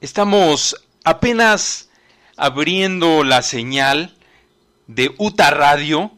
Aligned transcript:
Estamos 0.00 0.76
apenas 1.04 1.90
abriendo 2.38 3.22
la 3.22 3.42
señal 3.42 4.16
de 4.86 5.14
UTA 5.18 5.50
Radio. 5.50 6.10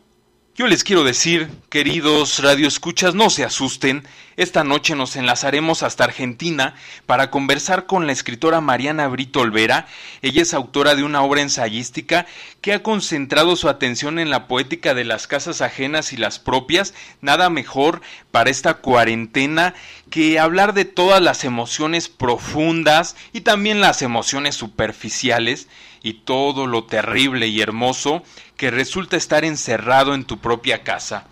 Yo 0.55 0.67
les 0.67 0.85
quiero 0.85 1.03
decir, 1.03 1.49
queridos 1.71 2.41
radioescuchas, 2.41 3.15
no 3.15 3.31
se 3.31 3.43
asusten. 3.43 4.07
Esta 4.37 4.65
noche 4.65 4.95
nos 4.95 5.17
enlazaremos 5.17 5.83
hasta 5.83 6.05
Argentina 6.05 6.75
para 7.07 7.31
conversar 7.31 7.87
con 7.87 8.07
la 8.07 8.13
escritora 8.13 8.61
Mariana 8.61 9.09
Brito 9.09 9.41
Olvera. 9.41 9.87
Ella 10.21 10.43
es 10.43 10.53
autora 10.53 10.95
de 10.95 11.05
una 11.05 11.23
obra 11.23 11.41
ensayística 11.41 12.27
que 12.61 12.75
ha 12.75 12.83
concentrado 12.83 13.57
su 13.57 13.71
atención 13.71 14.19
en 14.19 14.29
la 14.29 14.47
poética 14.47 14.93
de 14.93 15.07
las 15.07 15.27
casas 15.27 15.63
ajenas 15.63 16.13
y 16.13 16.19
las 16.19 16.39
propias. 16.39 16.93
Nada 17.23 17.49
mejor 17.49 18.03
para 18.31 18.51
esta 18.51 18.75
cuarentena 18.75 19.73
que 20.11 20.39
hablar 20.39 20.75
de 20.75 20.85
todas 20.85 21.23
las 21.23 21.45
emociones 21.45 22.11
profundas 22.11 23.17
y 23.33 23.41
también 23.41 23.81
las 23.81 24.03
emociones 24.03 24.55
superficiales 24.55 25.69
y 26.03 26.15
todo 26.15 26.67
lo 26.67 26.85
terrible 26.85 27.49
y 27.49 27.61
hermoso 27.61 28.23
que 28.57 28.71
resulta 28.71 29.17
estar 29.17 29.45
encerrado 29.45 30.15
en 30.15 30.25
tu 30.25 30.39
propia 30.39 30.83
casa 30.83 31.27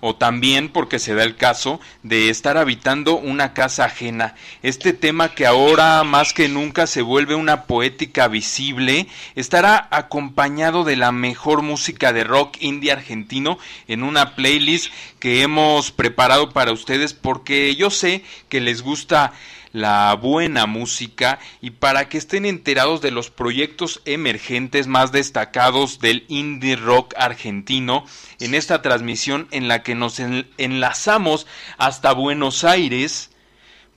o 0.00 0.14
también 0.14 0.68
porque 0.68 0.98
se 0.98 1.14
da 1.14 1.24
el 1.24 1.36
caso 1.36 1.80
de 2.02 2.28
estar 2.28 2.56
habitando 2.56 3.16
una 3.16 3.54
casa 3.54 3.86
ajena. 3.86 4.34
Este 4.62 4.92
tema 4.92 5.34
que 5.34 5.46
ahora 5.46 6.04
más 6.04 6.32
que 6.32 6.48
nunca 6.48 6.86
se 6.86 7.02
vuelve 7.02 7.34
una 7.34 7.64
poética 7.64 8.28
visible, 8.28 9.08
estará 9.34 9.88
acompañado 9.90 10.84
de 10.84 10.96
la 10.96 11.12
mejor 11.12 11.62
música 11.62 12.12
de 12.12 12.24
rock 12.24 12.56
indie 12.60 12.92
argentino 12.92 13.58
en 13.88 14.02
una 14.02 14.36
playlist 14.36 14.92
que 15.18 15.42
hemos 15.42 15.90
preparado 15.90 16.52
para 16.52 16.72
ustedes 16.72 17.14
porque 17.14 17.74
yo 17.74 17.90
sé 17.90 18.22
que 18.48 18.60
les 18.60 18.82
gusta 18.82 19.32
la 19.76 20.14
buena 20.14 20.64
música 20.64 21.38
y 21.60 21.68
para 21.68 22.08
que 22.08 22.16
estén 22.16 22.46
enterados 22.46 23.02
de 23.02 23.10
los 23.10 23.28
proyectos 23.28 24.00
emergentes 24.06 24.86
más 24.86 25.12
destacados 25.12 26.00
del 26.00 26.24
indie 26.28 26.76
rock 26.76 27.12
argentino 27.18 28.06
en 28.40 28.54
esta 28.54 28.80
transmisión 28.80 29.48
en 29.50 29.68
la 29.68 29.82
que 29.82 29.94
nos 29.94 30.18
enlazamos 30.18 31.46
hasta 31.76 32.12
Buenos 32.12 32.64
Aires. 32.64 33.30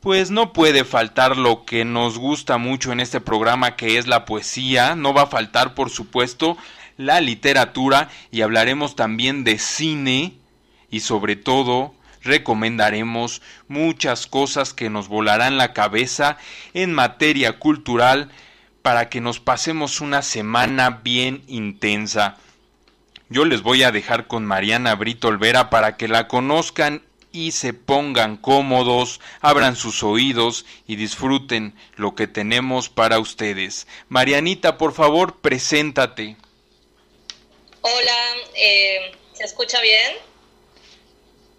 Pues 0.02 0.32
no 0.32 0.52
puede 0.52 0.84
faltar 0.84 1.38
lo 1.38 1.64
que 1.64 1.86
nos 1.86 2.18
gusta 2.18 2.58
mucho 2.58 2.92
en 2.92 3.00
este 3.00 3.22
programa 3.22 3.78
que 3.78 3.98
es 3.98 4.06
la 4.06 4.26
poesía, 4.26 4.96
no 4.96 5.14
va 5.14 5.24
a 5.24 5.28
faltar 5.28 5.76
por 5.76 5.90
supuesto 5.90 6.58
la 6.98 7.22
literatura 7.22 8.10
y 8.32 8.42
hablaremos 8.42 8.98
también 8.98 9.46
de 9.46 9.58
cine 9.60 10.34
y 10.92 11.00
sobre 11.00 11.38
todo 11.38 11.94
recomendaremos 12.24 13.42
muchas 13.68 14.28
cosas 14.28 14.74
que 14.74 14.90
nos 14.90 15.08
volarán 15.08 15.58
la 15.58 15.74
cabeza 15.74 16.38
en 16.74 16.94
materia 16.94 17.60
cultural 17.60 18.30
para 18.82 19.10
que 19.10 19.22
nos 19.22 19.40
pasemos 19.40 20.02
una 20.02 20.22
semana 20.22 21.02
bien 21.04 21.44
intensa. 21.48 22.38
Yo 23.30 23.46
les 23.46 23.62
voy 23.62 23.84
a 23.84 23.92
dejar 23.92 24.28
con 24.28 24.46
Mariana 24.46 24.96
Brito 24.96 25.28
Olvera 25.28 25.70
para 25.70 25.98
que 25.98 26.08
la 26.08 26.28
conozcan 26.28 27.04
y 27.32 27.52
se 27.52 27.74
pongan 27.74 28.38
cómodos, 28.38 29.20
abran 29.42 29.76
sus 29.76 30.02
oídos 30.02 30.66
y 30.88 30.96
disfruten 30.96 31.76
lo 31.96 32.16
que 32.16 32.28
tenemos 32.28 32.90
para 32.90 33.20
ustedes. 33.20 33.88
Marianita, 34.08 34.78
por 34.78 34.94
favor, 34.94 35.38
preséntate. 35.42 36.38
Hola, 37.82 38.18
eh, 38.56 39.12
¿se 39.34 39.44
escucha 39.44 39.80
bien? 39.82 40.29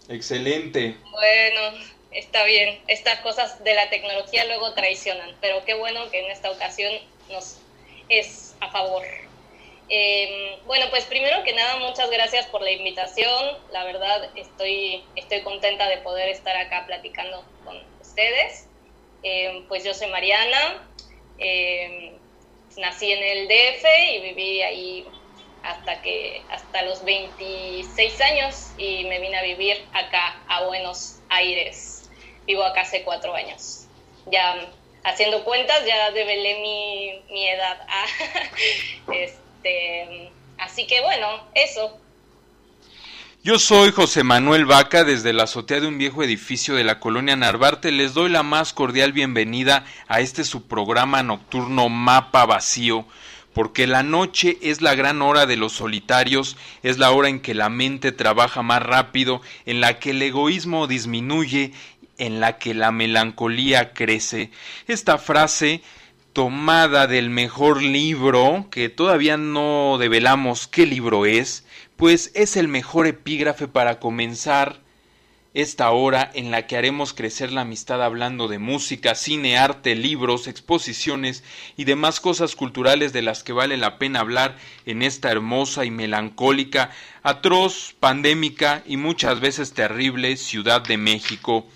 Excelente. 0.09 0.95
Bueno, 1.11 1.77
está 2.11 2.43
bien. 2.43 2.79
Estas 2.87 3.19
cosas 3.19 3.63
de 3.63 3.73
la 3.73 3.89
tecnología 3.89 4.45
luego 4.45 4.73
traicionan, 4.73 5.35
pero 5.41 5.63
qué 5.65 5.73
bueno 5.73 6.09
que 6.09 6.19
en 6.19 6.31
esta 6.31 6.51
ocasión 6.51 6.93
nos 7.29 7.57
es 8.09 8.55
a 8.59 8.69
favor. 8.69 9.03
Em, 9.93 10.57
bueno, 10.65 10.85
pues 10.89 11.03
primero 11.05 11.43
que 11.43 11.53
nada, 11.53 11.77
muchas 11.77 12.09
gracias 12.09 12.45
por 12.47 12.61
la 12.61 12.71
invitación. 12.71 13.57
La 13.71 13.83
verdad, 13.83 14.29
estoy, 14.35 15.03
estoy 15.15 15.41
contenta 15.41 15.89
de 15.89 15.97
poder 15.97 16.29
estar 16.29 16.55
acá 16.55 16.85
platicando 16.87 17.43
con 17.65 17.77
ustedes. 17.99 18.67
Em, 19.23 19.67
pues 19.67 19.83
yo 19.83 19.93
soy 19.93 20.07
Mariana, 20.07 20.87
em, 21.37 22.13
nací 22.77 23.11
en 23.11 23.21
el 23.21 23.47
DF 23.47 23.85
y 24.13 24.19
viví 24.21 24.61
ahí 24.61 25.07
hasta 25.63 26.01
que 26.01 26.41
hasta 26.49 26.81
los 26.83 27.03
26 27.03 28.21
años 28.21 28.71
y 28.77 29.05
me 29.05 29.19
vine 29.19 29.37
a 29.37 29.43
vivir 29.43 29.77
acá 29.93 30.37
a 30.47 30.63
Buenos 30.65 31.19
Aires. 31.29 32.09
Vivo 32.45 32.63
acá 32.63 32.81
hace 32.81 33.03
cuatro 33.03 33.35
años. 33.35 33.85
Ya 34.31 34.69
haciendo 35.03 35.43
cuentas 35.43 35.85
ya 35.85 36.11
develé 36.11 36.59
mi, 36.61 37.33
mi 37.33 37.47
edad. 37.47 37.77
este, 39.13 40.31
así 40.57 40.87
que 40.87 41.01
bueno, 41.01 41.27
eso. 41.53 41.97
Yo 43.43 43.57
soy 43.57 43.91
José 43.91 44.23
Manuel 44.23 44.67
Vaca 44.67 45.03
desde 45.03 45.33
la 45.33 45.43
azotea 45.43 45.79
de 45.79 45.87
un 45.87 45.97
viejo 45.97 46.21
edificio 46.21 46.75
de 46.75 46.83
la 46.83 46.99
colonia 46.99 47.35
Narvarte. 47.35 47.91
Les 47.91 48.13
doy 48.13 48.29
la 48.29 48.43
más 48.43 48.71
cordial 48.71 49.13
bienvenida 49.13 49.83
a 50.07 50.19
este 50.19 50.43
su 50.43 50.67
programa 50.67 51.23
nocturno 51.23 51.89
Mapa 51.89 52.45
Vacío 52.45 53.07
porque 53.53 53.87
la 53.87 54.03
noche 54.03 54.57
es 54.61 54.81
la 54.81 54.95
gran 54.95 55.21
hora 55.21 55.45
de 55.45 55.57
los 55.57 55.73
solitarios, 55.73 56.57
es 56.83 56.97
la 56.97 57.11
hora 57.11 57.29
en 57.29 57.39
que 57.39 57.53
la 57.53 57.69
mente 57.69 58.11
trabaja 58.11 58.61
más 58.61 58.81
rápido, 58.81 59.41
en 59.65 59.81
la 59.81 59.99
que 59.99 60.11
el 60.11 60.21
egoísmo 60.21 60.87
disminuye, 60.87 61.73
en 62.17 62.39
la 62.39 62.57
que 62.57 62.73
la 62.73 62.91
melancolía 62.91 63.93
crece. 63.93 64.51
Esta 64.87 65.17
frase 65.17 65.81
tomada 66.33 67.07
del 67.07 67.29
mejor 67.29 67.81
libro, 67.81 68.67
que 68.71 68.89
todavía 68.89 69.37
no 69.37 69.97
develamos 69.99 70.67
qué 70.67 70.85
libro 70.85 71.25
es, 71.25 71.65
pues 71.97 72.31
es 72.35 72.55
el 72.55 72.67
mejor 72.67 73.07
epígrafe 73.07 73.67
para 73.67 73.99
comenzar 73.99 74.79
esta 75.53 75.91
hora 75.91 76.31
en 76.33 76.49
la 76.49 76.65
que 76.65 76.77
haremos 76.77 77.13
crecer 77.13 77.51
la 77.51 77.61
amistad 77.61 78.01
hablando 78.01 78.47
de 78.47 78.57
música, 78.57 79.15
cine, 79.15 79.57
arte, 79.57 79.95
libros, 79.95 80.47
exposiciones 80.47 81.43
y 81.75 81.83
demás 81.83 82.21
cosas 82.21 82.55
culturales 82.55 83.11
de 83.11 83.21
las 83.21 83.43
que 83.43 83.51
vale 83.51 83.75
la 83.75 83.97
pena 83.97 84.21
hablar 84.21 84.55
en 84.85 85.01
esta 85.01 85.29
hermosa 85.29 85.83
y 85.83 85.91
melancólica, 85.91 86.91
atroz, 87.21 87.93
pandémica 87.99 88.81
y 88.85 88.95
muchas 88.95 89.41
veces 89.41 89.73
terrible 89.73 90.37
Ciudad 90.37 90.81
de 90.81 90.97
México. 90.97 91.67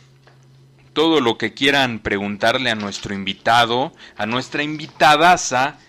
Todo 0.94 1.20
lo 1.20 1.38
que 1.38 1.54
quieran 1.54 2.00
preguntarle 2.00 2.70
a 2.70 2.76
nuestro 2.76 3.14
invitado, 3.14 3.92
a 4.16 4.26
nuestra 4.26 4.64
invitadaza, 4.64 5.80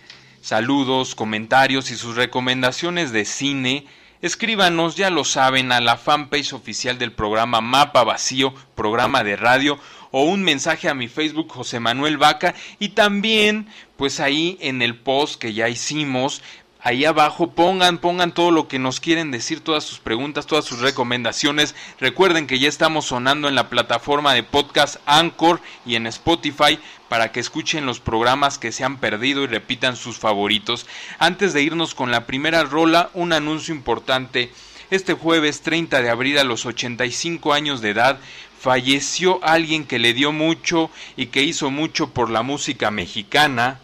saludos, 0.41 1.15
comentarios 1.15 1.93
y 1.93 1.97
sus 1.97 2.17
recomendaciones 2.17 3.13
de 3.13 3.25
cine, 3.25 3.87
Escríbanos, 4.23 4.97
ya 4.97 5.11
lo 5.11 5.25
saben, 5.25 5.73
a 5.73 5.81
la 5.81 5.97
fanpage 5.97 6.55
oficial 6.55 6.99
del 6.99 7.13
programa 7.13 7.61
Mapa 7.61 8.03
Vacío, 8.03 8.55
programa 8.75 9.23
de 9.23 9.37
radio, 9.37 9.79
o 10.11 10.23
un 10.23 10.43
mensaje 10.43 10.89
a 10.89 10.95
mi 10.95 11.09
Facebook 11.09 11.53
José 11.53 11.81
Manuel 11.81 12.17
Vaca 12.17 12.55
y 12.79 12.91
también 12.91 13.69
pues 13.97 14.21
ahí 14.21 14.57
en 14.61 14.81
el 14.81 14.97
post 14.97 15.39
que 15.39 15.53
ya 15.53 15.69
hicimos 15.69 16.43
ahí 16.87 17.05
abajo 17.05 17.51
pongan, 17.51 17.99
pongan 17.99 18.31
todo 18.31 18.53
lo 18.53 18.69
que 18.69 18.79
nos 18.79 19.01
quieren 19.01 19.33
decir, 19.33 19.59
todas 19.59 19.83
sus 19.83 19.99
preguntas, 19.99 20.47
todas 20.47 20.65
sus 20.65 20.79
recomendaciones. 20.79 21.75
Recuerden 21.99 22.47
que 22.47 22.61
ya 22.61 22.69
estamos 22.69 23.07
sonando 23.07 23.49
en 23.49 23.57
la 23.57 23.69
plataforma 23.69 24.35
de 24.35 24.45
podcast 24.45 24.99
Anchor 25.05 25.61
y 25.85 25.97
en 25.97 26.07
Spotify 26.07 26.79
para 27.09 27.33
que 27.33 27.41
escuchen 27.41 27.87
los 27.87 27.99
programas 27.99 28.59
que 28.59 28.71
se 28.71 28.85
han 28.85 28.99
perdido 28.99 29.43
y 29.43 29.49
repitan 29.49 29.97
sus 29.97 30.19
favoritos. 30.19 30.87
Antes 31.19 31.53
de 31.53 31.65
irnos 31.65 31.97
con 31.97 32.13
la 32.13 32.25
primera 32.25 32.63
rola, 32.63 33.11
un 33.15 33.33
anuncio 33.33 33.75
importante. 33.75 34.53
Este 34.89 35.15
jueves 35.15 35.63
30 35.63 36.03
de 36.03 36.11
abril 36.11 36.39
a 36.39 36.45
los 36.45 36.67
85 36.67 37.53
años 37.53 37.81
de 37.81 37.91
edad 37.91 38.21
falleció 38.61 39.41
alguien 39.43 39.87
que 39.87 39.99
le 39.99 40.15
dio 40.15 40.31
mucho 40.31 40.89
y 41.17 41.27
que 41.27 41.43
hizo 41.43 41.73
mucho 41.73 42.11
por 42.11 42.31
la 42.31 42.43
música 42.43 42.93
mexicana, 42.93 43.81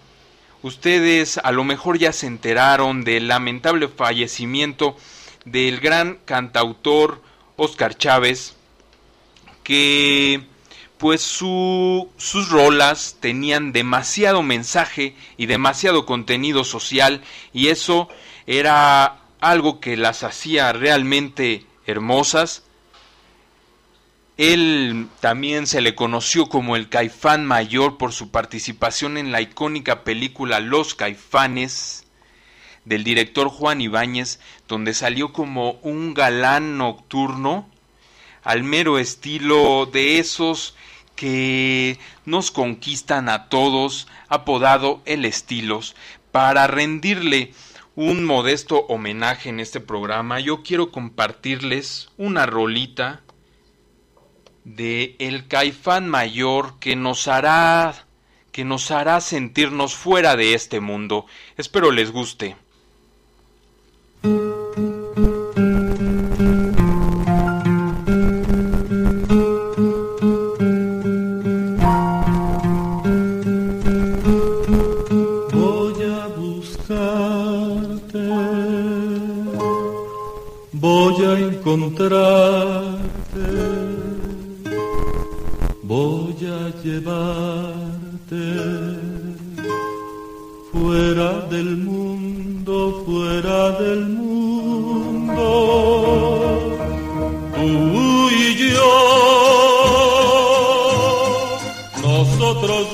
Ustedes 0.63 1.39
a 1.39 1.51
lo 1.51 1.65
mejor 1.65 1.99
ya 1.99 2.13
se 2.13 2.27
enteraron 2.27 3.03
del 3.05 3.29
lamentable 3.29 3.89
fallecimiento 3.89 4.97
del 5.45 5.81
gran 5.81 6.19
cantautor 6.25 7.21
Oscar 7.57 7.97
Chávez, 7.97 8.55
que 9.65 10.45
pues 10.99 11.21
sus 11.21 12.49
rolas 12.49 13.17
tenían 13.19 13.73
demasiado 13.73 14.43
mensaje 14.45 15.17
y 15.37 15.47
demasiado 15.47 16.07
contenido 16.07 16.63
social 16.63 17.23
y 17.53 17.69
eso 17.69 18.09
era 18.47 19.19
algo 19.41 19.81
que 19.81 19.97
las 19.97 20.23
hacía 20.23 20.73
realmente 20.73 21.67
hermosas 21.87 22.63
él 24.39 25.09
también 25.21 25.67
se 25.67 25.83
le 25.83 25.95
conoció 25.95 26.49
como 26.49 26.77
el 26.77 26.89
Caifán 26.89 27.45
Mayor 27.45 27.99
por 27.99 28.13
su 28.13 28.31
participación 28.31 29.19
en 29.19 29.31
la 29.31 29.43
icónica 29.43 30.05
película 30.05 30.61
Los 30.61 30.95
Caifanes 30.95 32.07
del 32.85 33.05
director 33.05 33.49
Juan 33.49 33.81
Ibáñez, 33.81 34.41
donde 34.69 34.95
salió 34.95 35.33
como 35.33 35.73
un 35.83 36.15
galán 36.15 36.79
nocturno 36.79 37.69
al 38.43 38.65
mero 38.65 38.99
estilo 38.99 39.87
de 39.87 40.19
esos 40.19 40.75
que 41.15 41.99
nos 42.25 42.51
conquistan 42.51 43.29
a 43.29 43.49
todos, 43.49 44.09
apodado 44.29 45.03
El 45.05 45.25
Estilos, 45.25 45.95
para 46.33 46.67
rendirle 46.67 47.53
un 47.95 48.25
modesto 48.25 48.87
homenaje 48.87 49.51
en 49.51 49.61
este 49.61 49.79
programa, 49.79 50.41
yo 50.41 50.63
quiero 50.63 50.91
compartirles 50.91 52.09
una 52.17 52.47
rolita 52.47 53.21
de 54.65 55.17
El 55.19 55.49
Caifán 55.49 56.09
Mayor 56.09 56.79
que 56.79 56.97
nos 56.97 57.29
hará 57.29 58.07
que 58.53 58.65
nos 58.65 58.91
hará 58.91 59.21
sentirnos 59.21 59.95
fuera 59.95 60.37
de 60.37 60.53
este 60.55 60.81
mundo. 60.81 61.25
Espero 61.57 61.91
les 61.91 62.11
guste. 62.11 62.57
encontrarte, 81.65 82.92
llevarte 86.85 88.45
fuera 90.73 91.41
del 91.49 91.77
mundo, 91.77 93.05
fuera 93.07 93.71
del 93.79 94.09
mundo, 94.09 95.43
tú 97.55 98.31
y 98.31 98.57
yo, 98.57 98.93
nosotros 102.03 102.92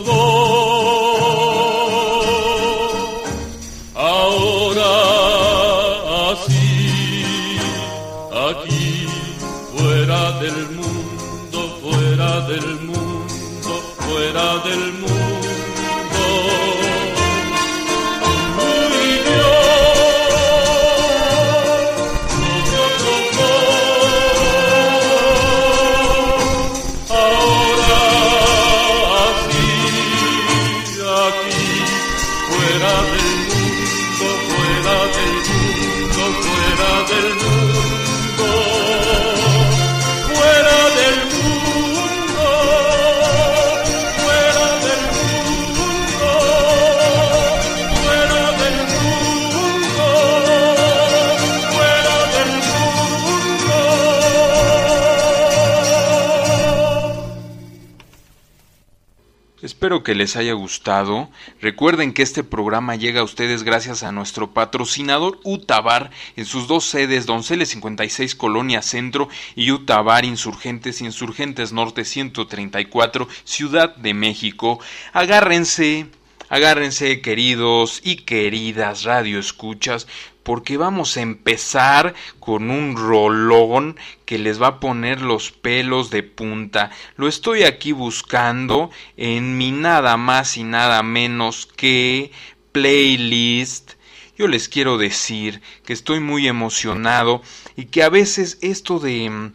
Espero 59.60 60.05
que 60.05 60.14
les 60.14 60.37
haya 60.37 60.52
gustado. 60.52 61.28
Recuerden 61.60 62.12
que 62.12 62.22
este 62.22 62.44
programa 62.44 62.94
llega 62.94 63.22
a 63.22 63.25
ustedes 63.25 63.64
gracias 63.64 64.05
a 64.05 64.12
nuestro 64.12 64.52
patrocinador 64.52 65.40
Utabar 65.43 66.12
en 66.37 66.44
sus 66.44 66.69
dos 66.69 66.84
sedes, 66.84 67.26
Donceles 67.26 67.70
56 67.70 68.37
Colonia 68.37 68.82
Centro 68.82 69.28
y 69.56 69.72
Utabar 69.72 70.25
Insurgentes 70.25 71.00
Insurgentes 71.00 71.72
Norte 71.72 72.05
134 72.05 73.26
Ciudad 73.43 73.96
de 73.96 74.14
México. 74.14 74.78
Agárrense, 75.12 76.06
agárrense 76.49 77.20
queridos 77.20 78.00
y 78.04 78.19
queridas 78.19 79.02
radioescuchas 79.02 80.06
porque 80.49 80.79
vamos 80.79 81.19
a 81.19 81.21
empezar 81.21 82.15
con 82.41 82.71
un 82.71 82.97
rolón 82.97 83.99
que 84.25 84.39
les 84.39 84.62
va 84.62 84.69
a 84.69 84.81
poner 84.81 85.21
los 85.21 85.53
pelos 85.53 86.09
de 86.09 86.23
punta. 86.23 86.91
Lo 87.17 87.29
estoy 87.29 87.65
aquí 87.65 87.93
buscando 87.93 88.89
en 89.19 89.59
mi 89.59 89.73
nada 89.73 90.17
más 90.17 90.56
y 90.56 90.65
nada 90.65 91.03
menos 91.03 91.67
que 91.67 92.33
playlist. 92.73 93.93
Yo 94.39 94.49
les 94.49 94.71
quiero 94.71 94.97
decir 94.97 95.61
que 95.85 95.93
estoy 95.93 96.21
muy 96.21 96.49
emocionado 96.49 97.43
y 97.77 97.85
que 97.85 98.03
a 98.03 98.09
veces 98.09 98.56
esto 98.62 99.00
de 99.00 99.29
mm, 99.29 99.53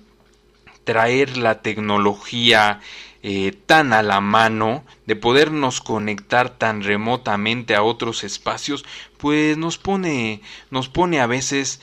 traer 0.84 1.38
la 1.38 1.64
tecnología 1.64 2.82
eh, 3.26 3.58
tan 3.66 3.94
a 3.94 4.04
la 4.04 4.20
mano, 4.20 4.84
de 5.06 5.16
podernos 5.16 5.80
conectar 5.80 6.50
tan 6.50 6.84
remotamente 6.84 7.74
a 7.74 7.82
otros 7.82 8.26
espacios, 8.26 8.84
pues 9.18 9.58
nos 9.58 9.78
pone, 9.78 10.42
nos 10.70 10.90
pone 10.90 11.22
a 11.22 11.26
veces 11.26 11.80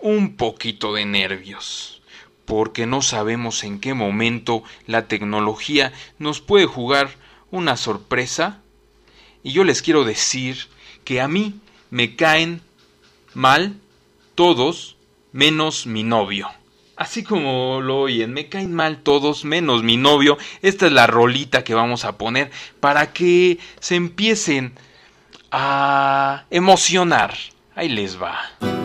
un 0.00 0.36
poquito 0.36 0.94
de 0.94 1.04
nervios, 1.04 2.00
porque 2.44 2.86
no 2.86 3.02
sabemos 3.02 3.64
en 3.64 3.80
qué 3.80 3.92
momento 3.92 4.62
la 4.86 5.08
tecnología 5.08 5.92
nos 6.20 6.40
puede 6.40 6.66
jugar 6.66 7.10
una 7.50 7.76
sorpresa. 7.76 8.62
Y 9.42 9.50
yo 9.50 9.64
les 9.64 9.82
quiero 9.82 10.04
decir 10.04 10.68
que 11.04 11.20
a 11.20 11.26
mí 11.26 11.60
me 11.90 12.14
caen 12.14 12.62
mal 13.34 13.80
todos 14.36 14.96
menos 15.32 15.86
mi 15.86 16.04
novio. 16.04 16.48
Así 16.96 17.24
como 17.24 17.80
lo 17.80 18.00
oyen, 18.02 18.32
me 18.32 18.48
caen 18.48 18.72
mal 18.72 18.98
todos 18.98 19.44
menos 19.44 19.82
mi 19.82 19.96
novio. 19.96 20.38
Esta 20.62 20.86
es 20.86 20.92
la 20.92 21.06
rolita 21.06 21.64
que 21.64 21.74
vamos 21.74 22.04
a 22.04 22.16
poner 22.18 22.50
para 22.80 23.12
que 23.12 23.58
se 23.80 23.96
empiecen 23.96 24.74
a 25.50 26.44
emocionar. 26.50 27.34
Ahí 27.74 27.88
les 27.88 28.20
va. 28.20 28.83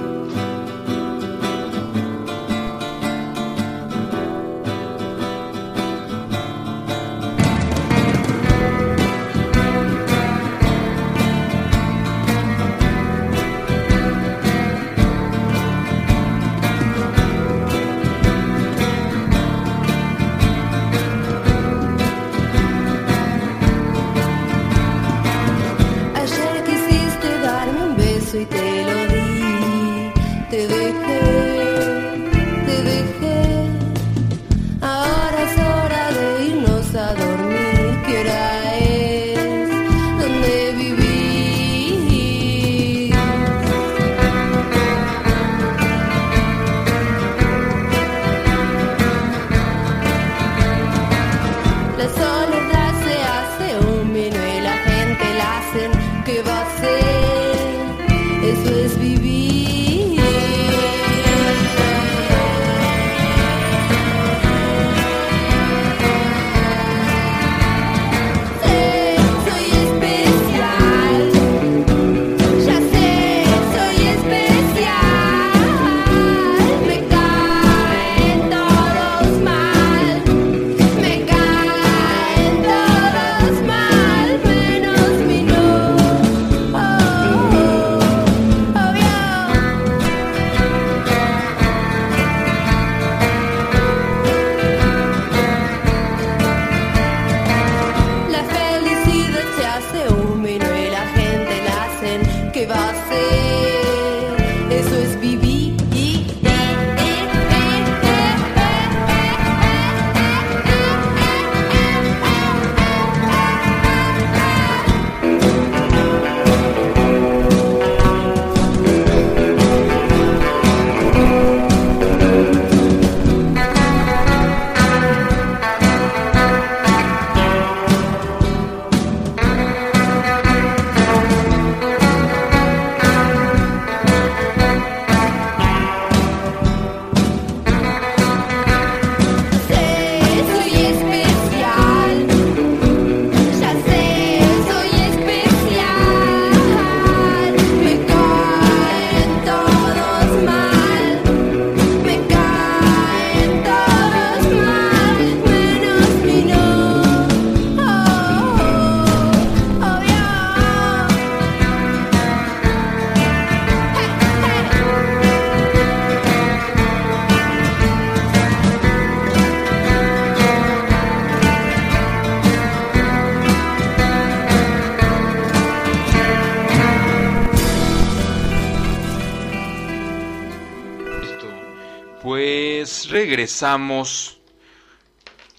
Regresamos, 183.30 184.40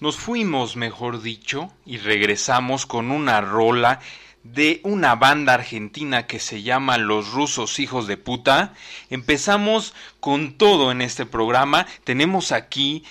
nos 0.01 0.17
fuimos, 0.17 0.75
mejor 0.75 1.21
dicho, 1.21 1.71
y 1.85 1.99
regresamos 1.99 2.85
con 2.85 3.11
una 3.11 3.39
rola 3.39 4.01
de 4.43 4.81
una 4.83 5.15
banda 5.15 5.53
argentina 5.53 6.27
que 6.27 6.39
se 6.39 6.63
llama 6.63 6.97
Los 6.97 7.31
Rusos 7.31 7.79
Hijos 7.79 8.07
de 8.07 8.17
Puta. 8.17 8.73
Empezamos 9.09 9.93
con 10.19 10.57
todo 10.57 10.91
en 10.91 11.01
este 11.01 11.25
programa. 11.25 11.87
Tenemos 12.03 12.51
aquí 12.51 13.05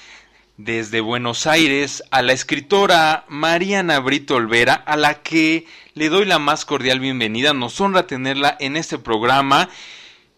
desde 0.58 1.00
Buenos 1.00 1.46
Aires 1.46 2.04
a 2.10 2.20
la 2.20 2.34
escritora 2.34 3.24
Mariana 3.28 3.98
Brito 3.98 4.34
Olvera, 4.34 4.74
a 4.74 4.98
la 4.98 5.22
que 5.22 5.66
le 5.94 6.10
doy 6.10 6.26
la 6.26 6.38
más 6.38 6.66
cordial 6.66 7.00
bienvenida. 7.00 7.54
Nos 7.54 7.80
honra 7.80 8.06
tenerla 8.06 8.58
en 8.60 8.76
este 8.76 8.98
programa. 8.98 9.70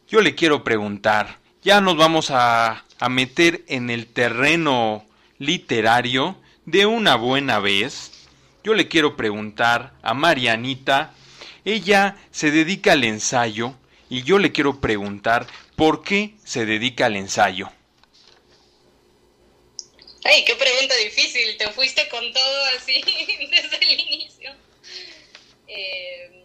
Yo 0.06 0.20
le 0.20 0.36
quiero 0.36 0.62
preguntar, 0.62 1.38
ya 1.64 1.80
nos 1.80 1.96
vamos 1.96 2.30
a, 2.30 2.84
a 3.02 3.08
meter 3.08 3.64
en 3.66 3.90
el 3.90 4.06
terreno 4.06 5.04
literario 5.40 6.40
de 6.66 6.86
una 6.86 7.16
buena 7.16 7.58
vez. 7.58 8.12
Yo 8.62 8.74
le 8.74 8.86
quiero 8.86 9.16
preguntar 9.16 9.92
a 10.02 10.14
Marianita, 10.14 11.12
ella 11.64 12.16
se 12.30 12.52
dedica 12.52 12.92
al 12.92 13.02
ensayo 13.02 13.74
y 14.08 14.22
yo 14.22 14.38
le 14.38 14.52
quiero 14.52 14.80
preguntar 14.80 15.48
por 15.74 16.04
qué 16.04 16.34
se 16.44 16.64
dedica 16.64 17.06
al 17.06 17.16
ensayo. 17.16 17.72
Ay, 20.22 20.44
qué 20.44 20.54
pregunta 20.54 20.94
difícil, 20.94 21.56
te 21.58 21.72
fuiste 21.72 22.08
con 22.08 22.32
todo 22.32 22.64
así 22.76 23.02
desde 23.50 23.78
el 23.78 23.98
inicio. 23.98 24.52
Eh, 25.66 26.41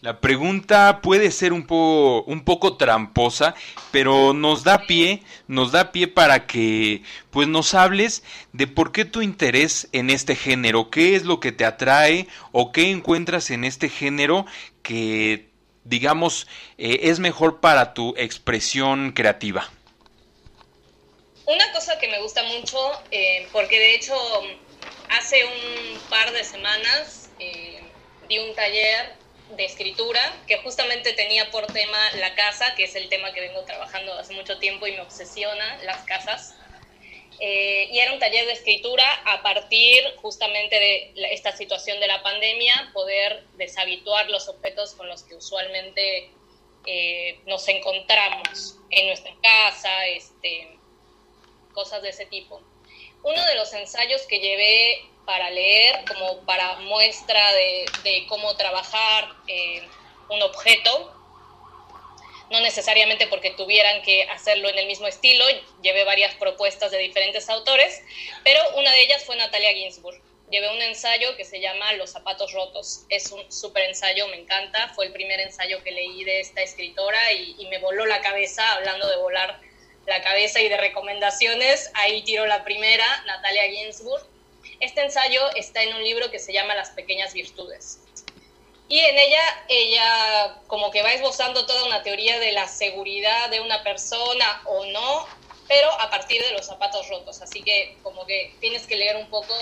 la 0.00 0.20
pregunta 0.20 1.00
puede 1.02 1.30
ser 1.32 1.52
un, 1.52 1.66
poco, 1.66 2.22
un 2.24 2.44
poco 2.44 2.76
tramposa, 2.76 3.54
pero 3.90 4.32
nos 4.32 4.62
da 4.62 4.86
pie, 4.86 5.22
nos 5.48 5.72
da 5.72 5.90
pie 5.90 6.06
para 6.06 6.46
que 6.46 7.02
pues 7.30 7.48
nos 7.48 7.74
hables 7.74 8.22
de 8.52 8.68
por 8.68 8.92
qué 8.92 9.04
tu 9.04 9.22
interés 9.22 9.88
en 9.92 10.10
este 10.10 10.36
género, 10.36 10.90
qué 10.90 11.16
es 11.16 11.24
lo 11.24 11.40
que 11.40 11.50
te 11.50 11.64
atrae 11.64 12.28
o 12.52 12.70
qué 12.70 12.90
encuentras 12.90 13.50
en 13.50 13.64
este 13.64 13.88
género 13.88 14.46
que 14.82 15.48
digamos 15.82 16.46
eh, 16.76 17.00
es 17.02 17.18
mejor 17.18 17.60
para 17.60 17.92
tu 17.92 18.14
expresión 18.16 19.12
creativa. 19.12 19.68
Una 21.46 21.72
cosa 21.72 21.98
que 21.98 22.08
me 22.08 22.20
gusta 22.20 22.44
mucho, 22.44 22.78
eh, 23.10 23.48
porque 23.52 23.78
de 23.78 23.94
hecho 23.94 24.14
hace 25.10 25.44
un 25.44 25.98
par 26.08 26.30
de 26.30 26.44
semanas 26.44 27.30
eh, 27.40 27.80
di 28.28 28.38
un 28.38 28.54
taller 28.54 29.18
de 29.56 29.64
escritura 29.64 30.20
que 30.46 30.58
justamente 30.58 31.12
tenía 31.14 31.50
por 31.50 31.66
tema 31.66 31.98
la 32.16 32.34
casa, 32.34 32.74
que 32.74 32.84
es 32.84 32.94
el 32.94 33.08
tema 33.08 33.32
que 33.32 33.40
vengo 33.40 33.62
trabajando 33.62 34.12
hace 34.14 34.34
mucho 34.34 34.58
tiempo 34.58 34.86
y 34.86 34.92
me 34.92 35.00
obsesiona, 35.00 35.78
las 35.84 36.04
casas. 36.04 36.54
Eh, 37.40 37.88
y 37.92 37.98
era 37.98 38.12
un 38.12 38.18
taller 38.18 38.46
de 38.46 38.52
escritura 38.52 39.04
a 39.24 39.42
partir 39.42 40.02
justamente 40.16 40.78
de 40.78 41.12
esta 41.32 41.56
situación 41.56 42.00
de 42.00 42.08
la 42.08 42.22
pandemia, 42.22 42.90
poder 42.92 43.44
deshabituar 43.56 44.28
los 44.28 44.48
objetos 44.48 44.94
con 44.94 45.08
los 45.08 45.22
que 45.22 45.36
usualmente 45.36 46.30
eh, 46.86 47.38
nos 47.46 47.68
encontramos 47.68 48.76
en 48.90 49.06
nuestra 49.06 49.32
casa, 49.40 50.06
este, 50.06 50.78
cosas 51.72 52.02
de 52.02 52.08
ese 52.08 52.26
tipo. 52.26 52.60
Uno 53.22 53.44
de 53.44 53.54
los 53.56 53.72
ensayos 53.72 54.22
que 54.22 54.38
llevé 54.40 55.04
para 55.26 55.50
leer, 55.50 56.04
como 56.06 56.40
para 56.46 56.76
muestra 56.76 57.52
de, 57.52 58.24
cómo 58.28 58.56
trabajar 58.56 59.28
eh, 59.46 59.82
un 60.30 60.40
objeto, 60.42 61.14
no 62.50 62.60
necesariamente 62.60 63.26
porque 63.26 63.50
tuvieran 63.50 64.02
que 64.02 64.22
hacerlo 64.24 64.68
en 64.70 64.78
el 64.78 64.86
mismo 64.86 65.06
estilo, 65.06 65.44
llevé 65.82 66.04
varias 66.04 66.34
propuestas 66.36 66.90
de 66.90 66.98
diferentes 66.98 67.48
autores, 67.50 68.02
pero 68.42 68.60
una 68.76 68.90
de 68.90 69.02
ellas 69.02 69.24
fue 69.24 69.36
Natalia 69.36 69.72
Ginsburg. 69.72 70.18
Llevé 70.50 70.70
un 70.70 70.80
ensayo 70.80 71.36
que 71.36 71.44
se 71.44 71.60
llama 71.60 71.92
Los 71.92 72.12
zapatos 72.12 72.52
rotos. 72.52 73.04
Es 73.10 73.32
un 73.32 73.52
súper 73.52 73.82
ensayo, 73.82 74.26
me 74.28 74.36
encanta. 74.36 74.88
Fue 74.94 75.04
el 75.04 75.12
primer 75.12 75.40
ensayo 75.40 75.84
que 75.84 75.90
leí 75.90 76.24
de 76.24 76.40
esta 76.40 76.62
escritora 76.62 77.32
y, 77.34 77.54
y, 77.58 77.66
me 77.66 77.76
voló 77.76 78.06
la 78.06 78.22
cabeza, 78.22 78.72
hablando 78.72 79.06
de 79.10 79.16
volar 79.18 79.60
la 80.08 80.22
cabeza 80.22 80.60
y 80.60 80.68
de 80.68 80.76
recomendaciones. 80.76 81.90
Ahí 81.94 82.22
tiró 82.22 82.46
la 82.46 82.64
primera, 82.64 83.04
Natalia 83.26 83.68
Ginsburg. 83.70 84.26
Este 84.80 85.02
ensayo 85.02 85.42
está 85.54 85.82
en 85.82 85.94
un 85.94 86.02
libro 86.02 86.30
que 86.30 86.38
se 86.38 86.52
llama 86.52 86.74
Las 86.74 86.90
pequeñas 86.90 87.34
virtudes. 87.34 88.00
Y 88.88 88.98
en 89.00 89.18
ella, 89.18 89.64
ella 89.68 90.56
como 90.66 90.90
que 90.90 91.02
va 91.02 91.12
esbozando 91.12 91.66
toda 91.66 91.84
una 91.84 92.02
teoría 92.02 92.38
de 92.40 92.52
la 92.52 92.66
seguridad 92.66 93.50
de 93.50 93.60
una 93.60 93.82
persona 93.82 94.62
o 94.64 94.86
no, 94.86 95.26
pero 95.68 95.90
a 96.00 96.08
partir 96.08 96.42
de 96.42 96.52
los 96.52 96.64
zapatos 96.64 97.06
rotos. 97.10 97.42
Así 97.42 97.62
que 97.62 97.96
como 98.02 98.24
que 98.24 98.54
tienes 98.60 98.86
que 98.86 98.96
leer 98.96 99.16
un 99.16 99.28
poco 99.28 99.54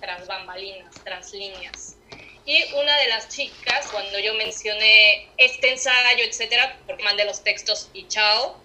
tras 0.00 0.26
bambalinas, 0.26 0.94
tras 1.02 1.32
líneas. 1.32 1.96
Y 2.44 2.62
una 2.74 2.94
de 2.98 3.08
las 3.08 3.30
chicas, 3.30 3.88
cuando 3.90 4.18
yo 4.18 4.34
mencioné 4.34 5.30
este 5.38 5.72
ensayo, 5.72 6.24
etcétera, 6.24 6.78
porque 6.86 7.02
mandé 7.02 7.24
los 7.24 7.42
textos 7.42 7.88
y 7.94 8.06
chao, 8.08 8.62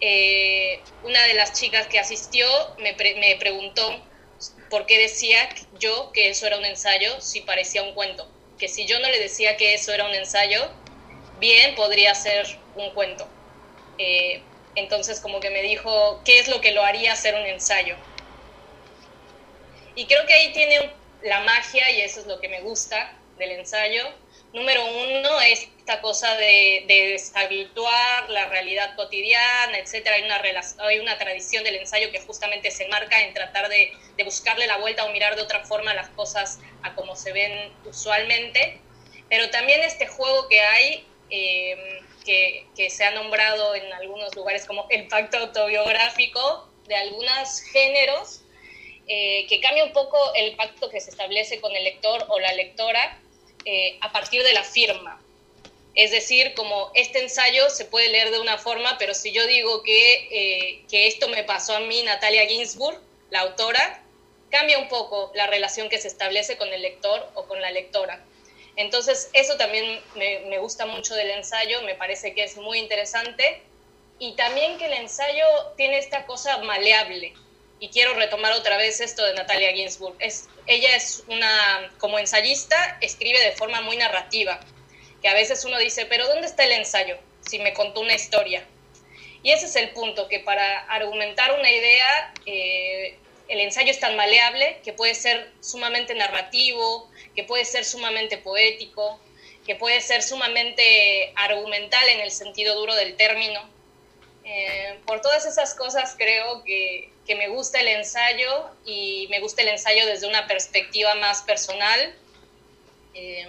eh, 0.00 0.82
una 1.02 1.22
de 1.24 1.34
las 1.34 1.58
chicas 1.58 1.86
que 1.86 1.98
asistió 1.98 2.46
me, 2.78 2.94
preguntó 3.36 4.04
porque 4.68 4.98
decía 4.98 5.48
yo 5.78 6.12
que 6.12 6.28
eso 6.28 6.46
era 6.46 6.58
un 6.58 6.64
ensayo 6.64 7.20
si 7.20 7.40
parecía 7.42 7.82
un 7.82 7.94
cuento. 7.94 8.30
Que 8.58 8.68
si 8.68 8.86
yo 8.86 8.98
no 9.00 9.08
le 9.08 9.18
decía 9.18 9.56
que 9.56 9.74
eso 9.74 9.92
era 9.92 10.06
un 10.06 10.14
ensayo, 10.14 10.70
bien 11.38 11.74
podría 11.74 12.14
ser 12.14 12.46
un 12.74 12.92
cuento. 12.94 13.28
Eh, 13.98 14.42
entonces 14.74 15.20
como 15.20 15.40
que 15.40 15.50
me 15.50 15.62
dijo, 15.62 16.22
¿qué 16.24 16.38
es 16.38 16.48
lo 16.48 16.60
que 16.60 16.72
lo 16.72 16.82
haría 16.82 17.14
ser 17.16 17.34
un 17.34 17.46
ensayo? 17.46 17.96
Y 19.94 20.06
creo 20.06 20.26
que 20.26 20.34
ahí 20.34 20.52
tiene 20.52 20.92
la 21.22 21.40
magia 21.40 21.90
y 21.90 22.02
eso 22.02 22.20
es 22.20 22.26
lo 22.26 22.40
que 22.40 22.48
me 22.48 22.60
gusta 22.60 23.18
del 23.38 23.52
ensayo. 23.52 24.02
Número 24.52 24.84
uno 24.86 25.40
es 25.40 25.68
esta 25.86 26.00
cosa 26.00 26.34
de, 26.36 26.84
de 26.88 27.08
deshabituar 27.10 28.28
la 28.30 28.46
realidad 28.46 28.96
cotidiana, 28.96 29.78
etcétera. 29.78 30.16
Hay 30.16 30.98
una, 30.98 31.18
tradición 31.18 31.62
del 31.62 31.76
ensayo 31.76 32.10
que 32.10 32.20
justamente 32.20 32.70
se 32.70 32.84
enmarca 32.84 33.22
en 33.22 33.34
tratar 33.34 33.68
de, 33.68 33.92
buscarle 34.24 34.66
la 34.66 34.78
vuelta 34.78 35.04
o 35.04 35.10
mirar 35.10 35.36
de 35.36 35.42
otra 35.42 35.64
forma 35.64 35.94
las 35.94 36.08
cosas 36.10 36.58
a 36.82 36.94
como 36.94 37.14
se 37.14 37.32
ven 37.32 37.72
usualmente. 37.84 38.80
Pero 39.28 39.50
también 39.50 39.82
este 39.82 40.06
juego 40.06 40.48
que 40.48 40.60
hay, 40.60 41.06
que, 41.28 42.66
que, 42.74 42.90
se 42.90 43.04
ha 43.04 43.12
nombrado 43.12 43.74
en 43.74 43.92
algunos 43.92 44.34
lugares 44.34 44.64
como 44.66 44.86
el 44.90 45.06
pacto 45.08 45.38
autobiográfico 45.38 46.68
de 46.88 46.96
algunos 46.96 47.60
géneros, 47.72 48.40
eh, 49.06 49.46
que 49.48 49.60
cambia 49.60 49.84
un 49.84 49.92
poco 49.92 50.18
el 50.34 50.56
pacto 50.56 50.90
que 50.90 51.00
se 51.00 51.10
establece 51.10 51.60
con 51.60 51.74
el 51.76 51.84
lector 51.84 52.24
o 52.28 52.40
la 52.40 52.52
lectora 52.54 53.20
eh, 53.66 53.98
a 54.00 54.12
partir 54.12 54.44
de 54.44 54.52
la 54.52 54.62
firma. 54.62 55.20
Es 55.96 56.12
decir, 56.12 56.54
como 56.54 56.92
este 56.94 57.20
ensayo 57.20 57.68
se 57.68 57.84
puede 57.84 58.08
leer 58.10 58.30
de 58.30 58.38
una 58.38 58.58
forma, 58.58 58.96
pero 58.96 59.12
si 59.12 59.32
yo 59.32 59.44
digo 59.46 59.82
que, 59.82 60.28
eh, 60.30 60.84
que 60.88 61.08
esto 61.08 61.26
me 61.28 61.42
pasó 61.42 61.74
a 61.74 61.80
mí, 61.80 62.02
Natalia 62.04 62.46
Ginsburg, 62.46 63.00
la 63.30 63.40
autora, 63.40 64.02
cambia 64.50 64.78
un 64.78 64.88
poco 64.88 65.32
la 65.34 65.48
relación 65.48 65.88
que 65.88 65.98
se 65.98 66.06
establece 66.06 66.56
con 66.56 66.72
el 66.72 66.80
lector 66.80 67.28
o 67.34 67.46
con 67.46 67.60
la 67.60 67.72
lectora. 67.72 68.22
Entonces, 68.76 69.30
eso 69.32 69.56
también 69.56 70.00
me, 70.14 70.40
me, 70.40 70.58
gusta 70.58 70.86
mucho 70.86 71.14
del 71.14 71.30
ensayo, 71.30 71.82
me 71.82 71.96
parece 71.96 72.34
que 72.34 72.44
es 72.44 72.56
muy 72.56 72.78
interesante. 72.78 73.62
Y 74.20 74.32
también 74.36 74.78
que 74.78 74.86
el 74.86 74.92
ensayo 74.92 75.44
tiene 75.76 75.98
esta 75.98 76.24
cosa 76.26 76.58
maleable. 76.58 77.34
Y 77.78 77.88
quiero 77.90 78.14
retomar 78.14 78.52
otra 78.52 78.76
vez 78.76 79.00
esto 79.00 79.24
de 79.24 79.34
Natalia 79.34 79.72
Ginsburg. 79.72 80.16
Es, 80.18 80.48
ella 80.66 80.96
es 80.96 81.24
una, 81.28 81.92
como 81.98 82.18
ensayista, 82.18 82.98
escribe 83.00 83.38
de 83.40 83.52
forma 83.52 83.82
muy 83.82 83.96
narrativa 83.96 84.60
que 85.22 85.28
a 85.28 85.34
veces 85.34 85.64
uno 85.64 85.78
dice, 85.78 86.06
pero 86.06 86.26
¿dónde 86.28 86.46
está 86.46 86.64
el 86.64 86.72
ensayo? 86.72 87.18
Si 87.40 87.58
me 87.58 87.74
contó 87.74 88.00
una 88.00 88.14
historia. 88.14 88.64
Y 89.42 89.52
ese 89.52 89.66
es 89.66 89.76
el 89.76 89.90
punto, 89.90 90.28
que 90.28 90.40
para 90.40 90.80
argumentar 90.84 91.52
una 91.58 91.70
idea, 91.70 92.34
eh, 92.46 93.16
el 93.48 93.60
ensayo 93.60 93.90
es 93.90 94.00
tan 94.00 94.16
maleable 94.16 94.80
que 94.84 94.92
puede 94.92 95.14
ser 95.14 95.52
sumamente 95.60 96.14
narrativo, 96.14 97.10
que 97.34 97.44
puede 97.44 97.64
ser 97.64 97.84
sumamente 97.84 98.38
poético, 98.38 99.20
que 99.64 99.76
puede 99.76 100.00
ser 100.00 100.22
sumamente 100.22 101.32
argumental 101.36 102.08
en 102.08 102.20
el 102.20 102.30
sentido 102.30 102.74
duro 102.74 102.94
del 102.94 103.16
término. 103.16 103.68
Eh, 104.48 105.00
por 105.06 105.20
todas 105.20 105.44
esas 105.44 105.74
cosas 105.74 106.14
creo 106.16 106.62
que, 106.62 107.10
que, 107.26 107.34
me 107.34 107.48
gusta 107.48 107.80
el 107.80 107.88
ensayo 107.88 108.70
y 108.84 109.26
me 109.28 109.40
gusta 109.40 109.62
el 109.62 109.68
ensayo 109.68 110.06
desde 110.06 110.28
una 110.28 110.46
perspectiva 110.46 111.16
más 111.16 111.42
personal. 111.42 112.14
Eh, 113.12 113.44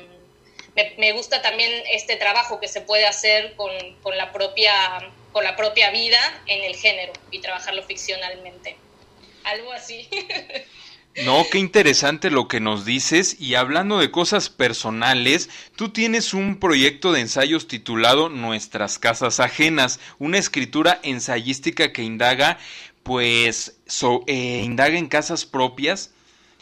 me, 0.98 1.12
gusta 1.12 1.42
también 1.44 1.72
este 1.92 2.16
trabajo 2.16 2.60
que 2.60 2.68
se 2.68 2.82
puede 2.82 3.06
hacer 3.06 3.56
con, 3.56 3.72
con, 4.02 4.18
la 4.18 4.32
propia, 4.32 4.74
con 5.32 5.44
la 5.44 5.56
propia 5.56 5.92
vida 5.92 6.20
en 6.48 6.64
el 6.64 6.76
género 6.76 7.14
y 7.30 7.40
trabajarlo 7.40 7.84
ficcionalmente. 7.84 8.76
Algo 9.44 9.72
así. 9.74 10.10
No, 11.26 11.46
qué 11.52 11.58
interesante 11.58 12.30
lo 12.30 12.48
que 12.48 12.60
nos 12.60 12.86
dices 12.86 13.38
y 13.40 13.56
hablando 13.56 13.98
de 13.98 14.12
cosas 14.12 14.52
personales, 14.52 15.50
tú 15.76 15.90
tienes 15.90 16.36
un 16.36 16.60
proyecto 16.60 17.12
de 17.12 17.22
ensayos 17.22 17.68
titulado 17.68 18.30
Nuestras 18.30 19.00
casas 19.00 19.40
ajenas, 19.40 20.00
una 20.20 20.38
escritura 20.38 21.00
ensayística 21.02 21.92
que 21.92 22.04
indaga 22.04 22.60
pues 23.02 23.80
eh, 24.28 24.62
indaga 24.64 24.98
en 24.98 25.08
casas 25.08 25.46
propias 25.46 26.12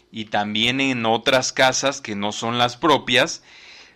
y 0.09 0.25
también 0.25 0.79
en 0.79 1.05
otras 1.05 1.51
casas 1.51 1.99
que 1.99 2.15
no 2.15 2.31
son 2.31 2.57
las 2.57 2.77
propias, 2.77 3.43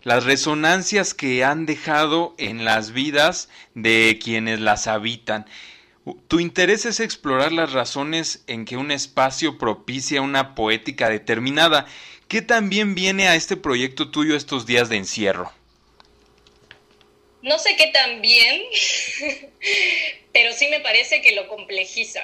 las 0.03 0.25
resonancias 0.25 1.13
que 1.13 1.45
han 1.45 1.65
dejado 1.65 2.35
en 2.37 2.65
las 2.65 2.91
vidas 2.91 3.47
de 3.75 4.19
quienes 4.21 4.59
las 4.59 4.87
habitan. 4.87 5.45
Tu 6.27 6.39
interés 6.39 6.85
es 6.85 6.99
explorar 6.99 7.51
las 7.51 7.73
razones 7.73 8.43
en 8.47 8.65
que 8.65 8.77
un 8.77 8.91
espacio 8.91 9.57
propicia 9.57 10.21
una 10.21 10.55
poética 10.55 11.09
determinada. 11.09 11.85
¿Qué 12.27 12.41
también 12.41 12.95
viene 12.95 13.27
a 13.27 13.35
este 13.35 13.57
proyecto 13.57 14.09
tuyo 14.09 14.35
estos 14.35 14.65
días 14.65 14.89
de 14.89 14.97
encierro? 14.97 15.51
No 17.41 17.57
sé 17.57 17.75
qué 17.77 17.87
tan 17.87 18.21
bien, 18.21 18.61
pero 20.33 20.53
sí 20.53 20.67
me 20.67 20.79
parece 20.79 21.21
que 21.21 21.33
lo 21.33 21.47
complejiza. 21.47 22.21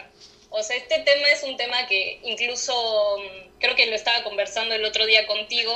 O 0.50 0.64
sea, 0.64 0.76
este 0.78 1.00
tema 1.00 1.28
es 1.34 1.44
un 1.44 1.58
tema 1.58 1.88
que 1.88 2.20
incluso 2.24 3.18
mm, 3.18 3.60
creo 3.60 3.76
que 3.76 3.88
lo 3.88 3.96
estaba 3.96 4.24
conversando 4.24 4.76
el 4.76 4.86
otro 4.86 5.06
día 5.06 5.26
contigo, 5.28 5.74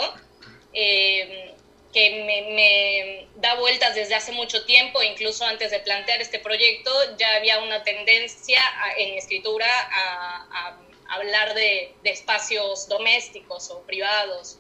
eh, 0.73 1.53
que 1.93 2.09
me, 2.23 3.27
da 3.35 3.55
vueltas 3.55 3.95
desde 3.95 4.15
hace 4.15 4.31
mucho 4.31 4.65
tiempo, 4.65 5.01
incluso 5.01 5.45
antes 5.45 5.71
de 5.71 5.79
plantear 5.79 6.21
este 6.21 6.39
proyecto, 6.39 6.91
ya 7.17 7.35
había 7.35 7.59
una 7.59 7.83
tendencia 7.83 8.61
en 8.97 9.17
escritura 9.17 9.67
a, 9.91 10.77
hablar 11.09 11.55
de, 11.55 11.95
espacios 12.03 12.87
domésticos 12.87 13.71
o 13.71 13.81
privados, 13.81 14.59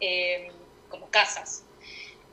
eh, 0.00 0.50
como 0.88 1.10
casas. 1.10 1.64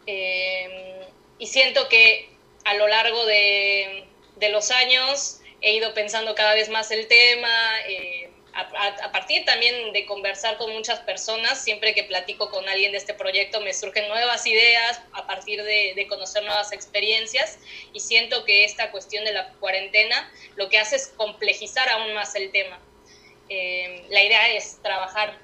Eh, 0.06 1.06
y 1.40 1.48
siento 1.48 1.90
que 1.90 2.30
a 2.64 2.74
lo 2.76 2.88
largo 2.88 3.26
de, 3.26 4.06
de 4.38 4.50
los 4.50 4.72
años 4.72 5.42
he 5.62 5.74
ido 5.74 5.94
pensando 5.94 6.36
cada 6.36 6.54
vez 6.54 6.70
más 6.70 6.92
el 6.92 7.08
tema, 7.08 7.82
eh, 7.88 8.30
a, 8.54 9.12
partir 9.12 9.46
también 9.46 9.94
de 9.94 10.06
conversar 10.06 10.58
con 10.58 10.72
muchas 10.74 11.00
personas, 11.00 11.64
siempre 11.64 11.94
que 11.94 12.04
platico 12.04 12.50
con 12.52 12.68
alguien 12.70 12.92
de 12.92 13.00
este 13.00 13.14
proyecto 13.14 13.62
me 13.62 13.74
surgen 13.74 14.08
nuevas 14.08 14.46
ideas 14.46 15.02
a 15.14 15.26
partir 15.26 15.64
de, 15.64 16.06
conocer 16.08 16.44
nuevas 16.44 16.72
experiencias 16.72 17.58
y 17.94 18.00
siento 18.00 18.46
que 18.46 18.66
esta 18.66 18.92
cuestión 18.92 19.26
de 19.26 19.34
la 19.34 19.50
cuarentena 19.54 20.32
lo 20.56 20.70
que 20.70 20.78
hace 20.78 20.98
es 20.98 21.08
complejizar 21.08 21.90
aún 21.90 22.14
más 22.14 22.36
el 22.36 22.52
tema. 22.52 22.80
Eh, 23.50 24.06
la 24.10 24.24
idea 24.24 24.50
es 24.50 24.82
trabajar 24.84 25.40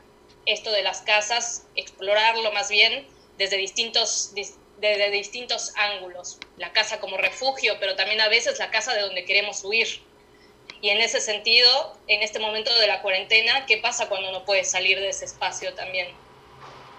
esto 0.45 0.71
de 0.71 0.83
las 0.83 1.01
casas, 1.01 1.65
explorarlo 1.75 2.51
más 2.51 2.69
bien 2.69 3.07
desde 3.37 3.57
distintos, 3.57 4.33
desde 4.77 5.09
distintos 5.09 5.73
ángulos. 5.75 6.37
La 6.57 6.71
casa 6.73 6.99
como 6.99 7.17
refugio, 7.17 7.77
pero 7.79 7.95
también 7.95 8.21
a 8.21 8.27
veces 8.27 8.59
la 8.59 8.69
casa 8.69 8.93
de 8.93 9.01
donde 9.01 9.25
queremos 9.25 9.63
huir 9.63 10.08
y 10.81 10.89
en 10.89 11.01
ese 11.01 11.21
sentido, 11.21 11.69
en 12.07 12.23
este 12.23 12.39
momento 12.39 12.73
de 12.79 12.87
la 12.87 13.01
cuarentena, 13.01 13.65
¿qué 13.67 13.77
pasa 13.77 14.09
cuando 14.09 14.31
no 14.31 14.45
puedes 14.45 14.71
salir 14.71 14.99
de 14.99 15.09
ese 15.09 15.25
espacio 15.25 15.75
también? 15.75 16.19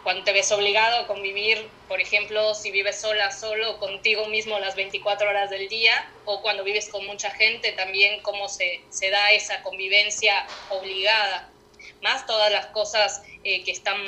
Cuando 0.03 0.25
te 0.25 0.33
ves 0.33 0.51
obligado 0.53 0.99
a 0.99 1.07
convivir, 1.07 1.79
por 1.87 2.01
ejemplo, 2.01 2.55
si 2.55 2.71
vives 2.71 3.01
sola, 3.01 3.31
solo, 3.33 3.79
contigo 3.79 4.27
mismo 4.29 4.59
las 4.59 4.77
24 4.77 5.29
horas 5.29 5.51
del 5.51 5.69
día, 5.69 5.95
o 6.25 6.43
cuando 6.43 6.65
vives 6.65 6.89
con 6.91 7.07
mucha 7.07 7.31
gente, 7.33 7.73
también 7.73 8.23
cómo 8.23 8.49
se, 8.49 8.87
se 8.91 9.11
da 9.11 9.31
esa 9.33 9.63
convivencia 9.63 10.35
obligada, 10.69 11.55
más 12.01 12.27
todas 12.27 12.51
las 12.53 12.67
cosas 12.69 13.23
eh, 13.43 13.63
que 13.65 13.73
están 13.73 13.99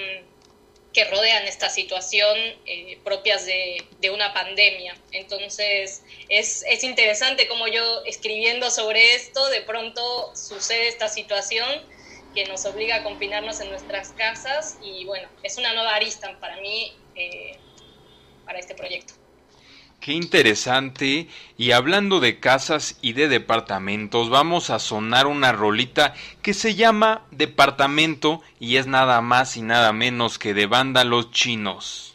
que 0.92 1.05
rodean 1.05 1.46
esta 1.46 1.70
situación 1.70 2.37
eh, 2.66 2.98
propias 3.05 3.46
de, 3.46 3.85
de, 4.00 4.11
una 4.11 4.35
pandemia. 4.35 4.94
Entonces, 5.12 6.02
es, 6.28 6.64
es, 6.68 6.85
interesante 6.85 7.48
como 7.48 7.66
yo 7.68 8.05
escribiendo 8.05 8.70
sobre 8.70 9.14
esto, 9.14 9.48
de 9.48 9.62
pronto 9.62 10.35
sucede 10.37 10.88
esta 10.88 11.09
situación 11.09 11.68
que 12.35 12.44
nos 12.46 12.64
obliga 12.66 12.96
a 12.96 13.02
confinarnos 13.02 13.61
en 13.61 13.70
nuestras 13.70 14.11
casas 14.11 14.78
y 14.83 15.05
bueno, 15.05 15.28
es 15.42 15.59
una 15.59 15.72
nueva 15.74 15.94
arista 15.94 16.38
para 16.40 16.57
mí, 16.61 16.92
eh, 17.14 17.57
para 18.44 18.59
este 18.59 18.74
proyecto. 18.74 19.21
Qué 20.03 20.15
interesante. 20.15 21.29
Y 21.57 21.71
hablando 21.71 22.19
de 22.19 22.41
casas 22.41 22.99
y 23.03 23.12
de 23.12 23.29
departamentos, 23.29 24.31
vamos 24.31 24.69
a 24.71 24.81
sonar 24.81 25.29
una 25.29 25.53
rolita 25.53 26.12
que 26.43 26.55
se 26.55 26.75
llama 26.75 27.23
Departamento 27.31 28.43
y 28.59 28.79
es 28.79 28.88
nada 28.88 29.21
más 29.21 29.57
y 29.57 29.62
nada 29.62 29.93
menos 29.93 30.41
que 30.41 30.55
de 30.55 30.67
vándalos 30.67 31.31
chinos. 31.31 32.12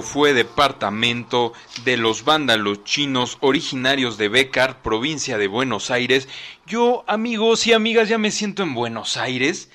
Fue 0.00 0.32
Departamento 0.32 1.52
de 1.84 1.98
los 1.98 2.24
Vándalos 2.24 2.84
Chinos 2.84 3.36
originarios 3.40 4.16
de 4.16 4.28
Becar, 4.28 4.80
provincia 4.80 5.36
de 5.36 5.48
Buenos 5.48 5.90
Aires. 5.90 6.28
Yo, 6.66 7.04
amigos 7.06 7.66
y 7.66 7.74
amigas, 7.74 8.08
ya 8.08 8.16
me 8.16 8.30
siento 8.30 8.62
en 8.62 8.72
Buenos 8.72 9.18
Aires 9.18 9.68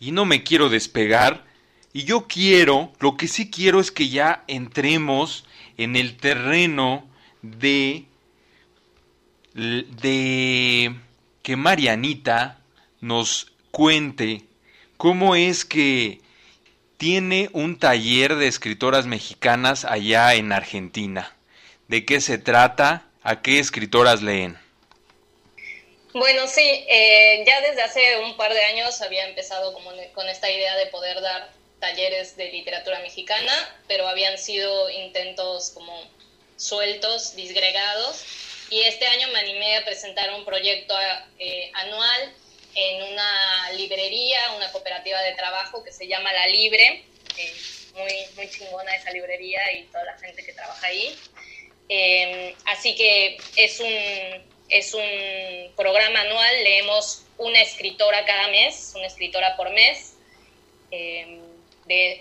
y 0.00 0.12
no 0.12 0.24
me 0.24 0.44
quiero 0.44 0.70
despegar. 0.70 1.44
Y 1.92 2.04
yo 2.04 2.26
quiero, 2.26 2.92
lo 3.00 3.16
que 3.16 3.28
sí 3.28 3.50
quiero 3.50 3.80
es 3.80 3.90
que 3.90 4.08
ya 4.08 4.44
entremos 4.46 5.44
en 5.76 5.96
el 5.96 6.16
terreno 6.16 7.06
de 7.42 8.06
de 9.52 10.94
que 11.42 11.56
Marianita 11.56 12.60
nos 13.00 13.52
cuente 13.70 14.44
cómo 14.96 15.34
es 15.34 15.64
que 15.64 16.20
tiene 16.98 17.48
un 17.52 17.78
taller 17.78 18.34
de 18.34 18.48
escritoras 18.48 19.06
mexicanas 19.06 19.84
allá 19.84 20.34
en 20.34 20.52
Argentina. 20.52 21.34
¿De 21.86 22.04
qué 22.04 22.20
se 22.20 22.38
trata? 22.38 23.04
¿A 23.22 23.40
qué 23.40 23.60
escritoras 23.60 24.20
leen? 24.20 24.58
Bueno, 26.12 26.48
sí, 26.48 26.84
eh, 26.90 27.44
ya 27.46 27.60
desde 27.60 27.82
hace 27.82 28.18
un 28.24 28.36
par 28.36 28.52
de 28.52 28.64
años 28.64 29.00
había 29.00 29.28
empezado 29.28 29.72
como 29.72 29.90
con 30.12 30.28
esta 30.28 30.50
idea 30.50 30.76
de 30.76 30.86
poder 30.86 31.20
dar 31.20 31.50
talleres 31.78 32.36
de 32.36 32.50
literatura 32.50 32.98
mexicana, 33.00 33.52
pero 33.86 34.08
habían 34.08 34.36
sido 34.36 34.90
intentos 34.90 35.70
como 35.70 36.02
sueltos, 36.56 37.36
disgregados, 37.36 38.24
y 38.70 38.80
este 38.80 39.06
año 39.06 39.28
me 39.28 39.38
animé 39.38 39.76
a 39.76 39.84
presentar 39.84 40.34
un 40.34 40.44
proyecto 40.44 40.94
eh, 41.38 41.70
anual 41.74 42.32
en 42.78 43.02
una 43.02 43.72
librería, 43.72 44.38
una 44.56 44.70
cooperativa 44.70 45.20
de 45.22 45.32
trabajo 45.34 45.82
que 45.82 45.92
se 45.92 46.06
llama 46.06 46.32
La 46.32 46.46
Libre, 46.46 47.04
eh, 47.36 47.54
muy, 47.94 48.14
muy 48.36 48.48
chingona 48.50 48.94
esa 48.94 49.10
librería 49.10 49.60
y 49.72 49.84
toda 49.84 50.04
la 50.04 50.18
gente 50.18 50.44
que 50.44 50.52
trabaja 50.52 50.86
ahí. 50.86 51.16
Em, 51.88 52.54
así 52.66 52.94
que 52.94 53.38
es 53.56 53.80
un, 53.80 53.92
es 54.68 54.94
un 54.94 55.72
programa 55.74 56.20
anual, 56.20 56.62
leemos 56.62 57.24
una 57.38 57.60
escritora 57.62 58.24
cada 58.24 58.48
mes, 58.48 58.92
una 58.94 59.06
escritora 59.06 59.56
por 59.56 59.70
mes. 59.70 60.14
Em, 60.90 61.40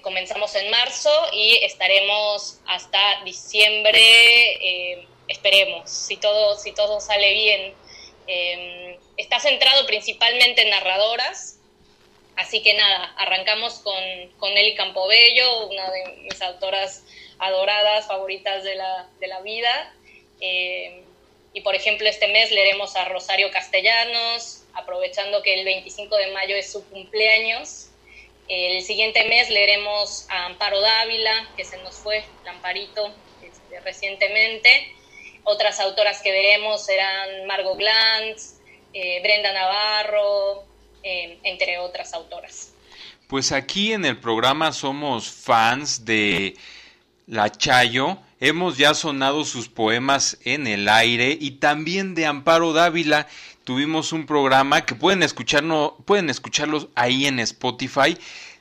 comenzamos 0.01 0.55
en 0.55 0.71
marzo 0.71 1.11
y 1.33 1.59
estaremos 1.63 2.59
hasta 2.65 3.21
diciembre, 3.25 3.99
em, 4.61 5.05
esperemos, 5.27 5.89
si 5.89 6.17
todo, 6.17 6.57
si 6.57 6.71
todo 6.73 6.99
sale 6.99 7.33
bien. 7.33 7.73
Está 9.17 9.39
centrado 9.39 9.85
principalmente 9.87 10.61
en 10.61 10.69
narradoras, 10.69 11.59
así 12.35 12.61
que 12.61 12.75
nada, 12.75 13.13
arrancamos 13.17 13.79
con, 13.79 13.95
con 14.37 14.53
Nelly 14.53 14.75
Campobello, 14.75 15.67
una 15.67 15.89
de 15.89 16.05
mis 16.21 16.41
autoras 16.41 17.03
adoradas, 17.39 18.07
favoritas 18.07 18.63
de 18.63 18.75
la, 18.75 19.09
de 19.19 19.27
la 19.27 19.41
vida. 19.41 19.93
Eh, 20.39 21.03
y 21.53 21.61
por 21.61 21.73
ejemplo, 21.73 22.07
este 22.07 22.27
mes 22.27 22.51
leeremos 22.51 22.95
a 22.95 23.05
Rosario 23.05 23.49
Castellanos, 23.49 24.63
aprovechando 24.73 25.41
que 25.41 25.55
el 25.55 25.65
25 25.65 26.15
de 26.15 26.27
mayo 26.27 26.55
es 26.55 26.71
su 26.71 26.87
cumpleaños. 26.87 27.87
El 28.47 28.83
siguiente 28.83 29.25
mes 29.25 29.49
leeremos 29.49 30.27
a 30.29 30.45
Amparo 30.45 30.79
Dávila, 30.79 31.49
que 31.57 31.65
se 31.65 31.77
nos 31.77 31.95
fue, 31.95 32.23
Lamparito, 32.45 33.11
este, 33.41 33.79
recientemente. 33.79 34.93
Otras 35.43 35.79
autoras 35.79 36.21
que 36.21 36.31
veremos 36.31 36.85
serán 36.85 37.45
Margot 37.47 37.77
Glantz, 37.77 38.56
eh, 38.99 39.19
Brenda 39.21 39.53
Navarro, 39.53 40.65
eh, 41.03 41.37
entre 41.43 41.77
otras 41.77 42.13
autoras. 42.15 42.73
Pues 43.27 43.51
aquí 43.51 43.93
en 43.93 44.05
el 44.05 44.17
programa 44.17 44.71
somos 44.71 45.29
fans 45.29 46.03
de 46.03 46.55
La 47.27 47.51
Chayo. 47.51 48.17
Hemos 48.39 48.77
ya 48.77 48.95
sonado 48.95 49.43
sus 49.43 49.69
poemas 49.69 50.39
en 50.45 50.65
el 50.65 50.89
aire 50.89 51.37
y 51.39 51.51
también 51.51 52.15
de 52.15 52.25
Amparo 52.25 52.73
Dávila. 52.73 53.27
Tuvimos 53.63 54.13
un 54.13 54.25
programa 54.25 54.83
que 54.83 54.95
pueden, 54.95 55.21
escucharnos, 55.21 55.91
pueden 56.05 56.31
escucharlos 56.31 56.87
ahí 56.95 57.27
en 57.27 57.39
Spotify 57.39 58.17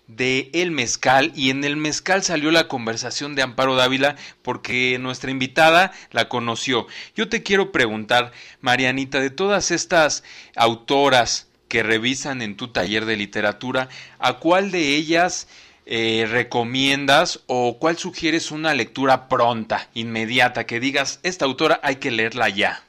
de 0.07 0.51
El 0.53 0.71
Mezcal 0.71 1.33
y 1.35 1.51
en 1.51 1.65
El 1.65 1.77
Mezcal 1.77 2.23
salió 2.23 2.51
la 2.51 2.69
conversación 2.69 3.35
de 3.35 3.43
Amparo 3.43 3.75
Dávila 3.75 4.17
porque 4.43 4.99
nuestra 5.01 5.31
invitada 5.31 5.93
la 6.13 6.29
conoció. 6.29 6.87
Yo 7.15 7.29
te 7.29 7.43
quiero 7.43 7.73
preguntar, 7.73 8.33
Marianita, 8.61 9.21
de 9.21 9.31
todas 9.31 9.71
estas 9.71 10.23
autoras 10.55 11.49
que 11.69 11.83
revisan 11.83 12.43
en 12.43 12.57
tu 12.57 12.69
taller 12.69 13.05
de 13.05 13.17
literatura, 13.17 13.89
¿a 14.19 14.35
cuál 14.35 14.71
de 14.71 14.95
ellas 14.95 15.49
eh, 15.85 16.27
recomiendas 16.29 17.41
o 17.47 17.79
cuál 17.79 17.99
sugieres 17.99 18.51
una 18.51 18.75
lectura 18.75 19.29
pronta, 19.29 19.89
inmediata, 19.95 20.67
que 20.67 20.81
digas, 20.81 21.21
esta 21.23 21.45
autora 21.45 21.81
hay 21.83 21.97
que 21.97 22.11
leerla 22.11 22.49
ya? 22.49 22.85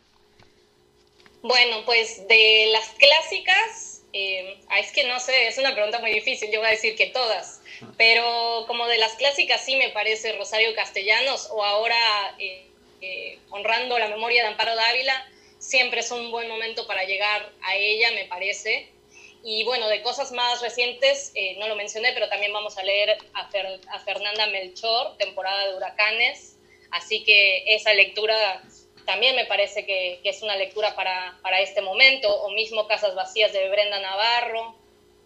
Bueno, 1.42 1.78
pues 1.86 2.28
de 2.28 2.70
las 2.72 2.90
clásicas, 2.98 3.87
eh, 4.20 4.58
es 4.80 4.92
que 4.92 5.04
no 5.04 5.20
sé, 5.20 5.48
es 5.48 5.60
una 5.60 5.76
pregunta 5.76 6.00
muy 6.00 6.12
difícil, 6.12 6.50
yo 6.52 6.60
voy 6.60 6.70
a 6.70 6.72
decir 6.72 6.96
que 6.96 7.06
todas, 7.06 7.62
pero 7.98 8.66
como 8.66 8.88
de 8.88 8.98
las 8.98 9.14
clásicas 9.14 9.64
sí 9.64 9.76
me 9.76 9.90
parece 9.90 10.34
Rosario 10.34 10.74
Castellanos 10.74 11.50
o 11.52 11.64
ahora 11.64 11.96
eh, 12.40 12.66
eh, 13.02 13.38
honrando 13.52 14.00
la 14.00 14.08
memoria 14.08 14.42
de 14.42 14.48
Amparo 14.48 14.76
Dávila, 14.76 15.30
siempre 15.60 16.00
es 16.00 16.10
un 16.10 16.32
buen 16.32 16.48
momento 16.48 16.88
para 16.88 17.04
llegar 17.04 17.48
a 17.62 17.76
ella, 17.76 18.10
me 18.14 18.26
parece. 18.26 18.90
Y 19.44 19.64
bueno, 19.66 19.88
de 19.88 20.02
cosas 20.02 20.32
más 20.32 20.62
recientes, 20.62 21.32
no 21.60 21.68
lo 21.68 21.76
mencioné, 21.76 22.12
pero 22.14 22.28
también 22.28 22.52
vamos 22.52 22.76
a 22.80 22.84
leer 22.84 23.18
a 23.34 24.00
Fernanda 24.00 24.48
Melchor, 24.48 25.16
temporada 25.18 25.68
de 25.68 25.76
huracanes, 25.76 26.58
así 26.90 27.24
que 27.24 27.64
esa 27.68 27.94
lectura 27.94 28.64
también 29.08 29.38
me 29.38 29.46
parece 29.46 29.86
que, 29.86 30.20
es 30.22 30.42
una 30.44 30.58
lectura 30.58 30.94
para, 30.94 31.40
para, 31.42 31.62
este 31.62 31.82
momento, 31.82 32.30
o 32.44 32.52
mismo 32.52 32.88
Casas 32.88 33.16
Vacías 33.16 33.54
de 33.54 33.70
Brenda 33.70 34.00
Navarro, 34.02 34.76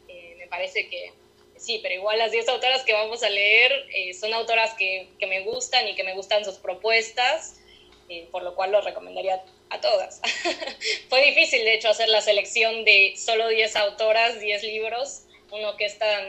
eh, 0.07 0.35
me 0.37 0.47
parece 0.47 0.87
que 0.87 1.11
sí, 1.57 1.79
pero 1.81 1.95
igual 1.95 2.19
las 2.19 2.31
10 2.31 2.47
autoras 2.49 2.83
que 2.83 2.93
vamos 2.93 3.23
a 3.23 3.29
leer 3.29 3.71
eh, 3.93 4.13
son 4.13 4.35
autoras 4.35 4.75
que, 4.75 5.09
que, 5.17 5.25
me 5.25 5.41
gustan 5.41 5.87
y 5.87 5.95
que 5.95 6.03
me 6.03 6.13
gustan 6.13 6.45
sus 6.45 6.57
propuestas, 6.57 7.59
eh, 8.07 8.27
por 8.31 8.43
lo 8.43 8.53
cual 8.53 8.71
lo 8.71 8.81
recomendaría 8.81 9.43
a 9.71 9.81
todas. 9.81 10.21
Fue 11.09 11.25
difícil, 11.25 11.65
de 11.65 11.73
hecho, 11.73 11.89
hacer 11.89 12.07
la 12.09 12.21
selección 12.21 12.85
de 12.85 13.15
solo 13.17 13.47
10 13.47 13.75
autoras, 13.77 14.39
10 14.39 14.61
libros, 14.63 15.23
uno 15.49 15.75
que 15.75 15.85
es 15.85 15.97
tan, 15.97 16.23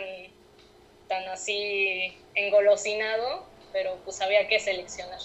tan 1.06 1.28
así 1.28 2.16
engolosinado, 2.34 3.44
pero 3.74 3.98
pues 4.06 4.22
había 4.22 4.48
que 4.48 4.58
seleccionar. 4.58 5.20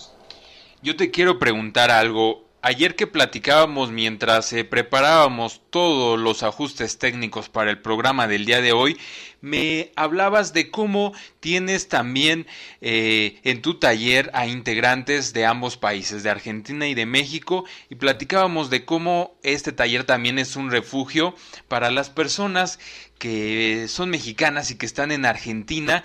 Yo 0.83 0.95
te 0.95 1.09
quiero 1.09 1.39
preguntar 1.39 1.89
algo. 1.89 2.45
Ayer 2.61 2.95
que 2.95 3.07
platicábamos 3.07 3.89
mientras 3.89 4.53
eh, 4.53 4.63
preparábamos 4.63 5.61
todos 5.71 6.19
los 6.19 6.43
ajustes 6.43 6.99
técnicos 6.99 7.49
para 7.49 7.71
el 7.71 7.79
programa 7.79 8.27
del 8.27 8.45
día 8.45 8.61
de 8.61 8.73
hoy, 8.73 8.97
me 9.41 9.91
hablabas 9.95 10.53
de 10.53 10.69
cómo 10.69 11.13
tienes 11.39 11.87
también 11.87 12.45
eh, 12.81 13.39
en 13.43 13.63
tu 13.63 13.79
taller 13.79 14.29
a 14.33 14.45
integrantes 14.45 15.33
de 15.33 15.45
ambos 15.45 15.77
países, 15.77 16.21
de 16.21 16.29
Argentina 16.29 16.87
y 16.87 16.93
de 16.93 17.07
México, 17.07 17.65
y 17.89 17.95
platicábamos 17.95 18.69
de 18.69 18.85
cómo 18.85 19.35
este 19.41 19.71
taller 19.71 20.03
también 20.03 20.37
es 20.37 20.55
un 20.55 20.69
refugio 20.69 21.35
para 21.67 21.89
las 21.89 22.11
personas 22.11 22.79
que 23.17 23.87
son 23.87 24.11
mexicanas 24.11 24.69
y 24.69 24.77
que 24.77 24.85
están 24.85 25.11
en 25.11 25.25
Argentina. 25.25 26.03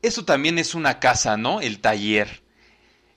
Eso 0.00 0.24
también 0.24 0.58
es 0.58 0.74
una 0.74 0.98
casa, 0.98 1.36
¿no? 1.36 1.60
El 1.60 1.80
taller 1.80 2.47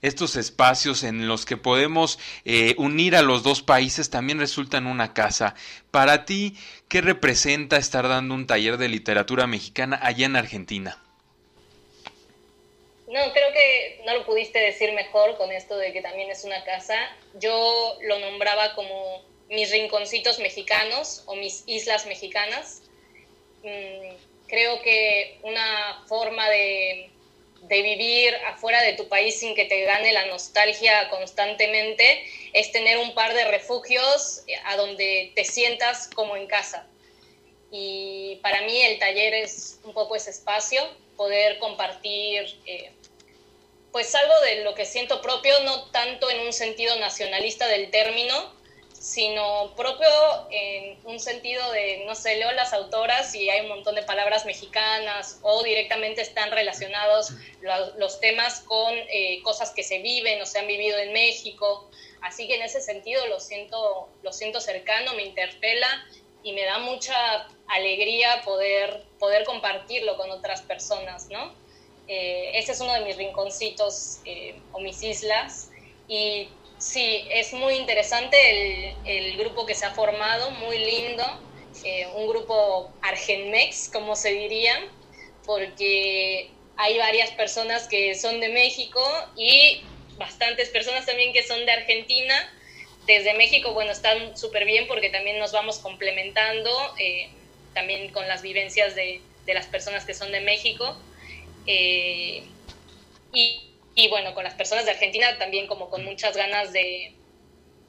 estos 0.01 0.35
espacios 0.35 1.03
en 1.03 1.27
los 1.27 1.45
que 1.45 1.57
podemos 1.57 2.19
eh, 2.45 2.75
unir 2.77 3.15
a 3.15 3.21
los 3.21 3.43
dos 3.43 3.61
países 3.61 4.09
también 4.09 4.39
resultan 4.39 4.87
una 4.87 5.13
casa. 5.13 5.55
Para 5.91 6.25
ti, 6.25 6.55
¿qué 6.89 7.01
representa 7.01 7.77
estar 7.77 8.07
dando 8.07 8.33
un 8.33 8.47
taller 8.47 8.77
de 8.77 8.89
literatura 8.89 9.47
mexicana 9.47 9.99
allá 10.01 10.25
en 10.25 10.35
Argentina? 10.35 10.97
No, 13.07 13.19
creo 13.33 13.51
que 13.51 14.01
no 14.05 14.13
lo 14.15 14.25
pudiste 14.25 14.59
decir 14.59 14.93
mejor 14.93 15.35
con 15.37 15.51
esto 15.51 15.77
de 15.77 15.91
que 15.91 16.01
también 16.01 16.31
es 16.31 16.45
una 16.45 16.63
casa. 16.63 16.95
Yo 17.39 17.97
lo 18.07 18.19
nombraba 18.19 18.73
como 18.73 19.21
mis 19.49 19.69
rinconcitos 19.69 20.39
mexicanos 20.39 21.23
o 21.25 21.35
mis 21.35 21.63
islas 21.67 22.05
mexicanas. 22.05 22.83
Mm, 23.63 24.15
creo 24.47 24.81
que 24.81 25.39
una 25.43 26.03
forma 26.07 26.49
de 26.49 27.11
de 27.61 27.81
vivir 27.81 28.35
afuera 28.47 28.81
de 28.81 28.93
tu 28.93 29.07
país 29.07 29.39
sin 29.39 29.55
que 29.55 29.65
te 29.65 29.83
gane 29.83 30.11
la 30.13 30.25
nostalgia 30.25 31.09
constantemente, 31.09 32.25
es 32.53 32.71
tener 32.71 32.97
un 32.97 33.13
par 33.13 33.33
de 33.33 33.45
refugios 33.45 34.43
eh, 34.47 34.55
a 34.65 34.75
donde 34.77 35.31
te 35.35 35.43
sientas 35.43 36.09
como 36.13 36.35
en 36.35 36.47
casa. 36.47 36.87
Y 37.71 38.39
para 38.41 38.61
mí 38.61 38.81
el 38.81 38.99
taller 38.99 39.33
es 39.33 39.79
un 39.83 39.93
poco 39.93 40.15
ese 40.15 40.31
espacio, 40.31 40.81
poder 41.15 41.59
compartir 41.59 42.59
eh, 42.65 42.91
pues 43.91 44.13
algo 44.15 44.33
de 44.41 44.63
lo 44.63 44.73
que 44.73 44.85
siento 44.85 45.21
propio, 45.21 45.53
no 45.63 45.89
tanto 45.91 46.29
en 46.29 46.39
un 46.41 46.53
sentido 46.53 46.97
nacionalista 46.97 47.67
del 47.67 47.91
término, 47.91 48.53
sino 49.01 49.73
propio 49.75 50.07
en 50.51 50.95
un 51.05 51.19
sentido 51.19 51.71
de, 51.71 52.03
no 52.05 52.13
sé, 52.13 52.35
leo 52.35 52.51
las 52.51 52.71
autoras 52.71 53.33
y 53.33 53.49
hay 53.49 53.61
un 53.61 53.69
montón 53.69 53.95
de 53.95 54.03
palabras 54.03 54.45
mexicanas 54.45 55.39
o 55.41 55.63
directamente 55.63 56.21
están 56.21 56.51
relacionados 56.51 57.31
los, 57.97 58.19
temas 58.19 58.59
con 58.61 58.93
eh, 58.93 59.41
cosas 59.41 59.71
que 59.71 59.81
se 59.81 60.03
viven 60.03 60.39
o 60.39 60.45
se 60.45 60.59
han 60.59 60.67
vivido 60.67 60.99
en 60.99 61.13
México. 61.13 61.89
Así 62.21 62.47
que 62.47 62.57
en 62.57 62.61
ese 62.61 62.79
sentido 62.79 63.25
lo 63.25 63.39
siento, 63.39 64.07
lo 64.21 64.31
siento 64.31 64.61
cercano, 64.61 65.15
me 65.15 65.23
interpela 65.23 65.87
y 66.43 66.53
me 66.53 66.63
da 66.63 66.77
mucha 66.77 67.47
alegría 67.69 68.43
poder, 68.45 69.03
poder 69.17 69.45
compartirlo 69.45 70.15
con 70.15 70.29
otras 70.29 70.61
personas, 70.61 71.27
¿no? 71.29 71.55
Eh, 72.07 72.51
ese 72.53 72.73
es 72.73 72.79
uno 72.79 72.93
de 72.93 73.01
mis 73.01 73.17
rinconcitos 73.17 74.19
eh, 74.25 74.59
o 74.73 74.79
mis 74.79 75.01
islas 75.01 75.71
y 76.07 76.49
Sí, 76.81 77.27
es 77.29 77.53
muy 77.53 77.75
interesante 77.75 78.95
el, 79.05 79.37
grupo 79.37 79.67
que 79.67 79.75
se 79.75 79.85
ha 79.85 79.91
formado, 79.91 80.49
muy 80.49 80.79
lindo, 80.79 81.23
eh, 81.83 82.07
un 82.15 82.27
grupo 82.27 82.91
Argenmex, 83.03 83.87
como 83.93 84.15
se 84.15 84.31
diría, 84.33 84.73
porque 85.45 86.49
hay 86.77 86.97
varias 86.97 87.29
personas 87.31 87.87
que 87.87 88.15
son 88.15 88.39
de 88.39 88.49
México 88.49 88.99
y 89.37 89.83
bastantes 90.17 90.69
personas 90.69 91.05
también 91.05 91.33
que 91.33 91.43
son 91.43 91.63
de 91.67 91.71
Argentina. 91.71 92.51
Desde 93.05 93.35
México, 93.35 93.73
bueno, 93.73 93.91
están 93.91 94.35
súper 94.35 94.65
bien 94.65 94.87
porque 94.87 95.11
también 95.11 95.37
nos 95.37 95.51
vamos 95.51 95.77
complementando, 95.77 96.71
eh, 96.97 97.29
también 97.75 98.11
con 98.11 98.27
las 98.27 98.41
vivencias 98.41 98.95
de, 98.95 99.21
las 99.45 99.67
personas 99.67 100.03
que 100.03 100.15
son 100.15 100.31
de 100.31 100.39
México. 100.39 100.97
Eh, 101.67 102.43
y 103.33 103.70
y 103.95 104.07
bueno, 104.09 104.33
con 104.33 104.43
las 104.43 104.53
personas 104.53 104.85
de 104.85 104.91
Argentina 104.91 105.37
también 105.37 105.67
como 105.67 105.89
con 105.89 106.05
muchas 106.05 106.35
ganas 106.35 106.71
de, 106.71 107.13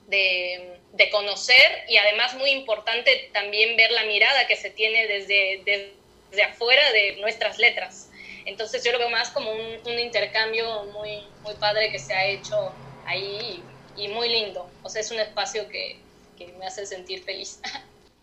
de, 0.09 1.11
conocer 1.11 1.85
y 1.88 1.97
además 1.97 2.35
muy 2.35 2.51
importante 2.51 3.31
también 3.33 3.77
ver 3.77 3.91
la 3.93 4.05
mirada 4.05 4.47
que 4.47 4.57
se 4.57 4.71
tiene 4.71 5.07
desde, 5.07 5.62
desde 5.65 6.43
afuera 6.43 6.83
de 6.93 7.17
nuestras 7.21 7.59
letras. 7.59 8.09
Entonces 8.45 8.83
yo 8.85 8.93
lo 8.93 8.99
veo 8.99 9.11
más 9.11 9.31
como 9.31 9.51
un, 9.53 9.99
intercambio 9.99 10.85
muy, 10.93 11.23
muy 11.43 11.55
padre 11.55 11.91
que 11.91 11.99
se 11.99 12.15
ha 12.15 12.27
hecho 12.27 12.73
ahí 13.07 13.62
y, 13.97 14.09
muy 14.09 14.29
lindo. 14.29 14.69
O 14.83 14.88
sea, 14.88 15.01
es 15.01 15.11
un 15.11 15.21
espacio 15.21 15.69
que, 15.69 15.97
que 16.37 16.47
me 16.59 16.67
hace 16.67 16.87
sentir 16.87 17.23
feliz. 17.23 17.61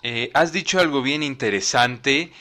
Eh, 0.02 0.32
has 0.34 0.54
dicho 0.54 0.80
algo 0.80 1.02
bien 1.02 1.24
interesante, 1.24 2.32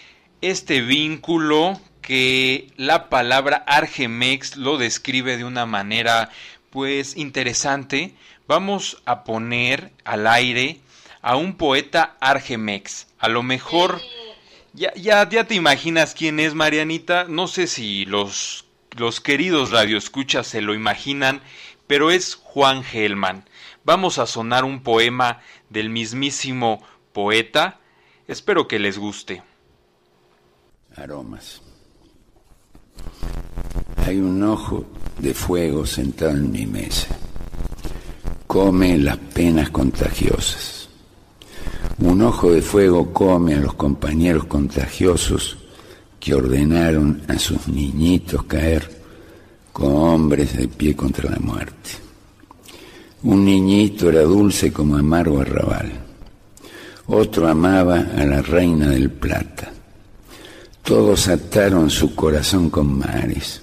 este 0.41 0.81
vínculo 0.81 1.81
que 2.01 2.73
la 2.77 3.09
palabra 3.09 3.65
Argemex 3.67 4.57
lo 4.57 4.79
describe 4.79 5.37
de 5.37 5.45
una 5.45 5.67
manera 5.67 6.31
pues 6.71 7.17
interesante. 7.17 8.15
Vamos 8.47 9.03
a 9.05 9.25
poner 9.25 9.93
al 10.05 10.27
aire 10.27 10.81
a 11.23 11.37
un 11.37 11.57
poeta 11.57 12.17
Argemex. 12.21 13.07
A 13.19 13.29
lo 13.29 13.43
mejor 13.43 14.01
ya, 14.73 14.93
ya, 14.95 15.29
ya 15.29 15.45
te 15.45 15.55
imaginas 15.55 16.15
quién 16.15 16.41
es 16.41 16.55
Marianita. 16.55 17.25
No 17.25 17.49
sé 17.49 17.67
si 17.67 18.05
los, 18.05 18.67
los 18.97 19.21
queridos 19.21 19.71
radioescuchas 19.71 20.47
se 20.47 20.63
lo 20.63 20.75
imaginan, 20.75 21.43
pero 21.87 22.11
es 22.11 22.35
Juan 22.37 22.85
Gelman. 22.85 23.49
Vamos 23.85 24.19
a 24.19 24.27
sonar 24.27 24.65
un 24.65 24.83
poema 24.83 25.41
del 25.71 25.91
mismísimo 25.91 26.83
poeta. 27.13 27.81
Espero 28.27 28.69
que 28.69 28.79
les 28.79 28.99
guste. 28.99 29.43
Aromas. 30.95 31.63
Hay 34.07 34.19
un 34.19 34.43
ojo 34.43 34.85
de 35.19 35.35
fuego 35.35 35.85
sentado 35.85 36.33
en 36.33 36.51
mi 36.51 36.67
mesa. 36.67 37.09
Come 38.47 38.97
las 38.99 39.19
penas 39.19 39.71
contagiosas. 39.71 40.89
Un 41.99 42.23
ojo 42.23 42.53
de 42.53 42.63
fuego 42.63 43.13
come 43.13 43.55
a 43.55 43.61
los 43.61 43.75
compañeros 43.75 44.45
contagiosos 44.45 45.59
que 46.21 46.35
ordenaron 46.35 47.23
a 47.29 47.39
sus 47.39 47.69
niñitos 47.69 48.45
caer 48.45 48.89
como 49.73 50.13
hombres 50.15 50.57
de 50.57 50.69
pie 50.69 50.97
contra 50.97 51.31
la 51.31 51.39
muerte. 51.39 51.91
Un 53.23 53.45
niñito 53.45 54.09
era 54.09 54.23
dulce 54.23 54.73
como 54.73 54.97
amargo 54.97 55.41
arrabal. 55.41 55.93
Otro 57.09 57.49
amaba 57.49 57.99
a 58.17 58.25
la 58.25 58.43
reina 58.43 58.89
del 58.91 59.11
plata. 59.11 59.73
Todos 60.89 61.29
ataron 61.29 61.91
su 61.91 62.15
corazón 62.15 62.71
con 62.71 63.01
mares. 63.01 63.61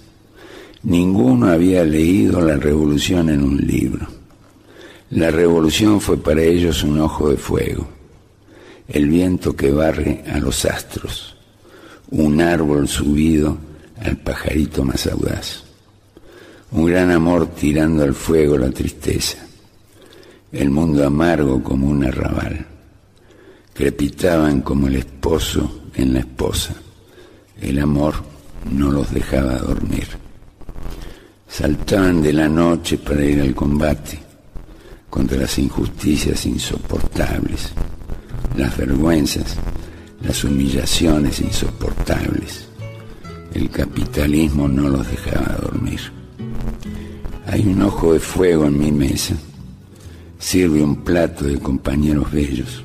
Ninguno 0.83 1.47
había 1.47 1.83
leído 1.83 2.39
la 2.39 2.55
revolución 2.55 3.31
en 3.31 3.43
un 3.43 3.57
libro. 3.57 4.05
La 5.09 5.31
revolución 5.31 5.99
fue 5.99 6.17
para 6.17 6.43
ellos 6.43 6.83
un 6.83 6.99
ojo 6.99 7.31
de 7.31 7.37
fuego, 7.37 7.87
el 8.87 9.09
viento 9.09 9.55
que 9.55 9.71
barre 9.71 10.23
a 10.31 10.37
los 10.37 10.65
astros, 10.65 11.35
un 12.11 12.41
árbol 12.41 12.87
subido 12.87 13.57
al 14.03 14.17
pajarito 14.17 14.83
más 14.83 15.07
audaz, 15.07 15.63
un 16.73 16.85
gran 16.85 17.09
amor 17.09 17.47
tirando 17.55 18.03
al 18.03 18.13
fuego 18.13 18.55
la 18.55 18.69
tristeza, 18.69 19.39
el 20.51 20.69
mundo 20.69 21.03
amargo 21.03 21.63
como 21.63 21.87
un 21.87 22.05
arrabal, 22.05 22.67
crepitaban 23.73 24.61
como 24.61 24.85
el 24.85 24.97
esposo 24.97 25.85
en 25.95 26.13
la 26.13 26.19
esposa, 26.19 26.75
el 27.61 27.79
amor 27.79 28.15
no 28.71 28.91
los 28.91 29.13
dejaba 29.13 29.57
dormir 29.59 30.25
saltaban 31.55 32.21
de 32.21 32.33
la 32.33 32.49
noche 32.49 32.97
para 32.97 33.23
ir 33.23 33.39
al 33.39 33.55
combate 33.55 34.19
contra 35.09 35.37
las 35.37 35.57
injusticias 35.57 36.45
insoportables, 36.45 37.71
las 38.57 38.75
vergüenzas, 38.75 39.55
las 40.21 40.43
humillaciones 40.43 41.39
insoportables. 41.39 42.67
El 43.53 43.69
capitalismo 43.69 44.67
no 44.67 44.89
los 44.89 45.09
dejaba 45.09 45.55
dormir. 45.61 46.01
Hay 47.47 47.65
un 47.65 47.81
ojo 47.83 48.11
de 48.11 48.19
fuego 48.19 48.65
en 48.65 48.77
mi 48.77 48.91
mesa. 48.91 49.35
Sirve 50.37 50.83
un 50.83 51.05
plato 51.05 51.45
de 51.45 51.57
compañeros 51.57 52.29
bellos. 52.33 52.83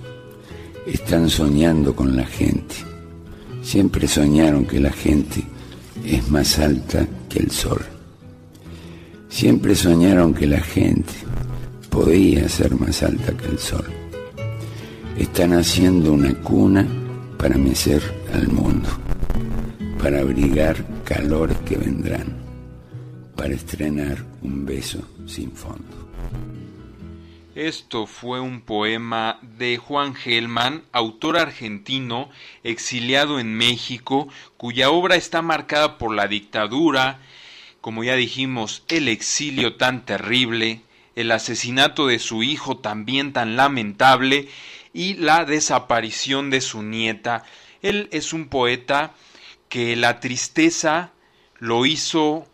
Están 0.87 1.29
soñando 1.29 1.97
con 1.97 2.17
la 2.17 2.25
gente. 2.25 2.90
Siempre 3.71 4.09
soñaron 4.09 4.67
que 4.67 4.81
la 4.81 4.91
gente 4.91 5.45
es 6.05 6.29
más 6.29 6.59
alta 6.59 7.07
que 7.29 7.39
el 7.39 7.53
sol. 7.53 7.81
Siempre 9.29 9.77
soñaron 9.77 10.35
que 10.35 10.49
la 10.49 10.61
gente 10.61 11.13
podía 11.89 12.49
ser 12.49 12.75
más 12.75 13.01
alta 13.05 13.33
que 13.37 13.47
el 13.47 13.61
sol. 13.61 13.85
Están 15.17 15.53
haciendo 15.53 16.13
una 16.13 16.35
cuna 16.35 16.85
para 17.39 17.57
mecer 17.59 18.03
al 18.35 18.49
mundo, 18.49 18.89
para 20.03 20.19
abrigar 20.19 20.85
calores 21.05 21.57
que 21.59 21.77
vendrán, 21.77 22.27
para 23.37 23.55
estrenar 23.55 24.19
un 24.43 24.67
beso 24.67 24.99
sin 25.27 25.53
fondo. 25.53 26.00
Esto 27.61 28.07
fue 28.07 28.41
un 28.41 28.63
poema 28.63 29.39
de 29.43 29.77
Juan 29.77 30.15
Gelman, 30.15 30.83
autor 30.93 31.37
argentino, 31.37 32.31
exiliado 32.65 33.39
en 33.39 33.55
México, 33.55 34.29
cuya 34.57 34.89
obra 34.89 35.17
está 35.17 35.43
marcada 35.43 35.99
por 35.99 36.15
la 36.15 36.27
dictadura, 36.27 37.21
como 37.83 38.03
ya 38.03 38.17
dijimos, 38.17 38.83
el 38.89 39.09
exilio 39.09 39.77
tan 39.77 40.07
terrible, 40.07 40.81
el 41.17 41.31
asesinato 41.33 42.07
de 42.07 42.19
su 42.19 42.43
hijo 42.43 42.79
también 42.79 43.35
tan 43.35 43.57
lamentable 43.57 44.49
y 44.95 45.13
la 45.13 45.45
desaparición 45.45 46.49
de 46.49 46.63
su 46.63 46.83
nieta. 46.83 47.45
Él 47.83 48.09
es 48.11 48.33
un 48.33 48.49
poeta 48.49 49.13
que 49.69 49.97
la 49.97 50.19
tristeza 50.19 51.13
lo 51.59 51.85
hizo 51.85 52.49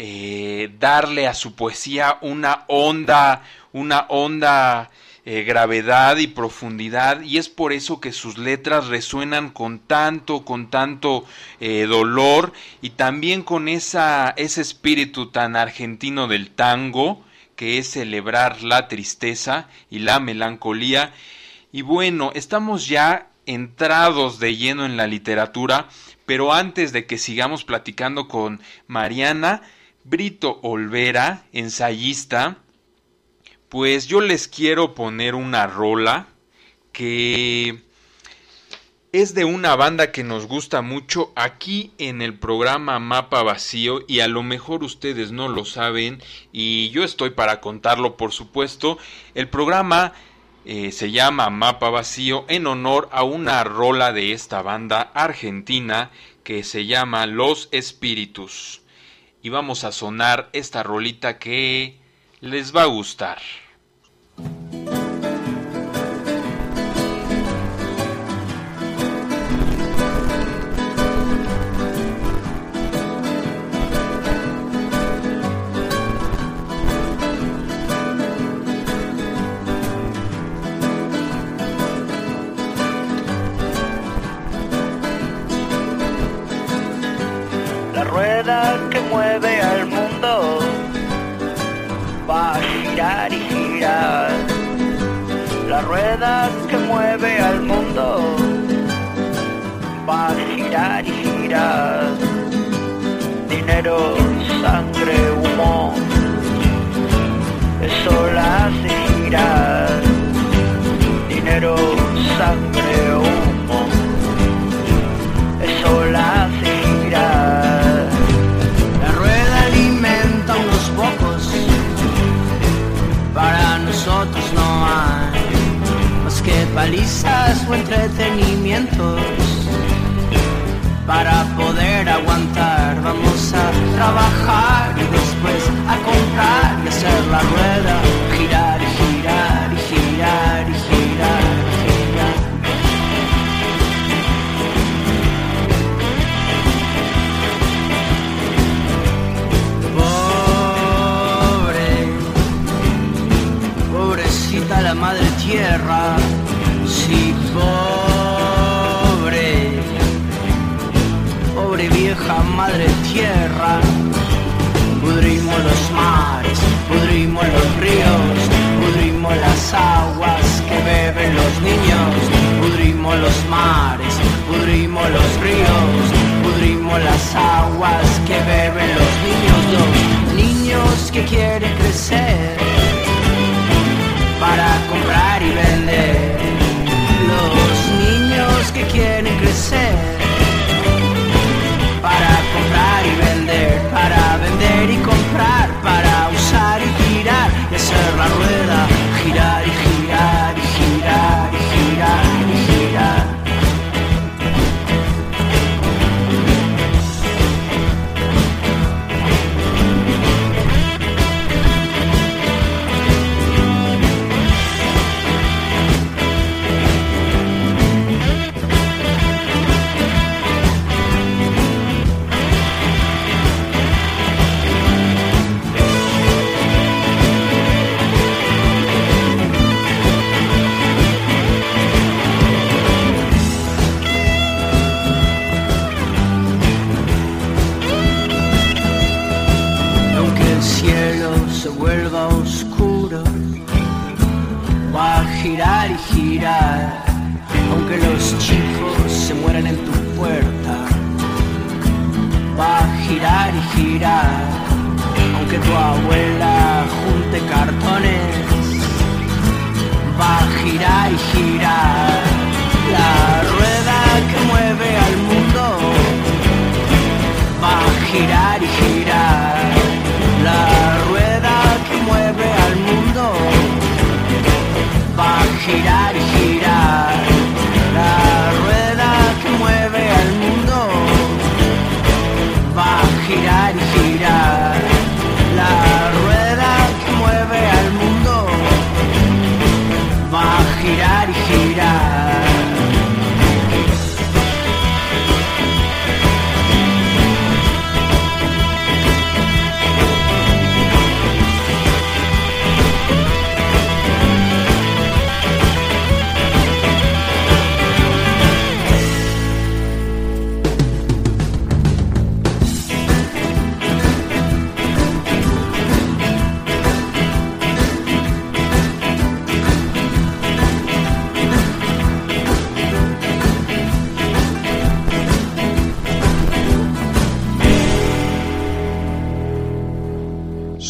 eh, 0.00 0.70
darle 0.78 1.26
a 1.26 1.34
su 1.34 1.56
poesía 1.56 2.18
una 2.20 2.64
onda, 2.68 3.42
una 3.72 4.06
onda 4.08 4.90
eh, 5.24 5.42
gravedad 5.42 6.18
y 6.18 6.28
profundidad 6.28 7.20
y 7.20 7.36
es 7.36 7.48
por 7.48 7.72
eso 7.72 8.00
que 8.00 8.12
sus 8.12 8.38
letras 8.38 8.86
resuenan 8.86 9.50
con 9.50 9.80
tanto, 9.80 10.44
con 10.44 10.70
tanto 10.70 11.26
eh, 11.58 11.86
dolor 11.86 12.52
y 12.80 12.90
también 12.90 13.42
con 13.42 13.66
esa, 13.66 14.32
ese 14.36 14.60
espíritu 14.60 15.30
tan 15.30 15.56
argentino 15.56 16.28
del 16.28 16.50
tango 16.50 17.24
que 17.56 17.78
es 17.78 17.90
celebrar 17.90 18.62
la 18.62 18.86
tristeza 18.86 19.68
y 19.90 19.98
la 19.98 20.20
melancolía. 20.20 21.12
Y 21.72 21.82
bueno, 21.82 22.30
estamos 22.36 22.86
ya 22.86 23.30
entrados 23.46 24.38
de 24.38 24.56
lleno 24.56 24.86
en 24.86 24.96
la 24.96 25.08
literatura, 25.08 25.88
pero 26.24 26.54
antes 26.54 26.92
de 26.92 27.04
que 27.04 27.18
sigamos 27.18 27.64
platicando 27.64 28.28
con 28.28 28.60
Mariana, 28.86 29.62
Brito 30.08 30.58
Olvera, 30.62 31.44
ensayista, 31.52 32.56
pues 33.68 34.06
yo 34.06 34.22
les 34.22 34.48
quiero 34.48 34.94
poner 34.94 35.34
una 35.34 35.66
rola 35.66 36.28
que 36.92 37.82
es 39.12 39.34
de 39.34 39.44
una 39.44 39.76
banda 39.76 40.10
que 40.10 40.24
nos 40.24 40.46
gusta 40.46 40.80
mucho 40.80 41.30
aquí 41.36 41.92
en 41.98 42.22
el 42.22 42.38
programa 42.38 42.98
Mapa 42.98 43.42
Vacío 43.42 44.00
y 44.08 44.20
a 44.20 44.28
lo 44.28 44.42
mejor 44.42 44.82
ustedes 44.82 45.30
no 45.30 45.46
lo 45.46 45.66
saben 45.66 46.22
y 46.52 46.88
yo 46.88 47.04
estoy 47.04 47.28
para 47.28 47.60
contarlo 47.60 48.16
por 48.16 48.32
supuesto. 48.32 48.96
El 49.34 49.50
programa 49.50 50.14
eh, 50.64 50.90
se 50.90 51.10
llama 51.10 51.50
Mapa 51.50 51.90
Vacío 51.90 52.46
en 52.48 52.66
honor 52.66 53.10
a 53.12 53.24
una 53.24 53.62
rola 53.62 54.14
de 54.14 54.32
esta 54.32 54.62
banda 54.62 55.02
argentina 55.12 56.10
que 56.44 56.64
se 56.64 56.86
llama 56.86 57.26
Los 57.26 57.68
Espíritus 57.72 58.80
y 59.42 59.48
vamos 59.50 59.84
a 59.84 59.92
sonar 59.92 60.48
esta 60.52 60.82
rolita 60.82 61.38
que 61.38 61.98
les 62.40 62.74
va 62.74 62.82
a 62.82 62.86
gustar. 62.86 63.38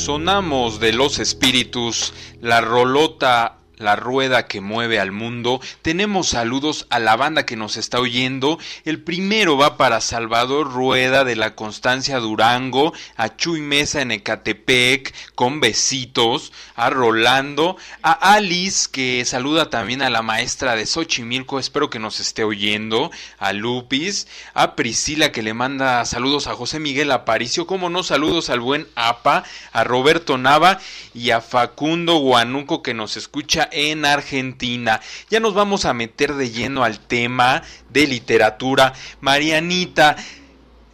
Sonamos 0.09 0.81
de 0.81 0.95
los 0.95 1.19
espíritus 1.19 2.15
la 2.41 2.63
rolota 2.63 3.58
la 3.79 3.97
rueda 3.97 4.47
que 4.47 4.61
mueve 4.61 5.01
al 5.01 5.13
mundo. 5.13 5.61
Tenemos 5.83 6.29
saludos 6.29 6.87
a 6.91 6.99
la 6.99 7.17
banda 7.17 7.47
que 7.47 7.57
nos 7.57 7.77
está 7.77 8.01
oyendo. 8.01 8.59
El 8.85 9.03
primero 9.03 9.57
va 9.57 9.77
para 9.77 10.01
Salvador 10.01 10.73
Rueda 10.73 11.25
de 11.25 11.37
la 11.37 11.55
Constancia 11.55 12.19
Durango, 12.19 12.93
a 13.17 13.37
Chuy 13.37 13.61
Mesa 13.61 14.03
en 14.03 14.11
Ecatepec, 14.11 15.15
con 15.35 15.61
besitos, 15.61 16.53
a 16.75 16.91
Rolando, 16.91 17.77
a 18.03 18.13
Alice 18.35 18.89
que 18.91 19.25
saluda 19.25 19.71
también 19.71 20.03
a 20.03 20.11
la 20.11 20.23
maestra 20.23 20.77
de 20.77 20.87
Xochimilco, 20.87 21.59
espero 21.59 21.91
que 21.91 21.99
nos 21.99 22.21
esté 22.21 22.45
oyendo, 22.45 23.11
a 23.39 23.53
Lupis, 23.53 24.27
a 24.55 24.75
Priscila 24.75 25.33
que 25.33 25.43
le 25.43 25.55
manda 25.55 26.05
saludos 26.05 26.47
a 26.47 26.55
José 26.55 26.81
Miguel 26.81 27.11
Aparicio, 27.11 27.67
como 27.67 27.91
no 27.91 28.03
saludos 28.03 28.51
al 28.51 28.61
buen 28.61 28.87
APA, 28.95 29.45
a 29.73 29.85
Roberto 29.85 30.39
Nava 30.39 30.79
y 31.15 31.31
a 31.31 31.41
Facundo 31.41 32.17
Guanuco 32.19 32.83
que 32.83 32.95
nos 32.95 33.17
escucha 33.17 33.68
en 33.73 34.05
Argentina. 34.05 35.01
Ya 35.31 35.41
nos 35.41 35.55
vamos 35.55 35.85
a 35.85 35.95
meter 35.95 36.35
de 36.35 36.51
lleno 36.51 36.85
al 36.85 37.01
tema 37.01 37.63
de 37.89 38.07
literatura. 38.07 38.93
Marianita, 39.21 40.17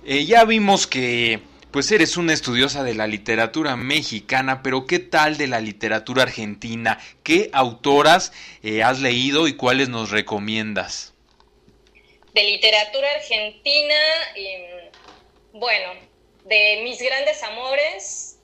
eh, 0.05 0.25
ya 0.25 0.45
vimos 0.45 0.87
que 0.87 1.41
pues 1.75 1.91
eres 1.91 2.17
una 2.17 2.33
estudiosa 2.33 2.85
de 2.85 2.95
la 2.95 3.09
literatura 3.09 3.75
mexicana, 3.75 4.63
pero 4.63 4.87
¿qué 4.87 5.01
tal 5.01 5.37
de 5.37 5.49
la 5.49 5.61
literatura 5.61 6.23
argentina? 6.23 7.01
¿Qué 7.25 7.51
autoras 7.53 8.33
eh, 8.63 8.85
has 8.85 9.01
leído 9.01 9.49
y 9.49 9.57
cuáles 9.57 9.89
nos 9.89 10.11
recomiendas? 10.13 11.15
De 12.33 12.45
literatura 12.45 13.11
argentina, 13.17 13.95
em, 14.37 14.91
bueno, 15.55 15.95
de 16.45 16.81
mis 16.85 17.01
grandes 17.03 17.43
amores, 17.43 18.39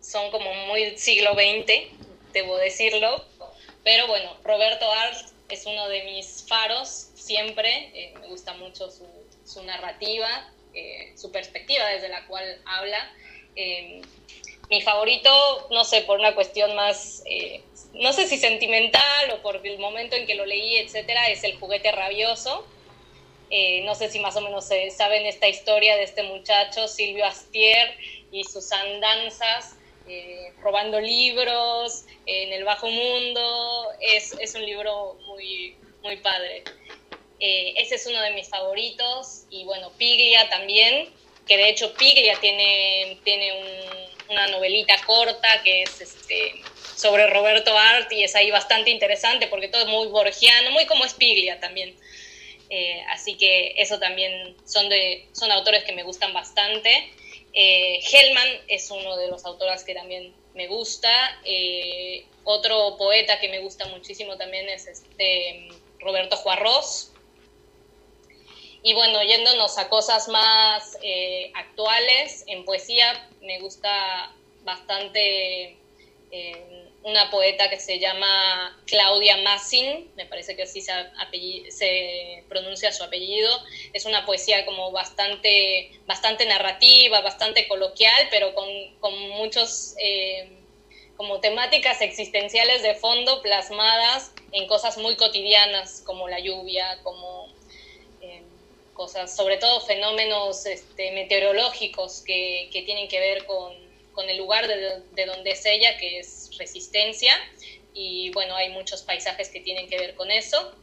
son 0.00 0.30
como 0.30 0.54
muy 0.68 0.96
siglo 0.96 1.34
XX, 1.34 1.90
debo 2.32 2.56
decirlo, 2.58 3.24
pero 3.86 4.08
bueno, 4.08 4.36
Roberto 4.42 4.92
Art 4.92 5.28
es 5.48 5.64
uno 5.64 5.86
de 5.86 6.02
mis 6.02 6.44
faros 6.48 7.12
siempre, 7.14 7.92
eh, 7.94 8.14
me 8.20 8.26
gusta 8.26 8.52
mucho 8.54 8.90
su, 8.90 9.06
su 9.44 9.62
narrativa, 9.62 10.52
eh, 10.74 11.12
su 11.14 11.30
perspectiva 11.30 11.86
desde 11.90 12.08
la 12.08 12.26
cual 12.26 12.44
habla. 12.64 13.14
Eh, 13.54 14.02
mi 14.68 14.82
favorito, 14.82 15.68
no 15.70 15.84
sé, 15.84 16.00
por 16.00 16.18
una 16.18 16.34
cuestión 16.34 16.74
más, 16.74 17.22
eh, 17.26 17.62
no 17.92 18.12
sé 18.12 18.26
si 18.26 18.38
sentimental 18.38 19.30
o 19.30 19.40
por 19.40 19.64
el 19.64 19.78
momento 19.78 20.16
en 20.16 20.26
que 20.26 20.34
lo 20.34 20.46
leí, 20.46 20.78
etcétera, 20.78 21.28
es 21.28 21.44
El 21.44 21.56
juguete 21.56 21.92
rabioso. 21.92 22.66
no 23.84 23.94
sé 23.94 24.10
si 24.10 24.18
más 24.18 24.34
o 24.34 24.40
menos 24.40 24.68
saben 24.96 25.26
esta 25.26 25.46
historia 25.46 25.94
de 25.94 26.02
este 26.02 26.24
muchacho, 26.24 26.88
Silvio 26.88 27.24
Astier, 27.24 27.96
y 28.32 28.42
sus 28.42 28.72
andanzas, 28.72 29.76
robando 30.62 31.00
libros 31.00 32.04
en 32.26 32.52
el 32.52 32.64
bajo 32.64 32.88
mundo. 32.88 33.88
Es, 34.00 34.34
es 34.40 34.54
un 34.54 34.64
libro 34.64 35.14
muy, 35.26 35.76
muy 36.02 36.16
padre. 36.18 36.64
Eh, 37.38 37.74
ese 37.76 37.96
es 37.96 38.06
uno 38.06 38.20
de 38.20 38.30
mis 38.32 38.48
favoritos. 38.48 39.44
Y 39.50 39.64
bueno, 39.64 39.92
Piglia 39.98 40.48
también, 40.48 41.08
que 41.46 41.56
de 41.56 41.68
hecho 41.68 41.92
Piglia 41.94 42.38
tiene, 42.40 43.18
tiene 43.24 43.52
una 44.28 44.46
novelita 44.48 44.94
corta 45.06 45.62
que 45.62 45.82
es 45.82 46.00
este, 46.00 46.54
sobre 46.96 47.26
Roberto 47.26 47.76
Art 47.76 48.10
y 48.12 48.24
es 48.24 48.34
ahí 48.34 48.50
bastante 48.50 48.90
interesante 48.90 49.46
porque 49.46 49.68
todo 49.68 49.82
es 49.82 49.88
muy 49.88 50.08
borgiano, 50.08 50.70
muy 50.70 50.86
como 50.86 51.04
es 51.04 51.14
Piglia 51.14 51.60
también. 51.60 51.94
Eh, 52.68 53.00
así 53.10 53.36
que 53.36 53.74
eso 53.76 53.98
también 54.00 54.56
son, 54.64 54.88
de, 54.88 55.28
son 55.32 55.52
autores 55.52 55.84
que 55.84 55.92
me 55.92 56.02
gustan 56.02 56.32
bastante. 56.32 57.10
Eh, 57.56 58.00
Hellman 58.12 58.48
es 58.68 58.90
uno 58.92 59.16
de 59.16 59.28
los 59.28 59.44
autores 59.44 59.82
que 59.82 59.94
también 59.94 60.32
me 60.54 60.68
gusta. 60.68 61.10
otro 62.44 62.96
poeta 62.96 63.40
que 63.40 63.48
me 63.48 63.58
gusta 63.58 63.86
muchísimo 63.88 64.36
también 64.36 64.68
es 64.68 64.86
este 64.86 65.68
Roberto 65.98 66.36
Juarros. 66.36 67.10
Y 68.86 68.94
bueno, 68.94 69.20
yéndonos 69.24 69.78
a 69.78 69.88
cosas 69.88 70.28
más 70.28 70.96
eh, 71.02 71.50
actuales, 71.54 72.44
en 72.46 72.64
poesía 72.64 73.28
me 73.40 73.58
gusta 73.58 74.32
bastante 74.62 75.76
eh, 76.30 76.88
una 77.02 77.30
poeta 77.30 77.70
que 77.70 77.78
se 77.78 77.98
llama 77.98 78.76
Claudia 78.86 79.36
Massin, 79.38 80.10
me 80.16 80.26
parece 80.26 80.56
que 80.56 80.64
así 80.64 80.80
se, 80.80 82.44
pronuncia 82.48 82.92
su 82.92 83.04
apellido. 83.04 83.50
Es 83.92 84.06
una 84.06 84.26
poesía 84.26 84.64
como 84.66 84.90
bastante, 84.90 85.92
bastante 86.06 86.46
narrativa, 86.46 87.20
bastante 87.20 87.68
coloquial, 87.68 88.28
pero 88.30 88.54
con, 88.54 88.68
con 89.00 89.28
muchos... 89.30 89.94
Eh, 89.98 90.50
como 91.16 91.40
temáticas 91.40 92.02
existenciales 92.02 92.82
de 92.82 92.94
fondo 92.94 93.40
plasmadas 93.40 94.32
en 94.52 94.66
cosas 94.66 94.98
muy 94.98 95.16
cotidianas 95.16 96.02
como 96.04 96.28
la 96.28 96.40
lluvia, 96.40 96.98
como 97.02 97.48
cosas, 98.96 99.36
sobre 99.36 99.58
todo 99.58 99.80
fenómenos 99.82 100.66
este, 100.66 101.12
meteorológicos 101.12 102.22
que, 102.22 102.68
que, 102.72 102.82
tienen 102.82 103.08
que 103.08 103.20
ver 103.20 103.44
con, 103.44 103.72
con 104.16 104.28
el 104.28 104.38
lugar 104.38 104.66
de, 104.66 105.02
de, 105.12 105.26
donde 105.26 105.52
es 105.52 105.64
ella, 105.64 105.96
que 105.98 106.18
es 106.18 106.50
resistencia, 106.58 107.32
y 107.94 108.30
bueno, 108.30 108.56
hay 108.56 108.70
muchos 108.70 109.02
paisajes 109.02 109.48
que 109.48 109.60
tienen 109.60 109.88
que 109.88 109.96
ver 109.96 110.16
con 110.16 110.30
eso. 110.32 110.74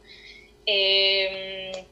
Eh, 0.64 1.84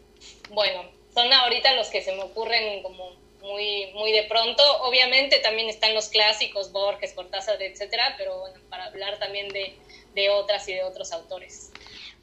bueno, 0.51 0.91
son 1.15 1.31
ahorita 1.31 1.75
los 1.75 1.89
que 1.89 2.01
se 2.01 2.13
me 2.13 2.23
ocurren 2.23 2.83
como 2.83 3.15
muy, 3.43 3.93
muy 3.93 4.13
de 4.13 4.23
pronto. 4.25 4.63
Obviamente 4.83 5.39
también 5.41 5.69
están 5.69 5.95
los 5.95 6.09
clásicos, 6.09 6.73
Borges, 6.73 7.13
Cortázar, 7.13 7.61
etcétera, 7.63 8.15
pero 8.17 8.39
bueno, 8.41 8.57
para 8.71 8.87
hablar 8.87 9.19
también 9.19 9.49
de, 9.51 9.75
de 10.15 10.31
otras 10.31 10.67
y 10.69 10.75
de 10.75 10.85
otros 10.85 11.13
autores. 11.13 11.71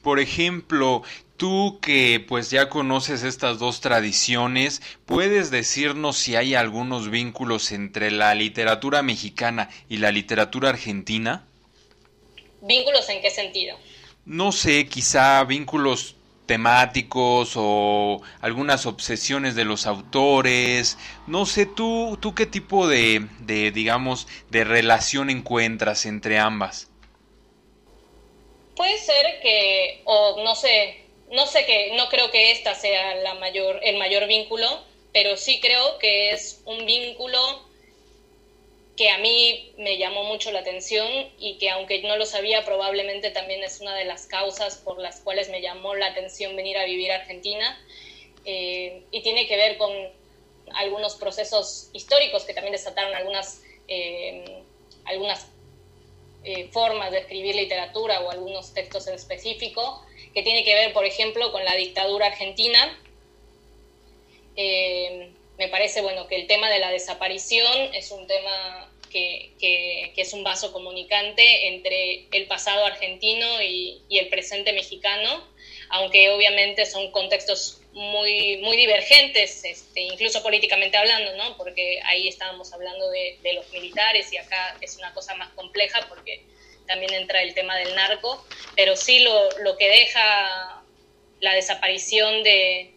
Por 0.01 0.19
ejemplo, 0.19 1.03
Tú 1.39 1.79
que 1.81 2.19
pues 2.19 2.51
ya 2.51 2.67
conoces 2.67 3.23
estas 3.23 3.59
dos 3.59 3.79
tradiciones, 3.79 4.81
¿puedes 5.05 5.51
decirnos 5.51 6.17
si 6.17 6.35
hay 6.35 6.53
algunos 6.53 7.09
vínculos 7.09 7.71
entre 7.71 8.11
la 8.11 8.35
literatura 8.35 9.03
mexicana 9.03 9.69
y 9.87 9.99
la 9.99 10.11
literatura 10.11 10.67
argentina? 10.67 11.47
¿Vínculos 12.59 13.07
en 13.07 13.21
qué 13.21 13.31
sentido? 13.31 13.77
No 14.25 14.51
sé, 14.51 14.89
quizá 14.89 15.41
vínculos 15.45 16.17
temáticos 16.45 17.53
o 17.55 18.21
algunas 18.41 18.85
obsesiones 18.85 19.55
de 19.55 19.63
los 19.63 19.87
autores. 19.87 20.97
No 21.25 21.45
sé, 21.45 21.65
tú, 21.65 22.17
tú 22.19 22.35
qué 22.35 22.47
tipo 22.47 22.85
de, 22.85 23.25
de 23.39 23.71
digamos, 23.71 24.27
de 24.49 24.65
relación 24.65 25.29
encuentras 25.29 26.05
entre 26.05 26.37
ambas. 26.37 26.89
Puede 28.75 28.97
ser 28.97 29.39
que, 29.41 30.01
o 30.03 30.43
no 30.43 30.53
sé, 30.53 31.08
no 31.31 31.45
sé 31.45 31.65
que, 31.65 31.93
no 31.95 32.09
creo 32.09 32.31
que 32.31 32.51
esta 32.51 32.75
sea 32.75 33.13
el 33.13 33.97
mayor 33.97 34.27
vínculo, 34.27 34.83
pero 35.13 35.37
sí 35.37 35.59
creo 35.59 35.97
que 35.99 36.31
es 36.31 36.61
un 36.65 36.85
vínculo 36.85 37.39
que 38.99 39.09
a 39.09 39.17
mí 39.17 39.71
me 39.77 39.97
llamó 39.97 40.25
mucho 40.25 40.51
la 40.51 40.59
atención 40.59 41.07
y 41.39 41.57
que 41.57 41.69
aunque 41.69 42.01
no 42.01 42.17
lo 42.17 42.25
sabía, 42.25 42.65
probablemente 42.65 43.31
también 43.31 43.63
es 43.63 43.79
una 43.79 43.95
de 43.95 44.03
las 44.03 44.25
causas 44.25 44.75
por 44.75 44.99
las 44.99 45.21
cuales 45.21 45.47
me 45.47 45.61
llamó 45.61 45.95
la 45.95 46.07
atención 46.07 46.53
venir 46.57 46.77
a 46.77 46.83
vivir 46.83 47.09
a 47.13 47.15
Argentina. 47.15 47.81
Eh, 48.43 49.03
y 49.11 49.21
tiene 49.21 49.47
que 49.47 49.55
ver 49.55 49.77
con 49.77 49.89
algunos 50.73 51.15
procesos 51.15 51.89
históricos 51.93 52.43
que 52.43 52.53
también 52.53 52.73
desataron 52.73 53.15
algunas, 53.15 53.61
eh, 53.87 54.63
algunas 55.05 55.47
eh, 56.43 56.67
formas 56.73 57.11
de 57.11 57.19
escribir 57.19 57.55
literatura 57.55 58.19
o 58.19 58.31
algunos 58.31 58.73
textos 58.73 59.07
en 59.07 59.15
específico 59.15 60.03
que 60.33 60.43
tiene 60.43 60.63
que 60.63 60.75
ver, 60.75 60.93
por 60.93 61.05
ejemplo, 61.05 61.51
con 61.51 61.63
la 61.65 61.75
dictadura 61.75 62.27
argentina. 62.27 62.97
Eh, 64.55 65.29
me 65.57 65.67
parece 65.67 66.01
bueno 66.01 66.27
que 66.27 66.35
el 66.35 66.47
tema 66.47 66.69
de 66.69 66.79
la 66.79 66.91
desaparición 66.91 67.93
es 67.93 68.11
un 68.11 68.27
tema 68.27 68.89
que, 69.09 69.51
que, 69.59 70.13
es 70.15 70.33
un 70.33 70.43
vaso 70.43 70.71
comunicante 70.71 71.67
entre 71.67 72.27
el 72.31 72.47
pasado 72.47 72.85
argentino 72.85 73.61
y, 73.61 74.01
y, 74.07 74.19
el 74.19 74.29
presente 74.29 74.71
mexicano, 74.73 75.43
aunque 75.89 76.29
obviamente 76.29 76.85
son 76.85 77.11
contextos 77.11 77.81
muy, 77.93 78.57
muy 78.57 78.77
divergentes, 78.77 79.63
este, 79.65 80.01
incluso 80.01 80.43
políticamente 80.43 80.97
hablando, 80.97 81.35
¿no? 81.35 81.57
porque 81.57 81.99
ahí 82.05 82.27
estábamos 82.27 82.71
hablando 82.71 83.09
de, 83.09 83.37
de 83.41 83.53
los 83.53 83.69
militares 83.71 84.31
y 84.31 84.37
acá 84.37 84.77
es 84.81 84.97
una 84.97 85.13
cosa 85.13 85.35
más 85.35 85.49
compleja 85.53 86.05
porque 86.07 86.41
también 86.89 87.13
entra 87.13 87.41
el 87.43 87.53
tema 87.53 87.77
del 87.77 87.95
narco, 87.95 88.43
pero 88.75 88.97
sí 88.97 89.19
lo, 89.19 89.59
lo 89.59 89.77
que 89.77 89.87
deja 89.87 90.83
la 91.39 91.53
desaparición 91.53 92.43
de, 92.43 92.91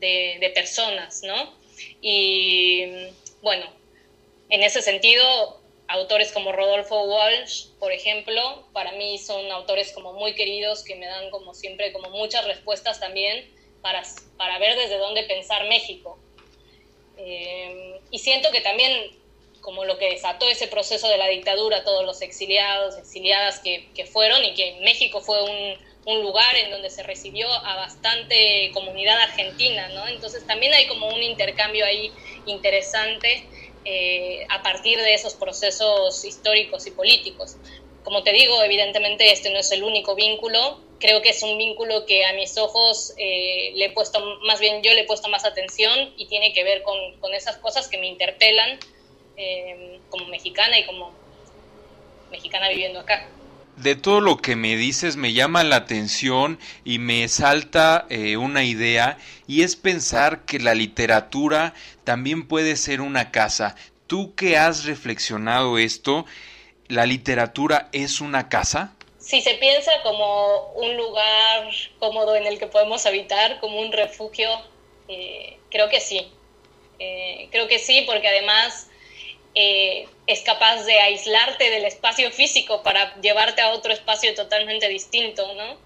de, 0.00 0.50
personas, 0.52 1.22
¿no? 1.22 1.54
Y 2.02 2.86
bueno, 3.40 3.64
en 4.48 4.62
ese 4.64 4.82
sentido, 4.82 5.60
autores 5.86 6.32
como 6.32 6.50
Rodolfo 6.50 7.04
Walsh, 7.04 7.68
por 7.78 7.92
ejemplo, 7.92 8.66
para 8.72 8.92
mí 8.92 9.16
son 9.18 9.50
autores 9.52 9.92
como 9.92 10.12
muy 10.12 10.34
queridos 10.34 10.82
que 10.82 10.96
me 10.96 11.06
dan 11.06 11.30
como 11.30 11.54
siempre 11.54 11.92
como 11.92 12.10
muchas 12.10 12.44
respuestas 12.46 12.98
también 12.98 13.48
para, 13.80 14.02
para 14.36 14.58
ver 14.58 14.76
desde 14.76 14.98
dónde 14.98 15.22
pensar 15.22 15.68
México. 15.68 16.18
Eh, 17.16 18.00
y 18.10 18.18
siento 18.18 18.50
que 18.50 18.60
también 18.60 19.19
como 19.60 19.84
lo 19.84 19.98
que 19.98 20.10
desató 20.10 20.48
ese 20.48 20.66
proceso 20.66 21.08
de 21.08 21.18
la 21.18 21.28
dictadura, 21.28 21.84
todos 21.84 22.04
los 22.04 22.22
exiliados, 22.22 22.96
exiliadas 22.96 23.60
que, 23.60 23.88
que 23.94 24.06
fueron 24.06 24.44
y 24.44 24.54
que 24.54 24.78
México 24.82 25.20
fue 25.20 25.42
un, 25.42 25.76
un, 26.06 26.22
lugar 26.22 26.56
en 26.56 26.70
donde 26.70 26.90
se 26.90 27.02
recibió 27.02 27.52
a 27.52 27.76
bastante 27.76 28.70
comunidad 28.72 29.20
argentina, 29.20 29.88
¿no? 29.88 30.08
Entonces 30.08 30.46
también 30.46 30.72
hay 30.72 30.86
como 30.86 31.08
un 31.08 31.22
intercambio 31.22 31.84
ahí 31.84 32.10
interesante 32.46 33.44
eh, 33.84 34.46
a 34.48 34.62
partir 34.62 34.98
de 34.98 35.14
esos 35.14 35.34
procesos 35.34 36.24
históricos 36.24 36.86
y 36.86 36.90
políticos. 36.90 37.56
Como 38.02 38.22
te 38.22 38.32
digo, 38.32 38.62
evidentemente 38.62 39.30
este 39.30 39.50
no 39.50 39.58
es 39.58 39.70
el 39.72 39.82
único 39.82 40.14
vínculo, 40.14 40.80
creo 40.98 41.22
que 41.22 41.30
es 41.30 41.42
un 41.42 41.58
vínculo 41.58 42.06
que 42.06 42.24
a 42.24 42.32
mis 42.32 42.56
ojos 42.58 43.14
eh, 43.16 43.72
le 43.74 43.86
he 43.86 43.90
puesto, 43.90 44.20
más 44.42 44.60
bien 44.60 44.82
yo 44.82 44.92
le 44.94 45.02
he 45.02 45.04
puesto 45.04 45.28
más 45.28 45.44
atención 45.44 46.12
y 46.16 46.26
tiene 46.26 46.52
que 46.52 46.64
ver 46.64 46.82
con, 46.82 46.96
con 47.20 47.34
esas 47.34 47.56
cosas 47.56 47.88
que 47.88 47.98
me 47.98 48.06
interpelan 48.06 48.78
eh, 49.36 50.00
como 50.08 50.26
mexicana 50.26 50.78
y 50.78 50.86
como 50.86 51.12
mexicana 52.30 52.68
viviendo 52.68 53.00
acá. 53.00 53.28
De 53.76 53.96
todo 53.96 54.20
lo 54.20 54.36
que 54.36 54.56
me 54.56 54.76
dices 54.76 55.16
me 55.16 55.32
llama 55.32 55.64
la 55.64 55.76
atención 55.76 56.58
y 56.84 56.98
me 56.98 57.26
salta 57.28 58.06
eh, 58.10 58.36
una 58.36 58.62
idea 58.62 59.16
y 59.46 59.62
es 59.62 59.74
pensar 59.76 60.44
que 60.44 60.58
la 60.58 60.74
literatura 60.74 61.72
también 62.04 62.46
puede 62.46 62.76
ser 62.76 63.00
una 63.00 63.30
casa. 63.30 63.76
Tú 64.06 64.34
que 64.34 64.58
has 64.58 64.84
reflexionado 64.84 65.78
esto, 65.78 66.26
¿la 66.88 67.06
literatura 67.06 67.88
es 67.92 68.20
una 68.20 68.50
casa? 68.50 68.96
Si 69.18 69.40
se 69.40 69.54
piensa 69.54 69.92
como 70.02 70.72
un 70.74 70.96
lugar 70.96 71.70
cómodo 71.98 72.36
en 72.36 72.46
el 72.46 72.58
que 72.58 72.66
podemos 72.66 73.06
habitar, 73.06 73.60
como 73.60 73.80
un 73.80 73.92
refugio, 73.92 74.48
eh, 75.08 75.58
creo 75.70 75.88
que 75.88 76.00
sí. 76.00 76.30
Eh, 76.98 77.48
creo 77.50 77.66
que 77.66 77.78
sí, 77.78 78.02
porque 78.06 78.28
además 78.28 78.89
eh, 79.54 80.06
es 80.26 80.42
capaz 80.42 80.84
de 80.84 80.98
aislarte 81.00 81.70
del 81.70 81.84
espacio 81.84 82.30
físico 82.30 82.82
para 82.82 83.20
llevarte 83.20 83.60
a 83.60 83.70
otro 83.70 83.92
espacio 83.92 84.34
totalmente 84.34 84.88
distinto, 84.88 85.54
¿no? 85.54 85.76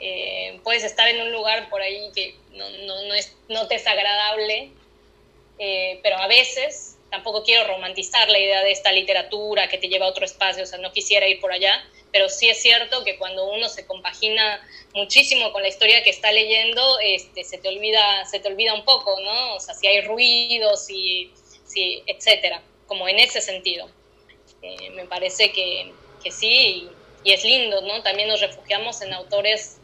Eh, 0.00 0.60
puedes 0.62 0.84
estar 0.84 1.08
en 1.08 1.22
un 1.22 1.32
lugar 1.32 1.70
por 1.70 1.80
ahí 1.80 2.10
que 2.14 2.34
no, 2.50 2.68
no, 2.68 3.02
no, 3.02 3.14
es, 3.14 3.34
no 3.48 3.66
te 3.66 3.76
es 3.76 3.86
agradable, 3.86 4.72
eh, 5.58 6.00
pero 6.02 6.18
a 6.18 6.26
veces 6.26 6.98
tampoco 7.10 7.44
quiero 7.44 7.66
romantizar 7.66 8.28
la 8.28 8.38
idea 8.38 8.62
de 8.62 8.72
esta 8.72 8.92
literatura 8.92 9.68
que 9.68 9.78
te 9.78 9.88
lleva 9.88 10.06
a 10.06 10.10
otro 10.10 10.24
espacio, 10.24 10.64
o 10.64 10.66
sea, 10.66 10.80
no 10.80 10.92
quisiera 10.92 11.26
ir 11.26 11.40
por 11.40 11.52
allá, 11.52 11.82
pero 12.12 12.28
sí 12.28 12.48
es 12.50 12.60
cierto 12.60 13.04
que 13.04 13.16
cuando 13.16 13.48
uno 13.50 13.68
se 13.68 13.86
compagina 13.86 14.60
muchísimo 14.92 15.52
con 15.52 15.62
la 15.62 15.68
historia 15.68 16.02
que 16.02 16.10
está 16.10 16.30
leyendo, 16.32 16.98
este, 17.00 17.44
se, 17.44 17.56
te 17.56 17.68
olvida, 17.68 18.26
se 18.26 18.40
te 18.40 18.48
olvida 18.48 18.74
un 18.74 18.84
poco, 18.84 19.18
¿no? 19.20 19.54
O 19.54 19.60
sea, 19.60 19.74
si 19.74 19.86
hay 19.86 20.02
ruidos 20.02 20.90
y, 20.90 21.32
si, 21.64 22.02
etcétera 22.06 22.62
como 22.86 23.08
en 23.08 23.18
ese 23.18 23.40
sentido. 23.40 23.88
Eh, 24.62 24.90
me 24.90 25.04
parece 25.04 25.52
que, 25.52 25.92
que 26.22 26.30
sí, 26.30 26.48
y, 26.48 26.88
y, 27.24 27.32
es 27.32 27.44
lindo, 27.44 27.82
¿no? 27.82 28.02
También 28.02 28.28
nos 28.28 28.40
refugiamos 28.40 29.02
en 29.02 29.12
autores 29.12 29.78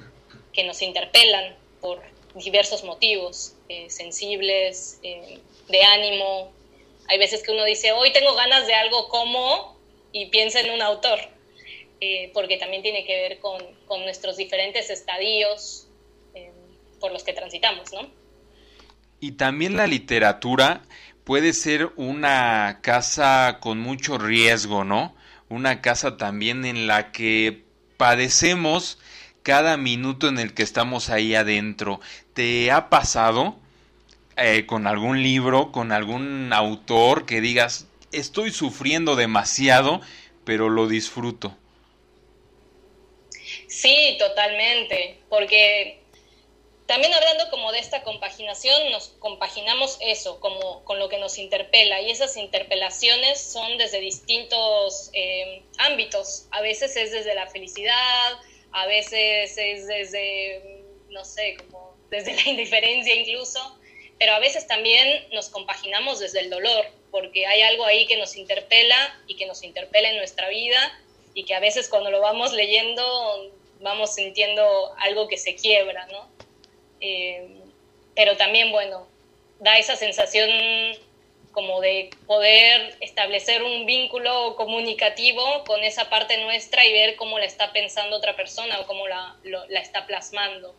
que 0.52 0.64
nos 0.64 0.82
interpelan 0.82 1.56
por 1.80 2.00
diversos 2.34 2.84
motivos, 2.84 3.54
eh, 3.68 3.90
sensibles, 3.90 4.98
eh, 5.02 5.38
de 5.68 5.82
ánimo. 5.82 6.52
Hay 7.08 7.18
veces 7.18 7.42
que 7.42 7.52
uno 7.52 7.64
dice, 7.64 7.92
hoy 7.92 8.12
tengo 8.12 8.34
ganas 8.34 8.66
de 8.66 8.74
algo 8.74 9.08
como, 9.08 9.76
y 10.12 10.26
piensa 10.26 10.60
en 10.60 10.70
un 10.70 10.82
autor, 10.82 11.18
eh, 12.00 12.30
porque 12.32 12.56
también 12.56 12.82
tiene 12.82 13.04
que 13.04 13.16
ver 13.16 13.38
con, 13.40 13.62
con 13.86 14.02
nuestros 14.04 14.36
diferentes 14.36 14.90
estadios 14.90 15.86
por 17.00 17.12
los 17.12 17.24
que 17.24 17.32
transitamos, 17.32 17.92
¿no? 17.94 18.10
Y 19.20 19.32
también 19.32 19.74
la 19.74 19.86
literatura 19.86 20.82
puede 21.24 21.52
ser 21.52 21.90
una 21.96 22.80
casa 22.82 23.58
con 23.60 23.78
mucho 23.78 24.18
riesgo, 24.18 24.84
¿no? 24.84 25.14
Una 25.48 25.80
casa 25.80 26.16
también 26.16 26.64
en 26.64 26.86
la 26.86 27.12
que 27.12 27.64
padecemos 27.96 28.98
cada 29.42 29.76
minuto 29.76 30.28
en 30.28 30.38
el 30.38 30.54
que 30.54 30.62
estamos 30.62 31.10
ahí 31.10 31.34
adentro. 31.34 32.00
¿Te 32.34 32.70
ha 32.70 32.88
pasado 32.88 33.56
eh, 34.36 34.64
con 34.66 34.86
algún 34.86 35.22
libro, 35.22 35.72
con 35.72 35.92
algún 35.92 36.52
autor 36.52 37.26
que 37.26 37.40
digas, 37.40 37.86
estoy 38.12 38.52
sufriendo 38.52 39.16
demasiado, 39.16 40.00
pero 40.44 40.68
lo 40.68 40.88
disfruto? 40.88 41.56
Sí, 43.66 44.16
totalmente, 44.18 45.20
porque 45.28 45.99
también 46.90 47.14
hablando 47.14 47.48
como 47.50 47.70
de 47.70 47.78
esta 47.78 48.02
compaginación, 48.02 48.90
nos 48.90 49.10
compaginamos 49.20 49.96
eso, 50.00 50.40
como 50.40 50.82
con 50.82 50.98
lo 50.98 51.08
que 51.08 51.18
nos 51.18 51.38
interpela, 51.38 52.00
y 52.00 52.10
esas 52.10 52.36
interpelaciones 52.36 53.40
son 53.40 53.78
desde 53.78 54.00
distintos 54.00 55.08
eh, 55.12 55.62
ámbitos. 55.78 56.48
A 56.50 56.60
veces 56.62 56.96
es 56.96 57.12
desde 57.12 57.36
la 57.36 57.46
felicidad, 57.46 58.32
a 58.72 58.86
veces 58.86 59.56
es 59.56 59.86
desde, 59.86 60.82
no 61.10 61.24
sé, 61.24 61.58
como 61.58 61.94
desde 62.10 62.34
la 62.34 62.42
indiferencia 62.48 63.14
incluso, 63.14 63.60
pero 64.18 64.32
a 64.32 64.40
veces 64.40 64.66
también 64.66 65.28
nos 65.30 65.48
compaginamos 65.48 66.18
desde 66.18 66.40
el 66.40 66.50
dolor, 66.50 66.86
porque 67.12 67.46
hay 67.46 67.62
algo 67.62 67.84
ahí 67.84 68.04
que 68.08 68.16
nos 68.16 68.34
interpela 68.34 69.16
y 69.28 69.36
que 69.36 69.46
nos 69.46 69.62
interpela 69.62 70.10
en 70.10 70.16
nuestra 70.16 70.48
vida, 70.48 71.00
y 71.34 71.44
que 71.44 71.54
a 71.54 71.60
veces 71.60 71.88
cuando 71.88 72.10
lo 72.10 72.20
vamos 72.20 72.52
leyendo 72.52 73.52
vamos 73.78 74.12
sintiendo 74.12 74.92
algo 74.98 75.28
que 75.28 75.38
se 75.38 75.54
quiebra, 75.54 76.06
¿no? 76.06 76.28
Eh, 77.00 77.48
pero 78.14 78.36
también, 78.36 78.70
bueno, 78.72 79.06
da 79.60 79.78
esa 79.78 79.96
sensación 79.96 80.50
como 81.52 81.80
de 81.80 82.10
poder 82.26 82.96
establecer 83.00 83.62
un 83.62 83.84
vínculo 83.84 84.54
comunicativo 84.56 85.64
con 85.64 85.82
esa 85.82 86.08
parte 86.08 86.38
nuestra 86.38 86.86
y 86.86 86.92
ver 86.92 87.16
cómo 87.16 87.38
la 87.38 87.44
está 87.44 87.72
pensando 87.72 88.16
otra 88.16 88.36
persona 88.36 88.78
o 88.80 88.86
cómo 88.86 89.08
la, 89.08 89.36
lo, 89.42 89.66
la 89.68 89.80
está 89.80 90.06
plasmando. 90.06 90.74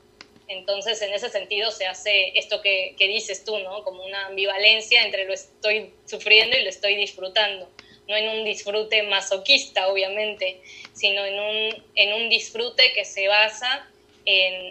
Entonces, 0.47 1.01
en 1.01 1.13
ese 1.13 1.29
sentido 1.29 1.71
se 1.71 1.85
hace 1.85 2.37
esto 2.37 2.61
que, 2.61 2.95
que, 2.97 3.07
dices 3.07 3.45
tú, 3.45 3.57
¿no? 3.59 3.83
Como 3.83 4.03
una 4.03 4.27
ambivalencia 4.27 5.01
entre 5.03 5.25
lo 5.25 5.33
estoy 5.33 5.93
sufriendo 6.05 6.57
y 6.57 6.63
lo 6.63 6.69
estoy 6.69 6.95
disfrutando. 6.95 7.69
No 8.07 8.17
en 8.17 8.27
un 8.27 8.43
disfrute 8.43 9.03
masoquista, 9.03 9.87
obviamente, 9.87 10.61
sino 10.93 11.25
en 11.25 11.39
un, 11.39 11.85
en 11.95 12.13
un 12.13 12.29
disfrute 12.29 12.91
que 12.93 13.05
se 13.05 13.27
basa 13.27 13.87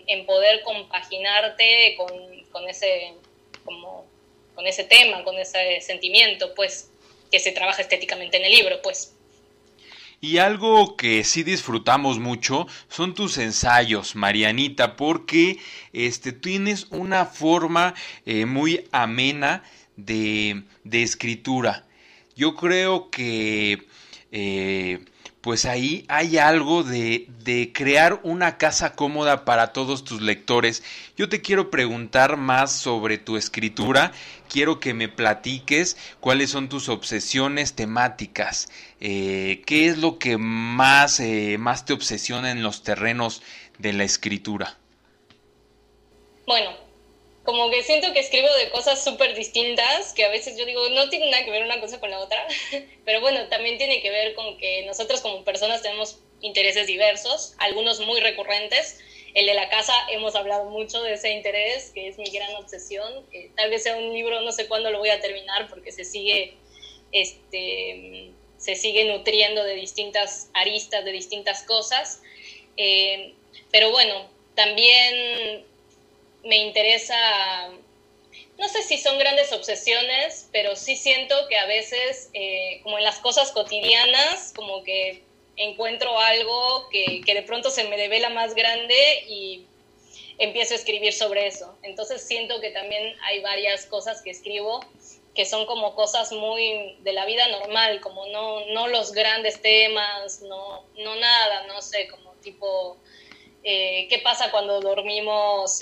en, 0.06 0.26
poder 0.26 0.62
compaginarte 0.62 1.94
con, 1.96 2.08
con, 2.52 2.68
ese, 2.68 3.14
como, 3.64 4.06
con 4.54 4.66
ese 4.66 4.84
tema, 4.84 5.24
con 5.24 5.36
ese 5.38 5.80
sentimiento, 5.80 6.54
pues, 6.54 6.90
que 7.30 7.38
se 7.38 7.52
trabaja 7.52 7.82
estéticamente 7.82 8.36
en 8.36 8.44
el 8.44 8.52
libro, 8.52 8.80
pues. 8.82 9.14
Y 10.22 10.36
algo 10.36 10.96
que 10.96 11.24
sí 11.24 11.42
disfrutamos 11.44 12.18
mucho 12.18 12.66
son 12.88 13.14
tus 13.14 13.38
ensayos, 13.38 14.14
Marianita, 14.14 14.96
porque 14.96 15.58
este, 15.94 16.32
tienes 16.32 16.88
una 16.90 17.24
forma 17.24 17.94
eh, 18.26 18.44
muy 18.44 18.86
amena 18.92 19.64
de, 19.96 20.62
de, 20.84 21.02
escritura. 21.02 21.86
Yo 22.36 22.54
creo 22.54 23.10
que 23.10 23.86
eh, 24.30 24.98
pues 25.40 25.64
ahí 25.64 26.04
hay 26.08 26.36
algo 26.36 26.82
de, 26.82 27.26
de, 27.42 27.72
crear 27.72 28.20
una 28.24 28.58
casa 28.58 28.94
cómoda 28.94 29.44
para 29.44 29.72
todos 29.72 30.04
tus 30.04 30.20
lectores. 30.20 30.82
Yo 31.16 31.28
te 31.28 31.40
quiero 31.40 31.70
preguntar 31.70 32.36
más 32.36 32.72
sobre 32.72 33.16
tu 33.16 33.36
escritura, 33.38 34.12
quiero 34.50 34.80
que 34.80 34.92
me 34.92 35.08
platiques 35.08 35.96
cuáles 36.20 36.50
son 36.50 36.68
tus 36.68 36.90
obsesiones 36.90 37.74
temáticas, 37.74 38.68
eh, 39.00 39.62
qué 39.64 39.86
es 39.86 39.98
lo 39.98 40.18
que 40.18 40.36
más, 40.36 41.20
eh, 41.20 41.56
más 41.58 41.86
te 41.86 41.94
obsesiona 41.94 42.50
en 42.50 42.62
los 42.62 42.82
terrenos 42.82 43.42
de 43.78 43.94
la 43.94 44.04
escritura. 44.04 44.76
Bueno, 46.46 46.70
como 47.50 47.68
que 47.68 47.82
siento 47.82 48.12
que 48.12 48.20
escribo 48.20 48.48
de 48.54 48.70
cosas 48.70 49.02
súper 49.02 49.34
distintas, 49.34 50.14
que 50.14 50.24
a 50.24 50.28
veces 50.28 50.56
yo 50.56 50.64
digo, 50.64 50.88
no 50.90 51.08
tiene 51.08 51.28
nada 51.32 51.44
que 51.44 51.50
ver 51.50 51.64
una 51.64 51.80
cosa 51.80 51.98
con 51.98 52.08
la 52.08 52.20
otra, 52.20 52.46
pero 53.04 53.20
bueno, 53.20 53.48
también 53.48 53.76
tiene 53.76 54.00
que 54.00 54.08
ver 54.08 54.34
con 54.34 54.56
que 54.56 54.86
nosotros 54.86 55.20
como 55.20 55.42
personas 55.42 55.82
tenemos 55.82 56.20
intereses 56.42 56.86
diversos, 56.86 57.56
algunos 57.58 57.98
muy 58.06 58.20
recurrentes. 58.20 59.00
El 59.34 59.46
de 59.46 59.54
la 59.54 59.68
casa, 59.68 59.92
hemos 60.10 60.36
hablado 60.36 60.70
mucho 60.70 61.02
de 61.02 61.14
ese 61.14 61.32
interés, 61.32 61.90
que 61.92 62.06
es 62.06 62.18
mi 62.18 62.30
gran 62.30 62.54
obsesión. 62.54 63.26
Eh, 63.32 63.50
tal 63.56 63.68
vez 63.68 63.82
sea 63.82 63.96
un 63.96 64.12
libro, 64.12 64.40
no 64.42 64.52
sé 64.52 64.68
cuándo 64.68 64.92
lo 64.92 65.00
voy 65.00 65.10
a 65.10 65.20
terminar, 65.20 65.68
porque 65.68 65.90
se 65.90 66.04
sigue, 66.04 66.54
este, 67.10 68.30
se 68.58 68.76
sigue 68.76 69.06
nutriendo 69.06 69.64
de 69.64 69.74
distintas 69.74 70.50
aristas, 70.54 71.04
de 71.04 71.10
distintas 71.10 71.64
cosas. 71.64 72.22
Eh, 72.76 73.34
pero 73.72 73.90
bueno, 73.90 74.28
también 74.54 75.64
me 76.44 76.56
interesa, 76.56 77.70
no 78.58 78.68
sé 78.68 78.82
si 78.82 78.98
son 78.98 79.18
grandes 79.18 79.52
obsesiones, 79.52 80.48
pero 80.52 80.76
sí 80.76 80.96
siento 80.96 81.34
que 81.48 81.56
a 81.56 81.66
veces, 81.66 82.30
eh, 82.32 82.80
como 82.82 82.98
en 82.98 83.04
las 83.04 83.18
cosas 83.18 83.52
cotidianas, 83.52 84.52
como 84.54 84.82
que 84.82 85.22
encuentro 85.56 86.18
algo 86.18 86.88
que, 86.90 87.20
que 87.24 87.34
de 87.34 87.42
pronto 87.42 87.70
se 87.70 87.84
me 87.84 87.96
devela 87.96 88.30
más 88.30 88.54
grande 88.54 89.24
y 89.28 89.66
empiezo 90.38 90.72
a 90.74 90.76
escribir 90.76 91.12
sobre 91.12 91.46
eso. 91.46 91.76
Entonces 91.82 92.26
siento 92.26 92.60
que 92.60 92.70
también 92.70 93.14
hay 93.22 93.40
varias 93.40 93.84
cosas 93.86 94.22
que 94.22 94.30
escribo 94.30 94.80
que 95.34 95.44
son 95.44 95.66
como 95.66 95.94
cosas 95.94 96.32
muy 96.32 96.96
de 97.00 97.12
la 97.12 97.24
vida 97.24 97.46
normal, 97.48 98.00
como 98.00 98.26
no, 98.26 98.64
no 98.66 98.88
los 98.88 99.12
grandes 99.12 99.62
temas, 99.62 100.42
no, 100.42 100.84
no 100.96 101.16
nada, 101.16 101.66
no 101.66 101.80
sé, 101.82 102.08
como 102.08 102.32
tipo, 102.42 102.96
eh, 103.62 104.06
¿qué 104.08 104.18
pasa 104.18 104.50
cuando 104.50 104.80
dormimos 104.80 105.80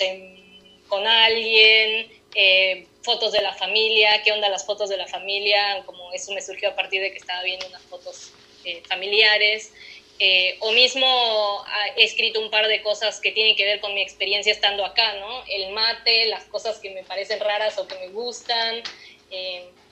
con 0.89 1.07
alguien? 1.07 2.19
Eh, 2.35 2.85
fotos 3.01 3.31
de 3.31 3.41
la 3.41 3.53
familia, 3.53 4.21
qué 4.23 4.31
onda 4.31 4.49
las 4.49 4.65
fotos 4.65 4.89
de 4.89 4.97
la 4.97 5.07
familia, 5.07 5.83
como 5.85 6.13
eso 6.13 6.31
me 6.33 6.41
surgió 6.41 6.69
a 6.69 6.75
partir 6.75 7.01
de 7.01 7.11
que 7.11 7.17
estaba 7.17 7.41
viendo 7.43 7.65
unas 7.67 7.81
fotos 7.83 8.31
eh, 8.65 8.83
familiares. 8.87 9.71
Eh, 10.19 10.57
o 10.59 10.73
mismo 10.73 11.63
he 11.95 12.03
escrito 12.03 12.41
un 12.41 12.51
par 12.51 12.67
de 12.67 12.83
cosas 12.83 13.21
que 13.21 13.31
tienen 13.31 13.55
que 13.55 13.63
ver 13.63 13.79
con 13.79 13.93
mi 13.93 14.01
experiencia 14.01 14.51
estando 14.51 14.85
acá, 14.85 15.13
¿no? 15.13 15.43
El 15.47 15.71
mate, 15.71 16.25
las 16.25 16.43
cosas 16.45 16.77
que 16.79 16.89
me 16.89 17.03
parecen 17.03 17.39
raras 17.39 17.77
o 17.77 17.87
que 17.87 17.95
me 17.95 18.09
gustan, 18.09 18.83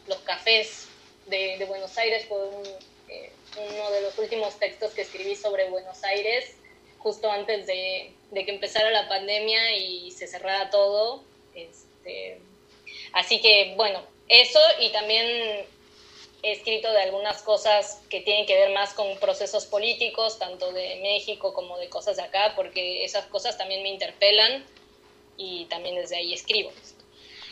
los 0.06 0.18
cafés 0.20 0.89
de, 1.28 1.64
Buenos 1.66 1.98
Aires, 1.98 2.26
fue 2.28 2.38
uno 2.39 3.91
de 3.91 4.02
los 4.02 4.18
últimos 4.20 4.60
textos 4.60 4.91
que 4.91 5.04
escribí 5.04 5.34
sobre 5.36 5.70
Buenos 5.70 6.04
Aires, 6.04 6.56
justo 7.00 7.32
antes 7.32 7.66
de, 7.66 8.12
de 8.32 8.45
que 8.45 8.51
empezara 8.51 8.91
la 8.91 9.07
pandemia 9.07 9.78
y 9.78 10.11
se 10.11 10.28
cerrara 10.28 10.69
todo. 10.69 11.23
Este, 11.55 12.39
así 13.13 13.41
que, 13.41 13.73
bueno, 13.75 14.01
eso 14.28 14.59
y 14.80 14.89
también 14.91 15.65
he 16.43 16.51
escrito 16.51 16.91
de 16.91 17.01
algunas 17.01 17.41
cosas 17.41 18.01
que 18.09 18.21
tienen 18.21 18.45
que 18.45 18.55
ver 18.55 18.73
más 18.73 18.93
con 18.93 19.17
procesos 19.19 19.65
políticos, 19.65 20.39
tanto 20.39 20.71
de 20.71 20.99
México 21.01 21.53
como 21.53 21.78
de 21.78 21.89
cosas 21.89 22.17
de 22.17 22.23
acá, 22.23 22.53
porque 22.55 23.03
esas 23.03 23.25
cosas 23.25 23.57
también 23.57 23.84
me 23.84 23.89
interpelan 23.89 24.63
y 25.38 25.65
también 25.65 25.95
desde 25.95 26.17
ahí 26.17 26.34
escribo. 26.34 26.71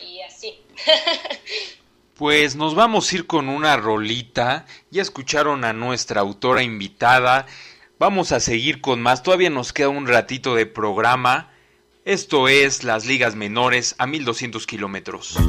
Y 0.02 0.22
así. 0.22 0.60
Pues 2.16 2.56
nos 2.56 2.76
vamos 2.76 3.12
a 3.12 3.16
ir 3.16 3.28
con 3.28 3.50
una 3.50 3.76
rolita. 3.76 4.66
Ya 4.90 5.02
escucharon 5.02 5.66
a 5.66 5.74
nuestra 5.74 6.22
autora 6.22 6.64
invitada. 6.64 7.46
Vamos 8.06 8.32
a 8.34 8.40
seguir 8.40 8.82
con 8.82 9.02
más. 9.02 9.24
Todavía 9.24 9.50
nos 9.50 9.74
queda 9.74 9.90
un 9.90 10.06
ratito 10.06 10.54
de 10.54 10.68
programa. 10.68 11.50
Esto 12.04 12.48
es 12.48 12.84
las 12.84 13.08
ligas 13.08 13.34
menores 13.34 13.96
a 13.98 14.06
1200 14.06 14.68
kilómetros. 14.68 15.40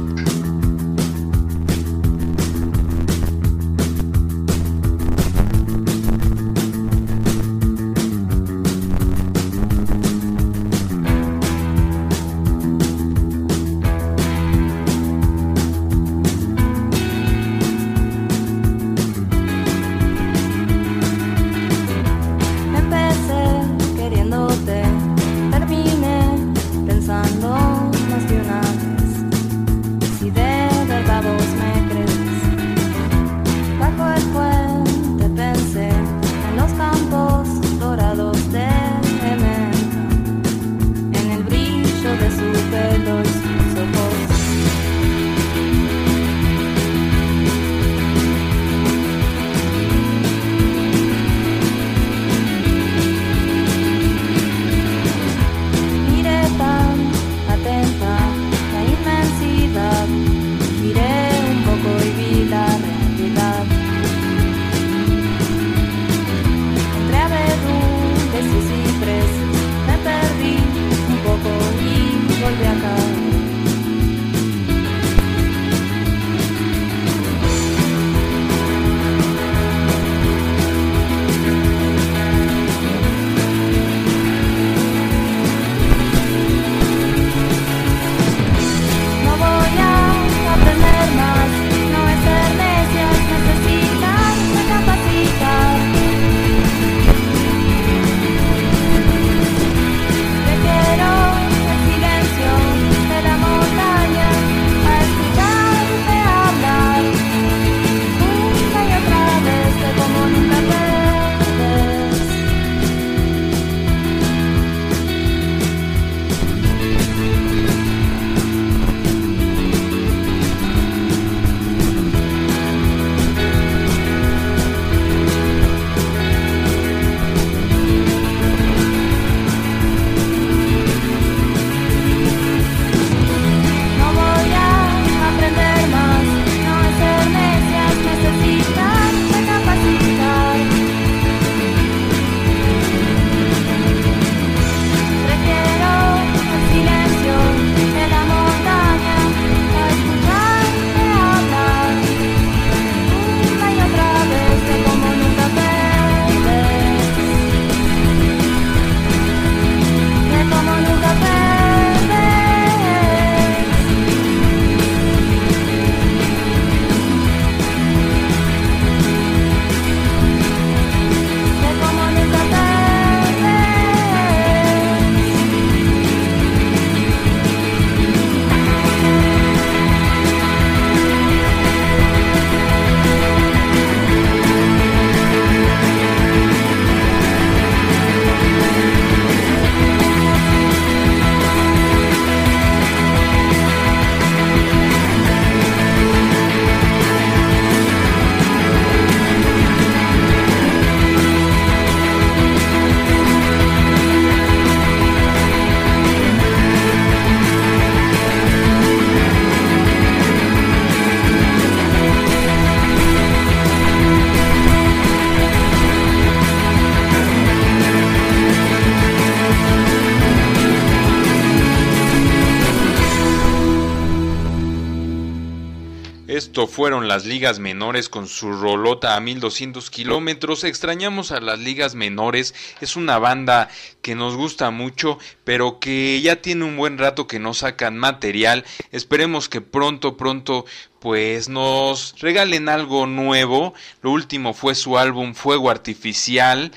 Fueron 226.65 227.07
las 227.07 227.25
ligas 227.25 227.59
menores 227.59 228.09
con 228.09 228.27
su 228.27 228.51
rolota 228.51 229.15
a 229.15 229.19
1200 229.19 229.91
kilómetros. 229.91 230.63
Extrañamos 230.63 231.31
a 231.31 231.39
las 231.39 231.59
ligas 231.59 231.93
menores. 231.93 232.55
Es 232.81 232.95
una 232.95 233.19
banda 233.19 233.69
que 234.01 234.15
nos 234.15 234.35
gusta 234.35 234.71
mucho, 234.71 235.19
pero 235.43 235.79
que 235.79 236.19
ya 236.21 236.37
tiene 236.37 236.65
un 236.65 236.75
buen 236.75 236.97
rato 236.97 237.27
que 237.27 237.37
no 237.37 237.53
sacan 237.53 237.99
material. 237.99 238.65
Esperemos 238.91 239.49
que 239.49 239.61
pronto, 239.61 240.17
pronto, 240.17 240.65
pues 240.99 241.47
nos 241.49 242.15
regalen 242.19 242.69
algo 242.69 243.05
nuevo. 243.05 243.75
Lo 244.01 244.09
último 244.09 244.55
fue 244.55 244.73
su 244.73 244.97
álbum 244.97 245.35
Fuego 245.35 245.69
Artificial. 245.69 246.71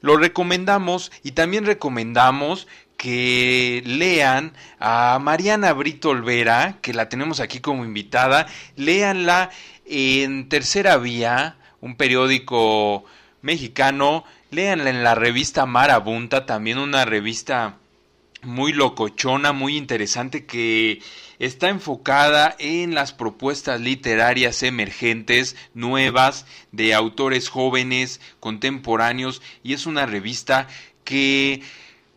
Lo 0.00 0.16
recomendamos 0.16 1.10
y 1.24 1.32
también 1.32 1.66
recomendamos 1.66 2.68
que 2.98 3.80
lean 3.86 4.52
a 4.80 5.18
Mariana 5.22 5.72
Brito 5.72 6.10
Olvera, 6.10 6.78
que 6.82 6.92
la 6.92 7.08
tenemos 7.08 7.38
aquí 7.38 7.60
como 7.60 7.84
invitada. 7.84 8.46
Léanla 8.76 9.50
en 9.86 10.48
Tercera 10.48 10.98
Vía, 10.98 11.56
un 11.80 11.96
periódico 11.96 13.04
mexicano. 13.40 14.24
Léanla 14.50 14.90
en 14.90 15.04
la 15.04 15.14
revista 15.14 15.64
Marabunta, 15.64 16.44
también 16.44 16.78
una 16.78 17.04
revista 17.04 17.76
muy 18.42 18.72
locochona, 18.72 19.52
muy 19.52 19.76
interesante 19.76 20.44
que 20.44 21.00
está 21.38 21.68
enfocada 21.68 22.56
en 22.58 22.96
las 22.96 23.12
propuestas 23.12 23.80
literarias 23.80 24.64
emergentes, 24.64 25.54
nuevas, 25.72 26.46
de 26.72 26.94
autores 26.94 27.48
jóvenes, 27.48 28.20
contemporáneos, 28.40 29.40
y 29.62 29.74
es 29.74 29.86
una 29.86 30.04
revista 30.04 30.66
que 31.04 31.62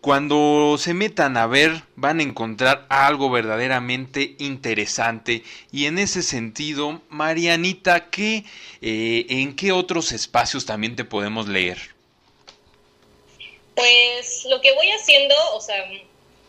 cuando 0.01 0.77
se 0.79 0.95
metan 0.95 1.37
a 1.37 1.45
ver 1.45 1.83
van 1.95 2.19
a 2.19 2.23
encontrar 2.23 2.87
algo 2.89 3.29
verdaderamente 3.29 4.35
interesante. 4.39 5.43
Y 5.71 5.85
en 5.85 5.99
ese 5.99 6.23
sentido, 6.23 7.01
Marianita, 7.09 8.09
¿qué, 8.09 8.43
eh, 8.81 9.25
¿en 9.29 9.55
qué 9.55 9.71
otros 9.71 10.11
espacios 10.11 10.65
también 10.65 10.95
te 10.95 11.05
podemos 11.05 11.47
leer? 11.47 11.77
Pues 13.75 14.45
lo 14.49 14.59
que 14.59 14.73
voy 14.73 14.89
haciendo, 14.89 15.35
o 15.53 15.61
sea, 15.61 15.87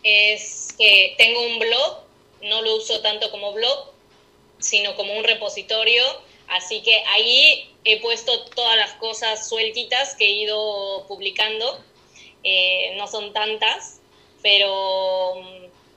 es 0.03 0.75
que 0.79 1.15
tengo 1.19 1.47
un 1.47 1.59
blog, 1.59 2.05
no 2.45 2.63
lo 2.63 2.77
uso 2.77 3.01
tanto 3.03 3.31
como 3.31 3.53
blog, 3.53 3.93
sino 4.59 4.97
como 4.97 5.13
un 5.15 5.25
repositorio, 5.25 6.03
así 6.49 6.83
que 6.83 7.03
ahí 7.11 7.71
he 7.85 8.01
puesto 8.01 8.47
todas 8.47 8.77
las 8.77 8.93
cosas 8.95 9.47
sueltitas 9.47 10.15
que 10.15 10.25
he 10.25 10.33
ido 10.33 11.05
publicando 11.07 11.92
eh, 12.45 12.95
no 12.97 13.07
son 13.07 13.33
tantas, 13.33 14.01
pero, 14.43 15.35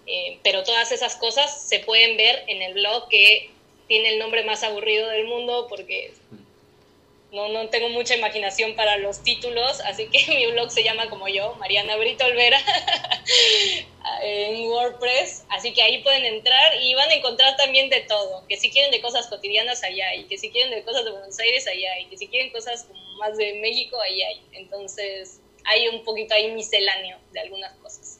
eh, 0.05 0.39
pero 0.43 0.63
todas 0.63 0.91
esas 0.91 1.15
cosas 1.15 1.67
se 1.67 1.79
pueden 1.79 2.17
ver 2.17 2.43
en 2.47 2.61
el 2.61 2.73
blog 2.73 3.07
que 3.09 3.49
tiene 3.87 4.09
el 4.09 4.19
nombre 4.19 4.43
más 4.43 4.63
aburrido 4.63 5.09
del 5.09 5.25
mundo 5.25 5.67
porque 5.69 6.13
no, 7.31 7.49
no 7.49 7.67
tengo 7.69 7.89
mucha 7.89 8.15
imaginación 8.15 8.75
para 8.75 8.97
los 8.97 9.21
títulos, 9.21 9.81
así 9.81 10.07
que 10.07 10.25
mi 10.35 10.47
blog 10.51 10.71
se 10.71 10.83
llama 10.83 11.09
como 11.09 11.27
yo, 11.27 11.55
Mariana 11.55 11.97
Brito 11.97 12.25
Olvera, 12.25 12.59
en 14.21 14.67
WordPress, 14.67 15.43
así 15.49 15.73
que 15.73 15.81
ahí 15.81 16.01
pueden 16.01 16.25
entrar 16.25 16.81
y 16.81 16.93
van 16.93 17.09
a 17.09 17.15
encontrar 17.15 17.57
también 17.57 17.89
de 17.89 18.01
todo, 18.01 18.45
que 18.47 18.57
si 18.57 18.71
quieren 18.71 18.91
de 18.91 19.01
cosas 19.01 19.27
cotidianas, 19.27 19.83
allá 19.83 20.09
hay, 20.09 20.23
que 20.25 20.37
si 20.37 20.49
quieren 20.49 20.71
de 20.71 20.83
cosas 20.83 21.05
de 21.05 21.11
Buenos 21.11 21.37
Aires, 21.39 21.67
allá 21.67 21.93
hay, 21.93 22.05
que 22.05 22.17
si 22.17 22.27
quieren 22.27 22.51
cosas 22.51 22.87
más 23.17 23.37
de 23.37 23.53
México, 23.55 23.99
ahí 23.99 24.21
hay. 24.21 24.41
Entonces, 24.53 25.41
hay 25.65 25.87
un 25.89 26.03
poquito 26.03 26.33
ahí 26.33 26.53
misceláneo 26.53 27.17
de 27.33 27.39
algunas 27.41 27.73
cosas. 27.77 28.19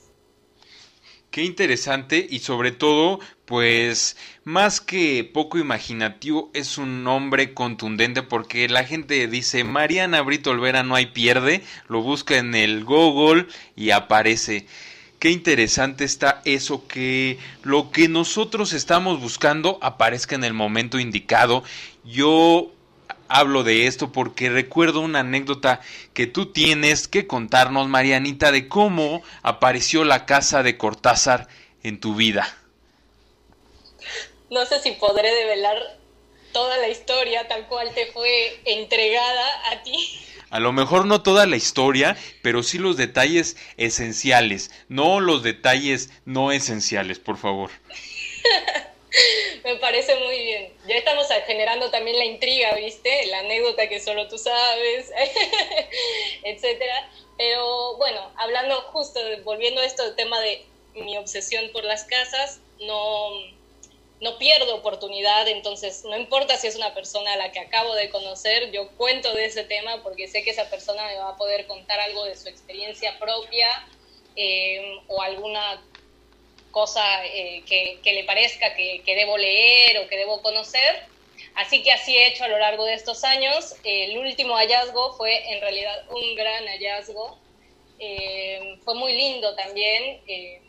Qué 1.35 1.43
interesante 1.43 2.25
y 2.29 2.39
sobre 2.39 2.71
todo, 2.71 3.19
pues 3.43 4.15
más 4.45 4.79
que 4.79 5.25
poco 5.25 5.57
imaginativo, 5.57 6.49
es 6.53 6.77
un 6.77 7.03
nombre 7.03 7.53
contundente 7.53 8.23
porque 8.23 8.69
la 8.69 8.85
gente 8.85 9.27
dice 9.27 9.65
Mariana 9.65 10.21
Brito 10.21 10.51
Olvera 10.51 10.83
no 10.83 10.95
hay 10.95 11.07
pierde, 11.07 11.61
lo 11.89 12.01
busca 12.01 12.37
en 12.37 12.55
el 12.55 12.85
Google 12.85 13.47
y 13.75 13.89
aparece. 13.89 14.65
Qué 15.19 15.29
interesante 15.29 16.05
está 16.05 16.41
eso 16.45 16.87
que 16.87 17.37
lo 17.63 17.91
que 17.91 18.07
nosotros 18.07 18.71
estamos 18.71 19.19
buscando 19.19 19.77
aparezca 19.81 20.35
en 20.35 20.43
el 20.45 20.53
momento 20.53 20.99
indicado. 20.99 21.63
Yo 22.05 22.71
hablo 23.27 23.63
de 23.63 23.87
esto 23.87 24.11
porque 24.11 24.49
recuerdo 24.49 25.01
una 25.01 25.19
anécdota 25.19 25.81
que 26.13 26.27
tú 26.27 26.51
tienes 26.51 27.07
que 27.07 27.27
contarnos, 27.27 27.87
Marianita, 27.87 28.51
de 28.51 28.67
cómo 28.67 29.21
apareció 29.41 30.03
la 30.03 30.25
casa 30.25 30.63
de 30.63 30.77
Cortázar 30.77 31.47
en 31.83 31.99
tu 31.99 32.15
vida. 32.15 32.47
No 34.49 34.65
sé 34.65 34.79
si 34.79 34.91
podré 34.91 35.33
develar 35.33 35.77
toda 36.53 36.77
la 36.77 36.87
historia 36.87 37.47
tal 37.47 37.67
cual 37.67 37.93
te 37.93 38.11
fue 38.11 38.61
entregada 38.65 39.71
a 39.71 39.83
ti. 39.83 39.97
A 40.49 40.59
lo 40.59 40.71
mejor 40.71 41.05
no 41.05 41.21
toda 41.21 41.45
la 41.47 41.57
historia, 41.57 42.15
pero 42.41 42.63
sí 42.63 42.77
los 42.77 42.95
detalles 42.95 43.57
esenciales, 43.77 44.71
no 44.87 45.19
los 45.19 45.43
detalles 45.43 46.11
no 46.23 46.51
esenciales, 46.51 47.19
por 47.19 47.37
favor. 47.37 47.71
Me 49.63 49.75
parece 49.77 50.15
muy 50.15 50.37
bien. 50.39 50.73
Ya 50.87 50.95
estamos 50.95 51.27
generando 51.45 51.89
también 51.91 52.17
la 52.17 52.25
intriga, 52.25 52.75
¿viste? 52.75 53.25
La 53.27 53.39
anécdota 53.39 53.87
que 53.87 53.99
solo 53.99 54.27
tú 54.27 54.37
sabes, 54.37 55.11
etcétera. 56.43 57.09
Pero 57.37 57.97
bueno, 57.97 58.31
hablando 58.37 58.81
justo, 58.93 59.19
volviendo 59.43 59.81
a 59.81 59.85
esto 59.85 60.03
del 60.03 60.15
tema 60.15 60.39
de 60.39 60.65
mi 60.95 61.17
obsesión 61.17 61.69
por 61.73 61.83
las 61.83 62.05
casas, 62.05 62.59
no, 62.79 63.31
no 64.21 64.37
pierdo 64.37 64.75
oportunidad, 64.75 65.47
entonces 65.47 66.05
no 66.05 66.15
importa 66.15 66.55
si 66.55 66.67
es 66.67 66.75
una 66.77 66.93
persona 66.93 67.33
a 67.33 67.37
la 67.37 67.51
que 67.51 67.59
acabo 67.59 67.93
de 67.95 68.09
conocer, 68.09 68.71
yo 68.71 68.87
cuento 68.95 69.33
de 69.33 69.45
ese 69.45 69.65
tema 69.65 70.01
porque 70.03 70.27
sé 70.27 70.43
que 70.43 70.51
esa 70.51 70.69
persona 70.69 71.05
me 71.07 71.17
va 71.17 71.29
a 71.29 71.37
poder 71.37 71.67
contar 71.67 71.99
algo 71.99 72.23
de 72.23 72.37
su 72.37 72.47
experiencia 72.47 73.19
propia 73.19 73.67
eh, 74.37 74.99
o 75.07 75.21
alguna 75.21 75.83
cosa 76.75 77.25
eh, 77.25 77.63
que, 77.65 78.13
le 78.13 78.25
parezca 78.25 78.75
que, 78.75 79.01
debo 79.05 79.37
leer 79.37 79.97
o 79.99 80.09
que 80.09 80.17
debo 80.17 80.41
conocer. 80.41 81.07
Así 81.55 81.81
que 81.81 81.93
así 81.93 82.13
he 82.17 82.27
hecho 82.27 82.43
a 82.43 82.49
lo 82.49 82.59
largo 82.59 82.83
de 82.83 82.95
estos 82.95 83.23
años. 83.23 83.75
el 83.85 84.17
último 84.17 84.55
hallazgo 84.57 85.13
fue 85.15 85.53
en 85.53 85.61
realidad 85.61 86.03
un 86.09 86.35
gran 86.35 86.65
hallazgo. 86.67 87.39
Eh, 87.97 88.77
fue 88.83 88.93
muy 88.93 89.13
lindo 89.13 89.55
también. 89.55 90.21
Eh, 90.27 90.61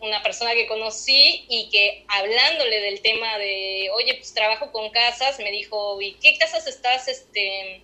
una 0.00 0.22
persona 0.22 0.54
que 0.54 0.68
conocí 0.68 1.44
y 1.48 1.70
que 1.70 2.04
hablándole 2.06 2.78
del 2.82 3.02
tema 3.02 3.36
de, 3.38 3.90
oye, 3.96 4.14
pues 4.14 4.32
trabajo 4.32 4.70
con 4.70 4.90
casas, 4.90 5.40
me 5.40 5.50
dijo, 5.50 6.00
¿y 6.00 6.12
qué 6.22 6.38
casas 6.38 6.68
estás 6.68 7.08
este, 7.08 7.82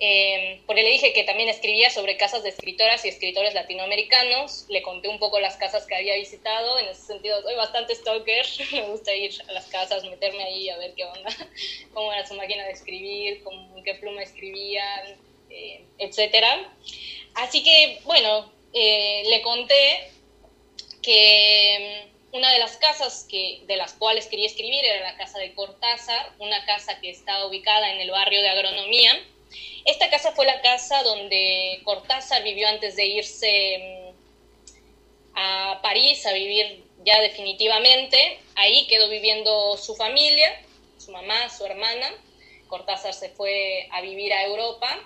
eh, 0.00 0.60
porque 0.66 0.82
le 0.82 0.90
dije 0.90 1.12
que 1.12 1.24
también 1.24 1.48
escribía 1.48 1.88
sobre 1.88 2.16
casas 2.16 2.42
de 2.42 2.48
escritoras 2.48 3.04
y 3.04 3.08
escritores 3.08 3.54
latinoamericanos. 3.54 4.66
Le 4.68 4.82
conté 4.82 5.08
un 5.08 5.18
poco 5.18 5.38
las 5.38 5.56
casas 5.56 5.86
que 5.86 5.94
había 5.94 6.16
visitado. 6.16 6.78
En 6.78 6.88
ese 6.88 7.02
sentido, 7.02 7.40
soy 7.42 7.54
bastante 7.54 7.94
stalker. 7.94 8.44
Me 8.72 8.82
gusta 8.82 9.14
ir 9.14 9.32
a 9.48 9.52
las 9.52 9.66
casas, 9.66 10.04
meterme 10.04 10.42
ahí 10.42 10.68
a 10.70 10.78
ver 10.78 10.94
qué 10.94 11.04
onda, 11.04 11.30
cómo 11.94 12.12
era 12.12 12.26
su 12.26 12.34
máquina 12.34 12.64
de 12.64 12.72
escribir, 12.72 13.42
con 13.44 13.82
qué 13.84 13.94
pluma 13.94 14.22
escribían, 14.22 15.16
eh, 15.50 15.84
etcétera. 15.98 16.72
Así 17.34 17.62
que, 17.62 18.00
bueno, 18.04 18.52
eh, 18.74 19.22
le 19.28 19.40
conté 19.42 20.10
que 21.00 22.08
mm, 22.32 22.36
una 22.36 22.52
de 22.52 22.58
las 22.58 22.76
casas 22.78 23.26
que, 23.30 23.60
de 23.66 23.76
las 23.76 23.92
cuales 23.92 24.26
quería 24.26 24.46
escribir 24.46 24.84
era 24.84 25.12
la 25.12 25.16
casa 25.16 25.38
de 25.38 25.54
Cortázar, 25.54 26.32
una 26.38 26.64
casa 26.64 27.00
que 27.00 27.10
está 27.10 27.46
ubicada 27.46 27.92
en 27.92 28.00
el 28.00 28.10
barrio 28.10 28.40
de 28.40 28.48
Agronomía 28.48 29.22
esta 29.84 30.10
casa 30.10 30.32
fue 30.32 30.46
la 30.46 30.60
casa 30.60 31.02
donde 31.02 31.80
Cortázar 31.84 32.42
vivió 32.42 32.68
antes 32.68 32.96
de 32.96 33.06
irse 33.06 33.78
mm, 33.78 35.36
a 35.36 35.80
París 35.82 36.24
a 36.26 36.32
vivir 36.32 36.84
ya 37.04 37.20
definitivamente. 37.20 38.38
Ahí 38.54 38.86
quedó 38.86 39.08
viviendo 39.08 39.76
su 39.76 39.94
familia, 39.94 40.62
su 40.98 41.10
mamá, 41.10 41.48
su 41.50 41.64
hermana. 41.64 42.08
Cortázar 42.68 43.12
se 43.12 43.30
fue 43.30 43.88
a 43.90 44.00
vivir 44.00 44.32
a 44.32 44.44
Europa. 44.44 44.98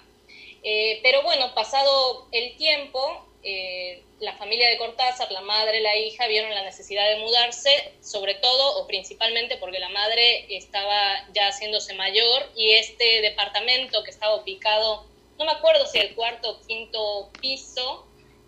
Eh, 0.63 1.01
pero 1.03 1.23
bueno, 1.23 1.55
pasado 1.55 2.27
el 2.33 2.57
tiempo, 2.57 3.27
eh, 3.49 4.03
la 4.19 4.33
familia 4.33 4.69
de 4.69 4.77
Cortázar, 4.77 5.31
la 5.31 5.41
madre, 5.41 5.81
la 5.81 5.97
hija, 5.97 6.27
vieron 6.27 6.53
la 6.53 6.65
necesidad 6.65 7.09
de 7.09 7.21
mudarse, 7.21 7.93
sobre 8.03 8.35
todo 8.35 8.81
o 8.81 8.89
principalmente 8.89 9.57
porque 9.59 9.79
la 9.79 9.89
madre 9.89 10.47
estaba 10.57 11.25
ya 11.33 11.47
haciéndose 11.47 11.95
mayor 11.95 12.51
y 12.57 12.73
este 12.73 13.21
departamento 13.21 14.03
que 14.03 14.11
estaba 14.11 14.35
ubicado, 14.35 15.07
no 15.39 15.45
me 15.45 15.53
acuerdo 15.53 15.87
si 15.87 15.99
el 15.99 16.17
cuarto 16.17 16.51
o 16.51 16.67
quinto 16.67 17.31
piso, 17.41 18.05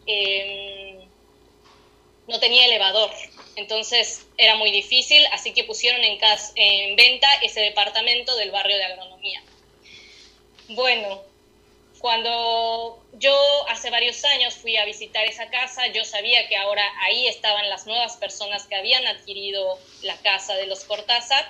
em, 0.06 0.98
no 2.26 2.40
tenía 2.40 2.66
elevador. 2.66 3.12
Entonces 3.54 4.26
era 4.36 4.56
muy 4.56 4.72
difícil, 4.72 5.24
así 5.30 5.54
que 5.54 5.62
pusieron 5.62 6.02
en, 6.02 6.18
en 6.56 6.96
venta 6.96 7.28
ese 7.42 7.60
departamento 7.60 8.34
del 8.34 8.50
barrio 8.50 8.76
de 8.76 8.84
agronomía. 8.84 9.44
Bueno, 10.70 11.22
cuando 12.00 13.02
yo 13.14 13.34
hace 13.68 13.90
varios 13.90 14.24
años 14.24 14.54
fui 14.54 14.76
a 14.76 14.84
visitar 14.84 15.24
esa 15.24 15.48
casa, 15.50 15.86
yo 15.88 16.04
sabía 16.04 16.48
que 16.48 16.56
ahora 16.56 16.82
ahí 17.02 17.26
estaban 17.26 17.68
las 17.68 17.86
nuevas 17.86 18.16
personas 18.16 18.66
que 18.66 18.76
habían 18.76 19.06
adquirido 19.06 19.78
la 20.02 20.16
casa 20.18 20.54
de 20.54 20.66
los 20.66 20.84
Cortázar 20.84 21.44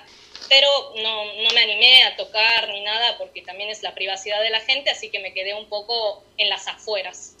pero 0.47 0.67
no, 0.95 1.33
no 1.33 1.49
me 1.51 1.61
animé 1.61 2.03
a 2.03 2.15
tocar 2.15 2.69
ni 2.69 2.81
nada 2.81 3.17
porque 3.17 3.41
también 3.41 3.69
es 3.69 3.83
la 3.83 3.93
privacidad 3.93 4.41
de 4.41 4.49
la 4.49 4.61
gente, 4.61 4.89
así 4.89 5.09
que 5.09 5.19
me 5.19 5.33
quedé 5.33 5.53
un 5.53 5.67
poco 5.67 6.23
en 6.37 6.49
las 6.49 6.67
afueras. 6.67 7.35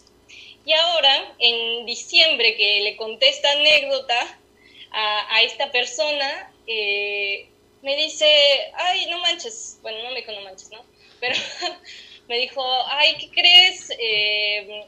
Y 0.65 0.73
ahora, 0.73 1.33
en 1.39 1.85
diciembre, 1.85 2.55
que 2.55 2.81
le 2.81 2.97
conté 2.97 3.29
esta 3.29 3.51
anécdota 3.51 4.39
a, 4.91 5.35
a 5.35 5.41
esta 5.41 5.71
persona, 5.71 6.53
eh, 6.67 7.47
me 7.81 7.95
dice, 7.95 8.27
ay, 8.75 9.07
no 9.07 9.19
manches, 9.19 9.79
bueno, 9.81 10.03
no 10.03 10.11
me 10.11 10.17
dijo 10.17 10.31
no 10.31 10.41
manches, 10.41 10.69
¿no? 10.69 10.85
Pero 11.19 11.35
me 12.29 12.37
dijo, 12.37 12.63
ay, 12.85 13.15
¿qué 13.17 13.29
crees? 13.31 13.91
Eh, 13.97 14.85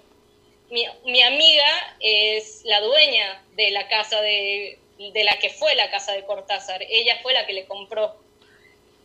mi, 0.69 0.85
mi, 1.05 1.21
amiga 1.23 1.97
es 1.99 2.61
la 2.65 2.79
dueña 2.81 3.43
de 3.55 3.71
la 3.71 3.87
casa 3.87 4.21
de, 4.21 4.77
de, 4.99 5.23
la 5.23 5.37
que 5.39 5.49
fue 5.49 5.73
la 5.73 5.89
casa 5.89 6.13
de 6.13 6.23
Cortázar. 6.23 6.83
Ella 6.87 7.19
fue 7.23 7.33
la 7.33 7.47
que 7.47 7.53
le 7.53 7.65
compró 7.65 8.15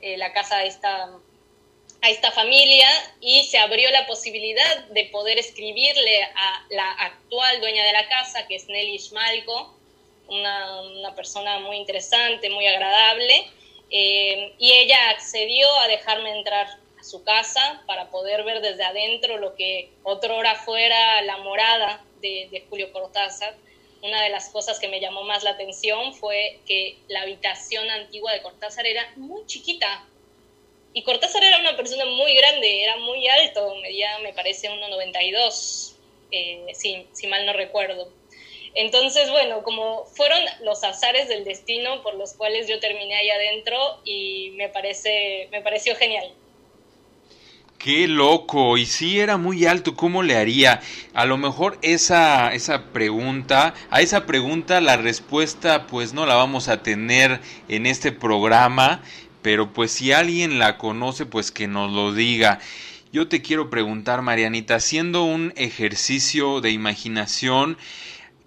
eh, 0.03 0.19
la 0.19 0.35
casa 0.35 0.59
a 0.59 0.65
esta, 0.65 1.19
a 2.03 2.11
esta 2.11 2.31
familia 2.31 2.89
y 3.23 3.45
se 3.45 3.57
abrió 3.57 3.91
la 3.91 4.07
posibilidad 4.07 4.85
de 4.89 5.07
poder 5.07 5.39
escribirle 5.39 6.23
a 6.23 6.67
la 6.69 6.93
actual 6.93 7.59
dueña 7.63 7.87
de 7.87 7.93
la 7.95 8.07
casa, 8.07 8.47
que 8.47 8.57
es 8.57 8.69
Nelly 8.69 8.99
Schmalko, 8.99 9.75
una, 10.29 10.83
una 10.83 11.15
persona 11.15 11.61
muy 11.61 11.79
interesante, 11.79 12.51
muy 12.51 12.67
agradable, 12.67 13.51
eh, 13.91 14.53
y 14.59 14.73
ella 14.73 15.09
accedió 15.09 15.67
a 15.79 15.89
dejarme 15.89 16.37
entrar 16.37 16.86
su 17.07 17.23
casa 17.25 17.83
para 17.87 18.11
poder 18.11 18.45
ver 18.45 18.61
desde 18.61 18.85
adentro 18.85 19.39
lo 19.39 19.55
que 19.55 19.91
otrora 20.03 20.55
fuera 20.57 21.23
la 21.23 21.39
morada 21.39 22.05
de, 22.21 22.65
Julio 22.69 22.93
Cortázar. 22.93 23.55
Una 24.03 24.23
de 24.23 24.29
las 24.29 24.51
cosas 24.51 24.79
que 24.79 24.89
me 24.89 25.01
llamó 25.01 25.23
más 25.23 25.43
la 25.43 25.51
atención 25.51 26.15
fue 26.15 26.61
que 26.67 26.97
la 27.09 27.23
habitación 27.23 27.89
antigua 27.91 28.33
de 28.33 28.43
Cortázar 28.43 28.87
era 28.87 29.13
muy 29.17 29.47
chiquita, 29.47 30.05
y 30.97 31.03
Cortázar 31.03 31.45
era 31.45 31.59
una 31.59 31.77
persona 31.77 32.07
muy 32.07 32.35
grande, 32.35 32.83
era 32.83 32.97
muy 32.97 33.29
alto, 33.29 33.75
medía, 33.83 34.19
me 34.21 34.33
parece, 34.33 34.71
1,92, 34.71 35.93
eh, 36.33 36.73
si, 36.73 37.07
si 37.13 37.27
mal 37.27 37.45
no 37.45 37.53
recuerdo. 37.53 38.11
Entonces, 38.75 39.31
bueno, 39.31 39.63
como 39.63 40.07
fueron 40.07 40.39
los 40.61 40.85
azares 40.85 41.29
del 41.29 41.45
destino 41.45 42.03
por 42.03 42.15
los 42.15 42.33
cuales 42.33 42.67
yo 42.67 42.81
terminé 42.81 43.15
ahí 43.15 43.29
adentro 43.29 44.01
y 44.07 44.53
me, 44.53 44.71
parece, 44.71 45.49
me 45.51 45.61
pareció 45.61 45.97
genial. 45.97 46.33
Qué 47.79 48.09
loco, 48.09 48.79
y 48.79 48.87
si 48.87 49.21
era 49.21 49.37
muy 49.37 49.67
alto, 49.67 49.95
¿cómo 49.95 50.23
le 50.23 50.37
haría? 50.37 50.81
A 51.15 51.25
lo 51.27 51.37
mejor 51.37 51.79
esa, 51.83 52.53
esa 52.55 52.87
pregunta, 52.93 53.75
a 53.91 54.01
esa 54.01 54.27
pregunta 54.27 54.81
la 54.81 54.97
respuesta 54.97 55.87
pues 55.87 56.13
no 56.15 56.27
la 56.27 56.35
vamos 56.35 56.69
a 56.69 56.83
tener 56.83 57.41
en 57.69 57.87
este 57.87 58.13
programa, 58.13 59.03
pero 59.43 59.73
pues 59.73 59.93
si 59.93 60.11
alguien 60.13 60.59
la 60.59 60.79
conoce, 60.79 61.27
pues 61.27 61.53
que 61.53 61.69
nos 61.69 61.93
lo 61.93 62.13
diga. 62.13 62.59
Yo 63.13 63.29
te 63.29 63.43
quiero 63.43 63.71
preguntar, 63.71 64.23
Marianita, 64.23 64.77
haciendo 64.77 65.25
un 65.25 65.53
ejercicio 65.57 66.61
de 66.61 66.71
imaginación, 66.73 67.77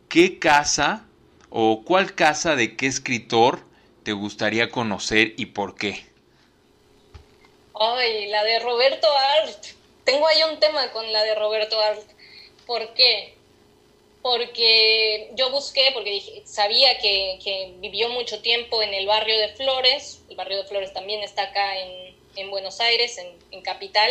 ¿qué 0.09 0.39
casa 0.39 1.05
o 1.49 1.83
cuál 1.85 2.15
casa 2.15 2.55
de 2.55 2.75
qué 2.75 2.87
escritor 2.87 3.65
te 4.03 4.11
gustaría 4.11 4.69
conocer 4.69 5.35
y 5.37 5.47
por 5.47 5.75
qué? 5.75 6.08
Ay, 7.79 8.27
la 8.27 8.43
de 8.43 8.59
Roberto 8.59 9.07
Art. 9.41 9.65
Tengo 10.03 10.27
ahí 10.27 10.43
un 10.43 10.59
tema 10.59 10.91
con 10.91 11.11
la 11.11 11.23
de 11.23 11.35
Roberto 11.35 11.79
Art. 11.79 12.03
¿Por 12.65 12.93
qué? 12.93 13.33
porque 14.21 15.29
yo 15.35 15.49
busqué, 15.51 15.91
porque 15.93 16.43
sabía 16.45 16.97
que, 16.99 17.73
vivió 17.77 18.09
mucho 18.09 18.41
tiempo 18.41 18.81
en 18.81 18.93
el 18.93 19.07
barrio 19.07 19.37
de 19.37 19.49
Flores, 19.49 20.21
el 20.29 20.35
barrio 20.35 20.57
de 20.57 20.65
Flores 20.65 20.93
también 20.93 21.23
está 21.23 21.43
acá 21.43 21.79
en, 21.79 22.15
en 22.35 22.49
Buenos 22.49 22.79
Aires, 22.79 23.17
en, 23.17 23.61
Capital, 23.61 24.09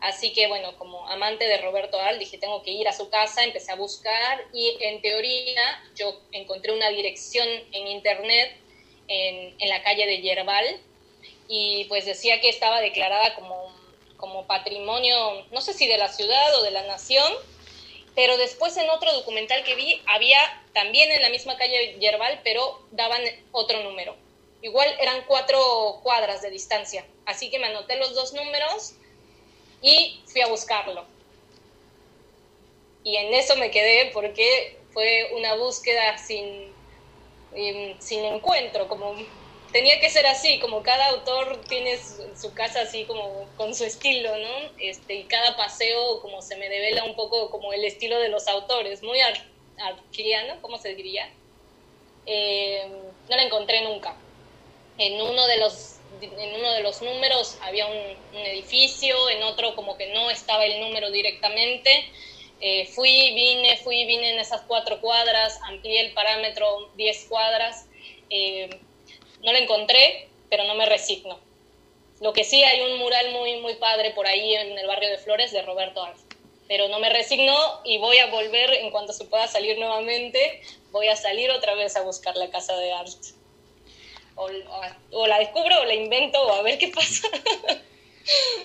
así 0.00 0.32
que 0.32 0.46
bueno, 0.46 0.76
como 0.76 1.08
amante 1.08 1.46
de 1.46 1.56
Roberto 1.58 1.98
Al, 1.98 2.18
dije, 2.18 2.38
tengo 2.38 2.62
que 2.62 2.70
ir 2.70 2.86
a 2.86 2.92
su 2.92 3.08
casa, 3.08 3.42
empecé 3.42 3.72
a 3.72 3.76
buscar 3.76 4.44
y 4.52 4.76
en 4.80 5.00
teoría 5.00 5.82
yo 5.96 6.20
encontré 6.32 6.72
una 6.72 6.90
dirección 6.90 7.48
en 7.72 7.86
internet 7.86 8.52
en, 9.08 9.54
en 9.58 9.68
la 9.68 9.82
calle 9.82 10.06
de 10.06 10.20
Yerbal 10.20 10.80
y 11.48 11.84
pues 11.84 12.04
decía 12.04 12.40
que 12.40 12.48
estaba 12.48 12.80
declarada 12.80 13.34
como, 13.34 13.74
como 14.16 14.46
patrimonio, 14.46 15.44
no 15.50 15.60
sé 15.60 15.74
si 15.74 15.86
de 15.86 15.98
la 15.98 16.08
ciudad 16.08 16.58
o 16.58 16.62
de 16.62 16.70
la 16.70 16.82
nación, 16.84 17.32
pero 18.14 18.36
después 18.36 18.76
en 18.76 18.88
otro 18.90 19.12
documental 19.12 19.64
que 19.64 19.74
vi 19.74 20.00
había 20.06 20.38
también 20.72 21.10
en 21.10 21.22
la 21.22 21.30
misma 21.30 21.56
calle 21.56 21.96
Yerbal, 21.98 22.40
pero 22.44 22.80
daban 22.92 23.22
otro 23.52 23.82
número. 23.82 24.16
Igual 24.62 24.88
eran 25.00 25.24
cuatro 25.26 26.00
cuadras 26.02 26.40
de 26.40 26.50
distancia, 26.50 27.04
así 27.26 27.50
que 27.50 27.58
me 27.58 27.66
anoté 27.66 27.96
los 27.96 28.14
dos 28.14 28.32
números 28.32 28.94
y 29.82 30.20
fui 30.26 30.40
a 30.40 30.46
buscarlo. 30.46 31.04
Y 33.02 33.16
en 33.16 33.34
eso 33.34 33.56
me 33.56 33.70
quedé 33.70 34.10
porque 34.12 34.78
fue 34.92 35.30
una 35.36 35.54
búsqueda 35.56 36.16
sin, 36.16 36.72
em, 37.54 38.00
sin 38.00 38.24
encuentro, 38.24 38.88
como 38.88 39.14
tenía 39.74 39.98
que 39.98 40.08
ser 40.08 40.24
así, 40.26 40.60
como 40.60 40.84
cada 40.84 41.08
autor 41.08 41.60
tiene 41.68 41.98
su, 41.98 42.54
casa 42.54 42.82
así 42.82 43.06
como 43.06 43.48
con 43.56 43.74
su 43.74 43.82
estilo, 43.82 44.30
¿no? 44.38 44.70
Este, 44.78 45.14
y 45.14 45.24
cada 45.24 45.56
paseo 45.56 46.20
como 46.20 46.40
se 46.42 46.54
me 46.54 46.68
devela 46.68 47.02
un 47.02 47.16
poco 47.16 47.50
como 47.50 47.72
el 47.72 47.84
estilo 47.84 48.20
de 48.20 48.28
los 48.28 48.46
autores, 48.46 49.02
muy 49.02 49.18
ar 49.18 49.34
¿cómo 50.60 50.78
se 50.78 50.94
diría? 50.94 51.28
Eh, 52.24 52.86
no 53.28 53.36
la 53.36 53.42
encontré 53.42 53.82
nunca. 53.82 54.14
En 54.96 55.20
uno 55.20 55.44
de 55.48 55.56
los, 55.56 55.96
en 56.20 56.54
uno 56.54 56.70
de 56.70 56.80
los 56.80 57.02
números 57.02 57.58
había 57.60 57.86
un, 57.88 58.16
un 58.32 58.46
edificio, 58.46 59.28
en 59.28 59.42
otro 59.42 59.74
como 59.74 59.96
que 59.96 60.06
no 60.14 60.30
estaba 60.30 60.64
el 60.64 60.80
número 60.82 61.10
directamente. 61.10 61.90
Eh, 62.60 62.86
fui, 62.86 63.10
vine, 63.34 63.76
fui, 63.78 64.04
vine 64.06 64.34
en 64.34 64.38
esas 64.38 64.62
cuatro 64.68 65.00
cuadras, 65.00 65.58
amplié 65.64 66.00
el 66.00 66.12
parámetro 66.12 66.92
10 66.94 67.26
cuadras. 67.28 67.88
Eh, 68.30 68.70
no 69.44 69.52
la 69.52 69.58
encontré, 69.58 70.28
pero 70.50 70.64
no 70.64 70.74
me 70.74 70.86
resigno. 70.86 71.38
Lo 72.20 72.32
que 72.32 72.44
sí 72.44 72.62
hay 72.62 72.80
un 72.80 72.98
mural 72.98 73.32
muy, 73.32 73.60
muy 73.60 73.74
padre 73.74 74.10
por 74.12 74.26
ahí 74.26 74.54
en 74.54 74.78
el 74.78 74.86
barrio 74.86 75.10
de 75.10 75.18
Flores 75.18 75.52
de 75.52 75.62
Roberto 75.62 76.02
Arf. 76.02 76.18
Pero 76.66 76.88
no 76.88 76.98
me 76.98 77.10
resigno 77.10 77.54
y 77.84 77.98
voy 77.98 78.18
a 78.18 78.26
volver 78.26 78.72
en 78.72 78.90
cuanto 78.90 79.12
se 79.12 79.26
pueda 79.26 79.46
salir 79.46 79.78
nuevamente, 79.78 80.62
voy 80.90 81.08
a 81.08 81.16
salir 81.16 81.50
otra 81.50 81.74
vez 81.74 81.94
a 81.96 82.02
buscar 82.02 82.36
la 82.36 82.50
casa 82.50 82.74
de 82.76 82.92
Art. 82.92 83.10
O, 84.36 84.46
o, 84.46 85.20
o 85.20 85.26
la 85.26 85.38
descubro 85.38 85.80
o 85.80 85.84
la 85.84 85.94
invento 85.94 86.40
o 86.40 86.52
a 86.52 86.62
ver 86.62 86.78
qué 86.78 86.88
pasa. 86.88 87.28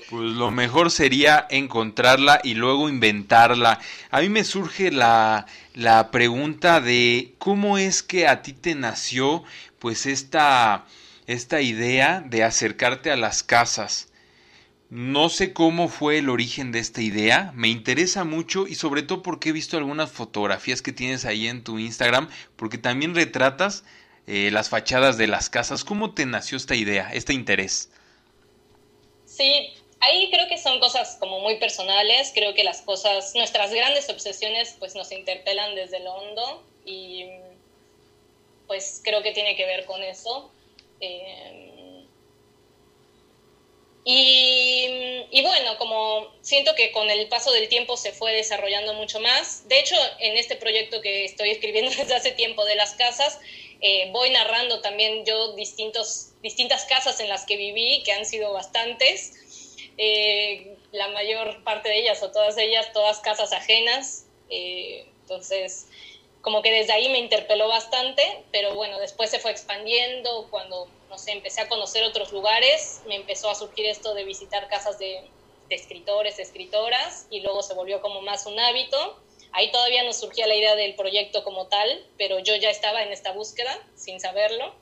Pues 0.09 0.23
lo 0.31 0.51
mejor 0.51 0.89
sería 0.89 1.45
encontrarla 1.49 2.39
y 2.43 2.53
luego 2.53 2.89
inventarla. 2.89 3.79
A 4.09 4.21
mí 4.21 4.29
me 4.29 4.43
surge 4.43 4.91
la, 4.91 5.45
la 5.73 6.11
pregunta 6.11 6.81
de 6.81 7.33
cómo 7.37 7.77
es 7.77 8.01
que 8.01 8.27
a 8.27 8.41
ti 8.41 8.53
te 8.53 8.73
nació 8.73 9.43
pues 9.79 10.05
esta, 10.05 10.85
esta 11.27 11.61
idea 11.61 12.21
de 12.25 12.43
acercarte 12.43 13.11
a 13.11 13.17
las 13.17 13.43
casas. 13.43 14.09
No 14.89 15.29
sé 15.29 15.53
cómo 15.53 15.87
fue 15.87 16.17
el 16.17 16.29
origen 16.29 16.71
de 16.71 16.79
esta 16.79 17.01
idea, 17.01 17.51
me 17.55 17.67
interesa 17.67 18.23
mucho 18.23 18.65
y 18.65 18.73
sobre 18.73 19.03
todo 19.03 19.21
porque 19.21 19.49
he 19.49 19.51
visto 19.51 19.77
algunas 19.77 20.11
fotografías 20.11 20.81
que 20.81 20.91
tienes 20.91 21.25
ahí 21.25 21.47
en 21.47 21.63
tu 21.63 21.77
Instagram, 21.77 22.27
porque 22.55 22.79
también 22.79 23.13
retratas 23.13 23.83
eh, 24.25 24.49
las 24.51 24.69
fachadas 24.69 25.17
de 25.17 25.27
las 25.27 25.49
casas. 25.49 25.83
¿Cómo 25.83 26.15
te 26.15 26.25
nació 26.25 26.57
esta 26.57 26.75
idea, 26.75 27.11
este 27.13 27.33
interés? 27.33 27.91
Sí, 29.25 29.73
ahí 29.99 30.31
creo 30.31 30.47
que 30.49 30.57
son 30.57 30.79
cosas 30.79 31.17
como 31.19 31.39
muy 31.39 31.57
personales, 31.57 32.31
creo 32.33 32.55
que 32.55 32.63
las 32.63 32.81
cosas, 32.81 33.33
nuestras 33.35 33.71
grandes 33.71 34.09
obsesiones 34.09 34.75
pues 34.79 34.95
nos 34.95 35.11
interpelan 35.11 35.75
desde 35.75 35.99
lo 35.99 36.13
hondo 36.13 36.63
y 36.83 37.25
pues 38.69 39.01
creo 39.03 39.23
que 39.23 39.31
tiene 39.31 39.55
que 39.55 39.65
ver 39.65 39.85
con 39.85 40.03
eso. 40.03 40.51
Eh, 41.01 42.05
y, 44.05 45.41
bueno, 45.41 45.75
como 45.79 46.31
siento 46.41 46.75
que 46.75 46.91
con 46.91 47.09
el 47.09 47.27
paso 47.29 47.51
del 47.51 47.67
tiempo 47.67 47.97
se 47.97 48.11
fue 48.11 48.31
desarrollando 48.33 48.93
mucho 48.93 49.19
más. 49.19 49.67
De 49.67 49.79
hecho, 49.79 49.95
en 50.19 50.37
este 50.37 50.55
proyecto 50.55 51.01
que 51.01 51.25
estoy 51.25 51.49
escribiendo 51.49 51.89
desde 51.97 52.13
hace 52.13 52.31
tiempo 52.31 52.63
de 52.63 52.75
las 52.75 52.93
casas, 52.93 53.39
eh, 53.81 54.09
voy 54.11 54.29
narrando 54.29 54.81
también 54.81 55.25
yo 55.25 55.53
distintos, 55.55 56.33
distintas 56.43 56.85
casas 56.85 57.19
en 57.21 57.27
las 57.27 57.45
que 57.47 57.57
viví, 57.57 58.03
que 58.03 58.11
han 58.11 58.25
sido 58.27 58.53
bastantes. 58.53 59.33
Eh, 59.97 60.75
la 60.91 61.07
mayor 61.07 61.63
parte 61.63 61.89
de 61.89 62.01
ellas 62.01 62.21
o 62.21 62.29
todas 62.29 62.55
ellas, 62.59 62.93
todas 62.93 63.19
casas 63.19 63.51
ajenas. 63.51 64.25
Entonces, 64.47 65.87
como 66.41 66.61
que 66.61 66.71
desde 66.71 66.93
ahí 66.93 67.09
me 67.09 67.19
interpeló 67.19 67.67
bastante, 67.67 68.45
pero 68.51 68.73
bueno, 68.75 68.97
después 68.99 69.29
se 69.29 69.39
fue 69.39 69.51
expandiendo, 69.51 70.47
cuando, 70.49 70.87
no 71.09 71.17
sé, 71.17 71.31
empecé 71.31 71.61
a 71.61 71.67
conocer 71.67 72.03
otros 72.03 72.31
lugares, 72.31 73.01
me 73.05 73.15
empezó 73.15 73.49
a 73.49 73.55
surgir 73.55 73.85
esto 73.85 74.13
de 74.13 74.23
visitar 74.23 74.67
casas 74.69 74.97
de, 74.99 75.29
de 75.67 75.75
escritores, 75.75 76.39
escritoras, 76.39 77.27
y 77.29 77.41
luego 77.41 77.61
se 77.61 77.73
volvió 77.73 78.01
como 78.01 78.21
más 78.21 78.45
un 78.45 78.59
hábito. 78.59 79.21
Ahí 79.51 79.71
todavía 79.71 80.03
no 80.03 80.13
surgía 80.13 80.47
la 80.47 80.55
idea 80.55 80.75
del 80.75 80.95
proyecto 80.95 81.43
como 81.43 81.67
tal, 81.67 82.05
pero 82.17 82.39
yo 82.39 82.55
ya 82.55 82.69
estaba 82.69 83.03
en 83.03 83.11
esta 83.11 83.31
búsqueda, 83.31 83.77
sin 83.95 84.19
saberlo. 84.19 84.75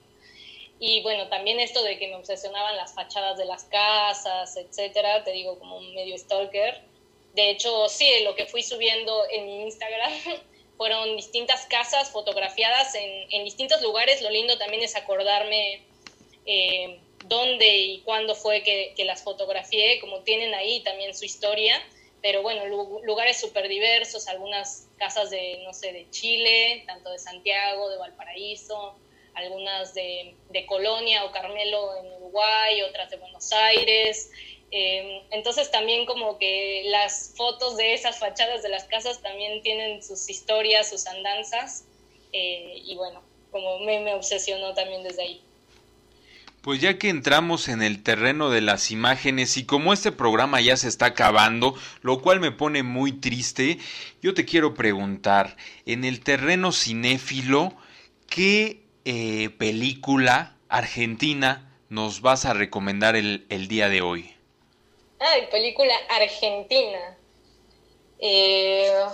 Y 0.80 1.01
bueno, 1.01 1.28
también 1.28 1.60
esto 1.60 1.82
de 1.84 1.97
que 1.97 2.08
me 2.08 2.16
obsesionaban 2.16 2.76
las 2.76 2.93
fachadas 2.93 3.38
de 3.38 3.45
las 3.45 3.64
casas, 3.66 4.55
etcétera, 4.58 5.24
te 5.24 5.32
digo 5.32 5.58
como 5.58 5.78
un 5.78 5.95
medio 5.95 6.18
stalker. 6.18 6.84
De 7.34 7.49
hecho, 7.49 7.89
sí, 7.89 8.10
lo 8.24 8.36
que 8.36 8.45
fui 8.45 8.62
subiendo 8.62 9.24
en 9.32 9.45
mi 9.45 9.62
Instagram 9.64 10.12
fueron 10.78 11.16
distintas 11.18 11.66
casas 11.66 12.12
fotografiadas 12.12 12.96
en, 12.96 13.32
en 13.32 13.44
distintos 13.44 13.82
lugares. 13.82 14.22
Lo 14.22 14.30
lindo 14.30 14.58
también 14.58 14.84
es 14.84 14.96
acordarme 14.96 15.82
eh, 16.46 17.00
dónde 17.26 17.78
y 17.78 18.02
cuándo 18.02 18.36
fue 18.36 18.62
que, 18.64 18.94
que, 18.96 19.04
las 19.04 19.24
fotografié, 19.24 20.00
como 20.00 20.22
tienen 20.22 20.54
ahí 20.54 20.82
también 20.82 21.16
su 21.16 21.26
historia. 21.26 21.82
Pero 22.22 22.42
bueno, 22.42 22.66
lugares 23.04 23.40
súper 23.40 23.68
diversos, 23.68 24.28
algunas 24.28 24.88
casas 24.98 25.30
de, 25.30 25.62
no 25.64 25.74
sé, 25.74 25.94
de 25.94 26.10
Chile, 26.10 26.84
tanto 26.88 27.12
de 27.12 27.20
Santiago, 27.20 27.90
de 27.90 27.98
Valparaíso, 27.98 28.96
algunas 29.36 29.94
de, 29.94 30.36
de 30.50 30.66
Colonia 30.66 31.26
o 31.26 31.32
Carmelo 31.32 31.96
en 31.98 32.12
Uruguay, 32.14 32.82
otras 32.82 33.10
de 33.12 33.18
Buenos 33.18 33.52
Aires. 33.52 34.32
Eh, 34.72 35.24
entonces 35.32 35.72
también 35.72 36.05
como 36.05 36.38
que 36.38 36.84
las 36.88 37.34
fotos 37.38 37.78
de 37.78 37.93
esas 37.93 38.20
fachadas 38.20 38.63
de 38.63 38.70
las 38.70 38.84
casas 38.86 39.22
también 39.22 39.61
tienen 39.61 40.03
sus 40.03 40.30
historias, 40.30 40.89
sus 40.89 41.07
andanzas. 41.07 41.86
Eh, 42.34 42.82
y 42.86 42.95
bueno, 42.95 43.22
como 43.51 43.80
me, 43.80 44.13
obsesionó 44.13 44.74
también 44.74 45.03
desde 45.03 45.22
ahí. 45.22 45.41
Pues 46.61 46.82
ya 46.82 46.97
que 46.97 47.07
entramos 47.07 47.70
en 47.70 47.82
el 47.82 48.03
terreno 48.03 48.49
de 48.49 48.59
las 48.59 48.91
imágenes 48.91 49.55
y 49.55 49.65
como 49.65 49.93
este 49.93 50.11
programa 50.11 50.59
ya 50.59 50.76
se 50.76 50.89
está 50.89 51.07
acabando, 51.07 51.76
lo 52.01 52.22
cual 52.22 52.41
me 52.41 52.51
pone 52.51 52.84
muy 52.84 53.13
triste, 53.13 53.78
yo 54.22 54.34
te 54.34 54.43
quiero 54.43 54.74
preguntar, 54.74 55.55
en 55.86 56.03
el 56.03 56.20
terreno 56.20 56.74
cinéfilo, 56.74 57.74
¿qué 58.28 58.82
eh, 59.05 59.49
película 59.57 60.57
argentina 60.68 61.72
nos 61.88 62.20
vas 62.20 62.43
a 62.43 62.53
recomendar 62.53 63.15
el 63.15 63.68
día 63.70 63.88
de 63.88 64.01
hoy? 64.01 64.37
Ay, 65.20 65.47
película 65.47 65.95
argentina. 66.09 67.18
Eh, 68.20 69.05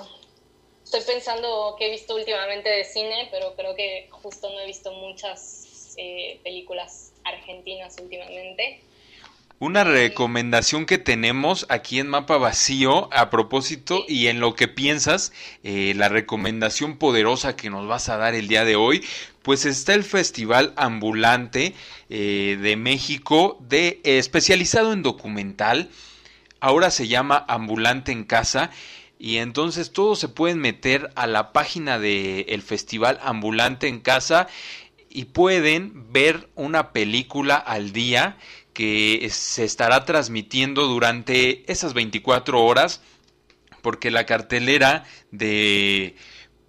estoy 0.84 1.02
pensando 1.02 1.76
que 1.78 1.88
he 1.88 1.92
visto 1.92 2.16
últimamente 2.16 2.70
de 2.70 2.84
cine, 2.84 3.30
pero 3.32 3.56
creo 3.56 3.74
que 3.76 4.10
justo 4.12 4.50
no 4.50 4.60
he 4.60 4.66
visto 4.66 4.92
muchas 4.92 5.94
eh, 5.98 6.42
películas 6.44 7.14
argentinas 7.24 7.96
últimamente. 8.02 8.84
Una 9.60 9.84
recomendación 9.84 10.86
que 10.86 10.98
tenemos 10.98 11.66
aquí 11.70 12.00
en 12.00 12.10
Mapa 12.10 12.38
Vacío 12.38 13.08
a 13.14 13.30
propósito 13.30 14.04
y 14.08 14.28
en 14.28 14.40
lo 14.40 14.56
que 14.56 14.68
piensas, 14.68 15.32
eh, 15.64 15.94
la 15.96 16.10
recomendación 16.10 16.98
poderosa 16.98 17.56
que 17.56 17.70
nos 17.70 17.88
vas 17.88 18.10
a 18.10 18.18
dar 18.18 18.36
el 18.36 18.48
día 18.48 18.66
de 18.66 18.76
hoy, 18.76 19.06
pues 19.42 19.66
está 19.66 19.94
el 19.94 20.04
Festival 20.04 20.74
Ambulante 20.76 21.76
eh, 22.10 22.58
de 22.62 22.76
México, 22.76 23.58
de, 23.62 24.02
eh, 24.04 24.18
especializado 24.18 24.92
en 24.92 25.04
documental. 25.04 25.90
Ahora 26.60 26.92
se 26.92 27.08
llama 27.08 27.46
Ambulante 27.48 28.12
en 28.12 28.24
Casa. 28.26 28.72
Y 29.20 29.38
entonces 29.38 29.94
todos 29.94 30.20
se 30.20 30.28
pueden 30.28 30.60
meter 30.60 31.10
a 31.16 31.28
la 31.28 31.54
página 31.54 31.98
del 31.98 32.62
Festival 32.62 33.20
Ambulante 33.24 33.88
en 33.88 34.02
Casa 34.02 34.48
y 35.10 35.26
pueden 35.26 36.12
ver 36.12 36.50
una 36.56 36.92
película 36.92 37.56
al 37.56 37.94
día 37.94 38.36
que 38.74 39.28
se 39.32 39.64
estará 39.64 40.06
transmitiendo 40.06 40.88
durante 40.88 41.72
esas 41.72 41.94
24 41.94 42.64
horas 42.64 43.02
porque 43.82 44.12
la 44.12 44.26
cartelera 44.26 45.04
de 45.32 46.16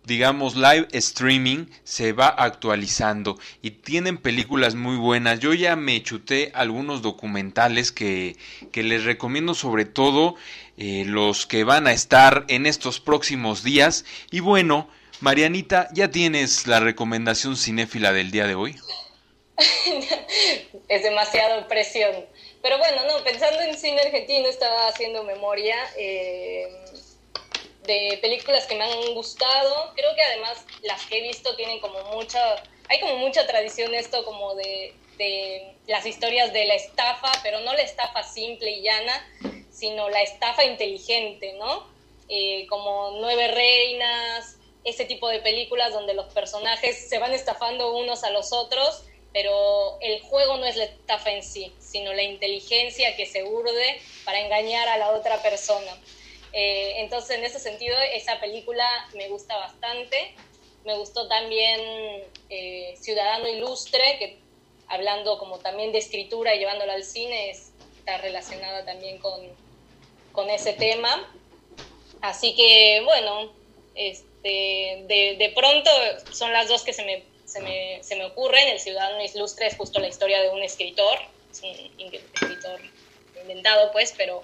digamos 0.04 0.54
live 0.54 0.86
streaming 0.92 1.66
se 1.82 2.12
va 2.12 2.28
actualizando 2.28 3.38
y 3.62 3.70
tienen 3.70 4.18
películas 4.18 4.74
muy 4.74 4.96
buenas. 4.96 5.40
Yo 5.40 5.54
ya 5.54 5.76
me 5.76 6.02
chuté 6.02 6.52
algunos 6.54 7.02
documentales 7.02 7.90
que, 7.90 8.36
que 8.70 8.82
les 8.82 9.04
recomiendo 9.04 9.54
sobre 9.54 9.86
todo 9.86 10.36
eh, 10.76 11.04
los 11.06 11.46
que 11.46 11.64
van 11.64 11.86
a 11.86 11.92
estar 11.92 12.44
en 12.48 12.66
estos 12.66 13.00
próximos 13.00 13.62
días 13.62 14.04
y 14.30 14.40
bueno, 14.40 14.88
Marianita, 15.20 15.88
¿ya 15.94 16.10
tienes 16.10 16.66
la 16.66 16.80
recomendación 16.80 17.56
cinéfila 17.56 18.12
del 18.12 18.30
día 18.30 18.46
de 18.46 18.54
hoy? 18.54 18.76
es 20.96 21.02
demasiado 21.02 21.66
presión. 21.68 22.26
Pero 22.62 22.78
bueno, 22.78 23.04
no, 23.04 23.22
pensando 23.24 23.60
en 23.60 23.76
cine 23.76 24.00
argentino, 24.00 24.48
estaba 24.48 24.88
haciendo 24.88 25.22
memoria 25.22 25.76
eh, 25.96 26.68
de 27.82 28.18
películas 28.20 28.66
que 28.66 28.74
me 28.74 28.84
han 28.84 29.14
gustado. 29.14 29.92
Creo 29.94 30.14
que 30.14 30.22
además 30.22 30.64
las 30.82 31.04
que 31.06 31.18
he 31.18 31.22
visto 31.22 31.54
tienen 31.56 31.80
como 31.80 32.02
mucha, 32.14 32.62
hay 32.88 33.00
como 33.00 33.16
mucha 33.16 33.46
tradición 33.46 33.94
esto 33.94 34.24
como 34.24 34.54
de, 34.54 34.94
de 35.18 35.74
las 35.86 36.06
historias 36.06 36.52
de 36.52 36.64
la 36.64 36.74
estafa, 36.74 37.32
pero 37.42 37.60
no 37.60 37.74
la 37.74 37.82
estafa 37.82 38.22
simple 38.22 38.70
y 38.70 38.82
llana, 38.82 39.28
sino 39.70 40.08
la 40.08 40.22
estafa 40.22 40.64
inteligente, 40.64 41.54
¿no? 41.54 41.86
Eh, 42.28 42.66
como 42.68 43.18
Nueve 43.20 43.48
Reinas, 43.48 44.56
ese 44.84 45.04
tipo 45.04 45.28
de 45.28 45.40
películas 45.40 45.92
donde 45.92 46.14
los 46.14 46.32
personajes 46.32 47.08
se 47.08 47.18
van 47.18 47.32
estafando 47.32 47.96
unos 47.96 48.24
a 48.24 48.30
los 48.30 48.52
otros, 48.52 49.04
pero 49.34 49.98
el 50.00 50.22
juego 50.22 50.56
no 50.58 50.64
es 50.64 50.76
la 50.76 50.84
estafa 50.84 51.32
en 51.32 51.42
sí, 51.42 51.72
sino 51.80 52.14
la 52.14 52.22
inteligencia 52.22 53.16
que 53.16 53.26
se 53.26 53.42
urde 53.42 54.00
para 54.24 54.40
engañar 54.40 54.88
a 54.88 54.96
la 54.96 55.10
otra 55.10 55.42
persona. 55.42 55.90
Eh, 56.52 57.00
entonces, 57.00 57.38
en 57.38 57.44
ese 57.44 57.58
sentido, 57.58 57.96
esa 58.14 58.38
película 58.38 58.86
me 59.14 59.28
gusta 59.28 59.56
bastante. 59.56 60.32
Me 60.84 60.96
gustó 60.96 61.26
también 61.26 61.80
eh, 62.48 62.94
Ciudadano 63.00 63.48
Ilustre, 63.48 64.18
que 64.20 64.38
hablando 64.86 65.36
como 65.38 65.58
también 65.58 65.90
de 65.90 65.98
escritura 65.98 66.54
y 66.54 66.60
llevándola 66.60 66.92
al 66.92 67.02
cine, 67.02 67.50
está 67.50 68.18
relacionada 68.18 68.84
también 68.84 69.18
con, 69.18 69.40
con 70.30 70.48
ese 70.48 70.74
tema. 70.74 71.28
Así 72.20 72.54
que, 72.54 73.02
bueno, 73.04 73.50
este, 73.96 75.02
de, 75.08 75.36
de, 75.40 75.52
pronto 75.56 75.90
son 76.32 76.52
las 76.52 76.68
dos 76.68 76.82
que 76.82 76.92
se 76.92 77.04
me, 77.04 77.33
se 77.54 77.62
me, 77.62 78.02
se 78.02 78.16
me 78.16 78.24
ocurren. 78.24 78.68
El 78.68 78.80
Ciudadano 78.80 79.22
Ilustre 79.22 79.68
es 79.68 79.76
justo 79.76 80.00
la 80.00 80.08
historia 80.08 80.42
de 80.42 80.50
un 80.50 80.62
escritor, 80.62 81.18
es 81.52 81.62
un 81.62 82.14
escritor 82.14 82.80
inventado, 83.40 83.92
pues, 83.92 84.12
pero, 84.16 84.42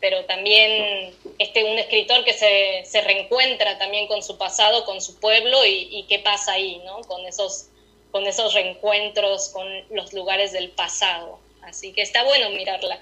pero 0.00 0.24
también 0.24 1.14
este, 1.38 1.62
un 1.64 1.78
escritor 1.78 2.24
que 2.24 2.32
se, 2.32 2.82
se 2.90 3.00
reencuentra 3.02 3.78
también 3.78 4.08
con 4.08 4.22
su 4.22 4.36
pasado, 4.36 4.84
con 4.84 5.00
su 5.00 5.20
pueblo 5.20 5.64
y, 5.64 5.88
y 5.92 6.02
qué 6.08 6.18
pasa 6.18 6.54
ahí, 6.54 6.82
¿no? 6.84 7.02
Con 7.02 7.24
esos, 7.24 7.66
con 8.10 8.26
esos 8.26 8.52
reencuentros 8.52 9.50
con 9.50 9.68
los 9.90 10.12
lugares 10.12 10.52
del 10.52 10.70
pasado. 10.70 11.38
Así 11.62 11.92
que 11.92 12.02
está 12.02 12.24
bueno 12.24 12.50
mirarla. 12.50 13.00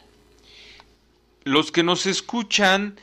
Los 1.44 1.72
que 1.72 1.82
nos 1.82 2.04
escuchan 2.04 3.00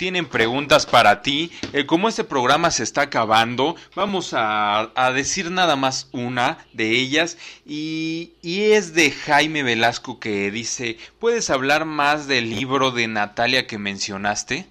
tienen 0.00 0.26
preguntas 0.26 0.86
para 0.86 1.20
ti. 1.20 1.50
Eh, 1.74 1.84
como 1.84 2.08
este 2.08 2.24
programa 2.24 2.70
se 2.70 2.84
está 2.84 3.02
acabando, 3.02 3.76
vamos 3.94 4.30
a, 4.32 4.90
decir 5.14 5.50
nada 5.50 5.76
más 5.76 6.08
una 6.12 6.66
de 6.72 6.88
ellas 6.92 7.36
y, 7.66 8.32
y, 8.40 8.72
es 8.72 8.94
de 8.94 9.10
Jaime 9.10 9.62
Velasco 9.62 10.18
que 10.18 10.50
dice, 10.50 10.96
¿puedes 11.18 11.50
hablar 11.50 11.84
más 11.84 12.26
del 12.26 12.48
libro 12.48 12.92
de 12.92 13.08
Natalia 13.08 13.66
que 13.66 13.76
mencionaste? 13.76 14.64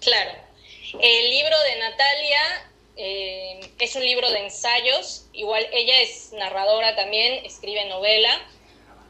Claro, 0.00 0.30
el 0.98 1.30
libro 1.30 1.56
de 1.64 1.78
Natalia 1.80 2.70
eh, 2.96 3.70
es 3.78 3.94
un 3.96 4.02
libro 4.02 4.30
de 4.30 4.46
ensayos, 4.46 5.26
igual 5.34 5.66
ella 5.74 6.00
es 6.00 6.32
narradora 6.32 6.96
también, 6.96 7.44
escribe 7.44 7.84
novela. 7.90 8.40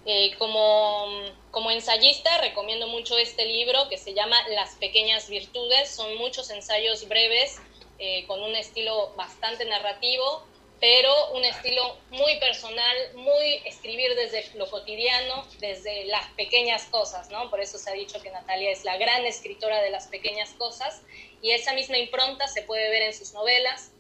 Eh, 0.07 0.35
como 0.39 1.09
como 1.55 1.71
ensayista 1.71 2.37
recomiendo 2.39 2.89
mucho 2.89 3.17
este 3.17 3.47
libro 3.47 3.89
que 3.89 3.97
se 3.97 4.13
llama 4.13 4.37
Las 4.49 4.75
pequeñas 4.75 5.29
virtudes. 5.29 5.89
Son 5.89 6.17
muchos 6.17 6.51
ensayos 6.51 7.07
breves 7.09 7.59
eh, 8.01 8.27
con 8.27 8.43
un 8.43 8.57
estilo 8.57 9.15
bastante 9.17 9.65
narrativo, 9.65 10.43
pero 10.81 11.31
un 11.31 11.45
estilo 11.45 11.97
muy 12.11 12.41
personal, 12.41 12.97
muy 13.15 13.63
escribir 13.65 14.17
desde 14.17 14.51
lo 14.59 14.69
cotidiano, 14.69 15.47
desde 15.61 16.07
las 16.07 16.29
pequeñas 16.33 16.87
cosas, 16.87 17.31
¿no? 17.31 17.49
Por 17.51 17.61
eso 17.61 17.79
se 17.79 17.89
ha 17.89 17.95
dicho 17.95 18.21
que 18.21 18.31
Natalia 18.33 18.73
es 18.73 18.85
la 18.85 18.97
gran 18.97 19.25
escritora 19.25 19.81
de 19.81 19.91
las 19.91 20.09
pequeñas 20.09 20.51
cosas 20.55 21.03
y 21.41 21.53
esa 21.53 21.73
misma 21.73 21.99
impronta 21.99 22.49
se 22.49 22.63
puede 22.63 22.91
ver 22.91 23.03
en 23.03 23.15
sus 23.15 23.33
novelas. 23.33 23.93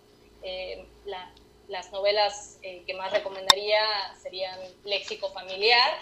Eh, 0.42 0.84
la, 1.05 1.32
las 1.69 1.91
novelas 1.93 2.59
eh, 2.62 2.83
que 2.87 2.95
más 2.95 3.12
recomendaría 3.12 3.81
serían 4.23 4.59
Léxico 4.85 5.31
Familiar, 5.33 5.93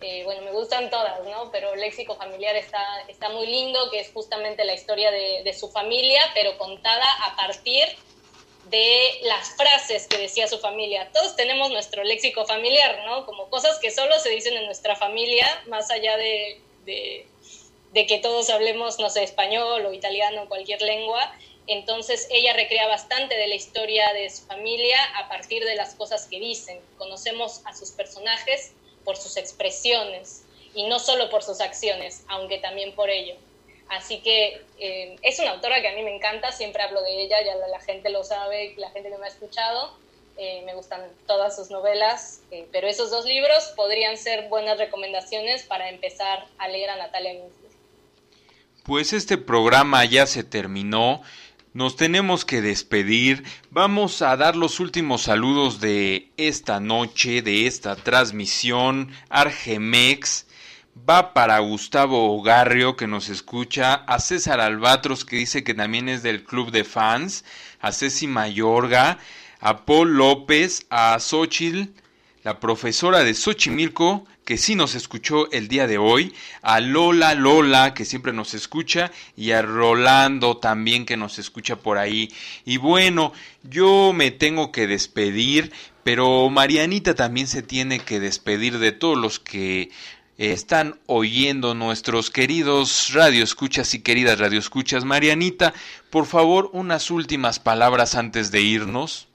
eh, 0.00 0.24
bueno, 0.24 0.42
me 0.42 0.52
gustan 0.52 0.90
todas, 0.90 1.24
¿no? 1.24 1.50
Pero 1.50 1.74
Léxico 1.74 2.16
Familiar 2.16 2.54
está, 2.54 2.84
está 3.08 3.30
muy 3.30 3.46
lindo, 3.46 3.90
que 3.90 4.00
es 4.00 4.10
justamente 4.12 4.64
la 4.64 4.74
historia 4.74 5.10
de, 5.10 5.52
su 5.54 5.70
familia, 5.70 6.20
pero 6.34 6.58
contada 6.58 7.06
a 7.24 7.34
partir 7.34 7.86
de 8.68 9.20
las 9.22 9.56
frases 9.56 10.06
que 10.06 10.18
decía 10.18 10.48
su 10.48 10.58
familia. 10.58 11.08
Todos 11.14 11.34
tenemos 11.34 11.70
nuestro 11.70 12.04
léxico 12.04 12.44
familiar, 12.44 13.04
¿no? 13.06 13.24
Como 13.24 13.48
cosas 13.48 13.78
que 13.78 13.90
solo 13.90 14.18
se 14.18 14.28
dicen 14.30 14.54
en 14.54 14.66
nuestra 14.66 14.96
familia, 14.96 15.46
más 15.66 15.90
allá 15.90 16.16
de, 16.18 16.60
de, 16.84 18.06
que 18.06 18.18
todos 18.18 18.50
hablemos, 18.50 18.98
no 18.98 19.08
sé, 19.08 19.22
español 19.22 19.86
o 19.86 19.92
italiano, 19.94 20.46
cualquier 20.48 20.82
lengua. 20.82 21.32
Entonces 21.66 22.28
ella 22.30 22.52
recrea 22.52 22.86
bastante 22.86 23.36
de 23.36 23.48
la 23.48 23.54
historia 23.54 24.12
de 24.12 24.30
su 24.30 24.44
familia 24.44 24.98
a 25.16 25.28
partir 25.28 25.64
de 25.64 25.74
las 25.74 25.94
cosas 25.94 26.26
que 26.26 26.38
dicen. 26.38 26.80
Conocemos 26.98 27.62
a 27.64 27.74
sus 27.74 27.90
personajes 27.90 28.72
por 29.04 29.16
sus 29.16 29.36
expresiones 29.36 30.44
y 30.74 30.86
no 30.86 30.98
solo 30.98 31.30
por 31.30 31.42
sus 31.42 31.60
acciones, 31.60 32.24
aunque 32.28 32.58
también 32.58 32.94
por 32.94 33.10
ello. 33.10 33.34
Así 33.88 34.18
que 34.18 34.62
eh, 34.78 35.16
es 35.22 35.38
una 35.38 35.52
autora 35.52 35.80
que 35.80 35.88
a 35.88 35.94
mí 35.94 36.02
me 36.02 36.14
encanta, 36.14 36.52
siempre 36.52 36.82
hablo 36.82 37.02
de 37.02 37.22
ella, 37.22 37.38
ya 37.44 37.54
la, 37.54 37.80
gente 37.80 38.10
lo 38.10 38.24
sabe, 38.24 38.74
la 38.76 38.90
gente 38.90 39.10
que 39.10 39.16
me 39.16 39.26
ha 39.26 39.28
escuchado, 39.28 39.96
eh, 40.36 40.62
me 40.66 40.74
gustan 40.74 41.02
todas 41.26 41.54
sus 41.56 41.70
novelas, 41.70 42.42
eh, 42.50 42.66
pero 42.72 42.88
esos 42.88 43.10
dos 43.10 43.24
libros 43.24 43.72
podrían 43.76 44.18
ser 44.18 44.48
buenas 44.48 44.76
recomendaciones 44.78 45.62
para 45.62 45.88
empezar 45.88 46.46
a 46.58 46.68
leer 46.68 46.90
a 46.90 46.96
Natalia. 46.96 47.34
Pues 48.82 49.12
este 49.12 49.38
programa 49.38 50.04
ya 50.04 50.26
se 50.26 50.44
terminó. 50.44 51.22
Nos 51.76 51.94
tenemos 51.94 52.46
que 52.46 52.62
despedir. 52.62 53.44
Vamos 53.70 54.22
a 54.22 54.34
dar 54.38 54.56
los 54.56 54.80
últimos 54.80 55.20
saludos 55.20 55.78
de 55.78 56.32
esta 56.38 56.80
noche, 56.80 57.42
de 57.42 57.66
esta 57.66 57.96
transmisión. 57.96 59.10
Argemex. 59.28 60.46
Va 61.06 61.34
para 61.34 61.58
Gustavo 61.58 62.34
Ogarrio 62.34 62.96
que 62.96 63.06
nos 63.06 63.28
escucha, 63.28 63.92
a 63.92 64.20
César 64.20 64.58
Albatros 64.58 65.26
que 65.26 65.36
dice 65.36 65.64
que 65.64 65.74
también 65.74 66.08
es 66.08 66.22
del 66.22 66.44
club 66.44 66.70
de 66.70 66.82
fans, 66.82 67.44
a 67.82 67.92
Ceci 67.92 68.26
Mayorga, 68.26 69.18
a 69.60 69.84
Paul 69.84 70.16
López, 70.16 70.86
a 70.88 71.18
Xochitl, 71.20 71.92
la 72.46 72.60
profesora 72.60 73.24
de 73.24 73.34
Xochimilco, 73.34 74.24
que 74.44 74.56
sí 74.56 74.76
nos 74.76 74.94
escuchó 74.94 75.50
el 75.50 75.66
día 75.66 75.88
de 75.88 75.98
hoy, 75.98 76.32
a 76.62 76.78
Lola 76.78 77.34
Lola, 77.34 77.92
que 77.92 78.04
siempre 78.04 78.32
nos 78.32 78.54
escucha, 78.54 79.10
y 79.36 79.50
a 79.50 79.62
Rolando 79.62 80.56
también, 80.58 81.06
que 81.06 81.16
nos 81.16 81.40
escucha 81.40 81.74
por 81.74 81.98
ahí. 81.98 82.32
Y 82.64 82.76
bueno, 82.76 83.32
yo 83.64 84.12
me 84.14 84.30
tengo 84.30 84.70
que 84.70 84.86
despedir, 84.86 85.72
pero 86.04 86.48
Marianita 86.48 87.16
también 87.16 87.48
se 87.48 87.62
tiene 87.64 87.98
que 87.98 88.20
despedir 88.20 88.78
de 88.78 88.92
todos 88.92 89.18
los 89.18 89.40
que 89.40 89.90
están 90.38 91.00
oyendo 91.06 91.74
nuestros 91.74 92.30
queridos 92.30 93.10
radioescuchas 93.12 93.92
y 93.94 94.02
queridas 94.02 94.38
radioescuchas. 94.38 95.04
Marianita, 95.04 95.74
por 96.10 96.26
favor, 96.26 96.70
unas 96.72 97.10
últimas 97.10 97.58
palabras 97.58 98.14
antes 98.14 98.52
de 98.52 98.60
irnos. 98.60 99.25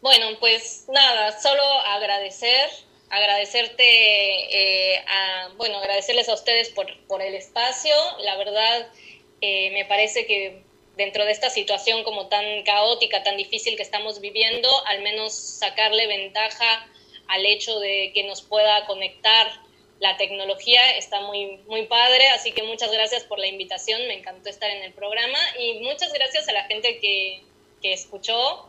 Bueno, 0.00 0.38
pues 0.38 0.84
nada, 0.88 1.40
solo 1.40 1.62
agradecer, 1.62 2.70
agradecerte, 3.10 3.82
eh, 3.82 5.04
a, 5.06 5.48
bueno, 5.56 5.78
agradecerles 5.78 6.28
a 6.28 6.34
ustedes 6.34 6.68
por, 6.68 6.86
por 7.06 7.20
el 7.20 7.34
espacio. 7.34 7.94
La 8.20 8.36
verdad, 8.36 8.88
eh, 9.40 9.70
me 9.72 9.84
parece 9.86 10.26
que 10.26 10.62
dentro 10.96 11.24
de 11.24 11.32
esta 11.32 11.50
situación 11.50 12.04
como 12.04 12.28
tan 12.28 12.62
caótica, 12.62 13.22
tan 13.24 13.36
difícil 13.36 13.76
que 13.76 13.82
estamos 13.82 14.20
viviendo, 14.20 14.68
al 14.86 15.02
menos 15.02 15.32
sacarle 15.32 16.06
ventaja 16.06 16.88
al 17.28 17.44
hecho 17.44 17.78
de 17.80 18.12
que 18.14 18.24
nos 18.24 18.42
pueda 18.42 18.86
conectar 18.86 19.48
la 20.00 20.16
tecnología 20.16 20.96
está 20.96 21.20
muy, 21.22 21.58
muy 21.66 21.86
padre, 21.86 22.28
así 22.28 22.52
que 22.52 22.62
muchas 22.62 22.92
gracias 22.92 23.24
por 23.24 23.38
la 23.38 23.48
invitación, 23.48 24.06
me 24.06 24.14
encantó 24.14 24.48
estar 24.48 24.70
en 24.70 24.84
el 24.84 24.92
programa 24.92 25.38
y 25.58 25.80
muchas 25.80 26.12
gracias 26.12 26.48
a 26.48 26.52
la 26.52 26.64
gente 26.64 26.98
que, 27.00 27.42
que 27.82 27.92
escuchó 27.92 28.68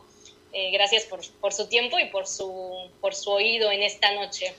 eh, 0.52 0.70
gracias 0.72 1.04
por, 1.04 1.20
por, 1.40 1.52
su 1.52 1.68
tiempo 1.68 1.98
y 1.98 2.08
por 2.10 2.26
su, 2.26 2.90
por 3.00 3.14
su 3.14 3.30
oído 3.30 3.70
en 3.70 3.82
esta 3.82 4.14
noche. 4.14 4.54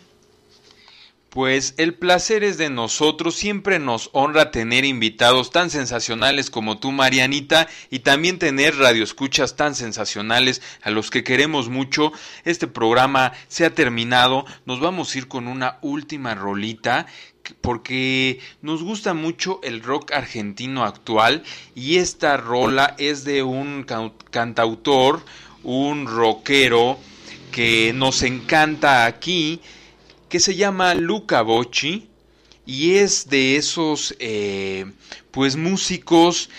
Pues 1.32 1.76
el 1.78 1.94
placer 1.94 2.44
es 2.44 2.58
de 2.58 2.70
nosotros, 2.70 3.36
siempre 3.36 3.80
nos 3.80 4.10
honra 4.12 4.52
tener 4.52 4.84
invitados 4.84 5.50
tan 5.50 5.70
sensacionales 5.70 6.50
como 6.50 6.78
tú, 6.78 6.92
Marianita, 6.92 7.70
y 7.90 8.00
también 8.00 8.38
tener 8.38 8.76
radioescuchas 8.76 9.56
tan 9.56 9.74
sensacionales 9.74 10.62
a 10.82 10.92
los 10.92 11.10
que 11.10 11.24
queremos 11.24 11.70
mucho. 11.70 12.12
Este 12.44 12.68
programa 12.68 13.32
se 13.48 13.64
ha 13.64 13.74
terminado, 13.74 14.44
nos 14.66 14.82
vamos 14.82 15.16
a 15.16 15.20
ir 15.20 15.30
con 15.30 15.48
una 15.48 15.78
última 15.82 16.36
rolita 16.36 17.08
porque 17.62 18.42
nos 18.62 18.84
gusta 18.84 19.14
mucho 19.14 19.62
el 19.64 19.82
rock 19.84 20.12
argentino 20.12 20.84
actual 20.84 21.44
y 21.76 21.98
esta 21.98 22.36
rola 22.36 22.94
es 22.98 23.24
de 23.24 23.44
un 23.44 23.86
cantautor, 24.32 25.24
un 25.64 26.08
rockero 26.08 26.98
que 27.52 27.92
nos 27.94 28.24
encanta 28.24 29.06
aquí, 29.06 29.62
que 30.30 30.40
se 30.40 30.56
llama 30.56 30.94
Luca 30.96 31.42
Bocci 31.42 32.08
y 32.66 32.96
es 32.96 33.30
de 33.30 33.58
esos 33.58 34.16
eh, 34.20 34.86
pues 35.32 35.56
músicos 35.58 36.50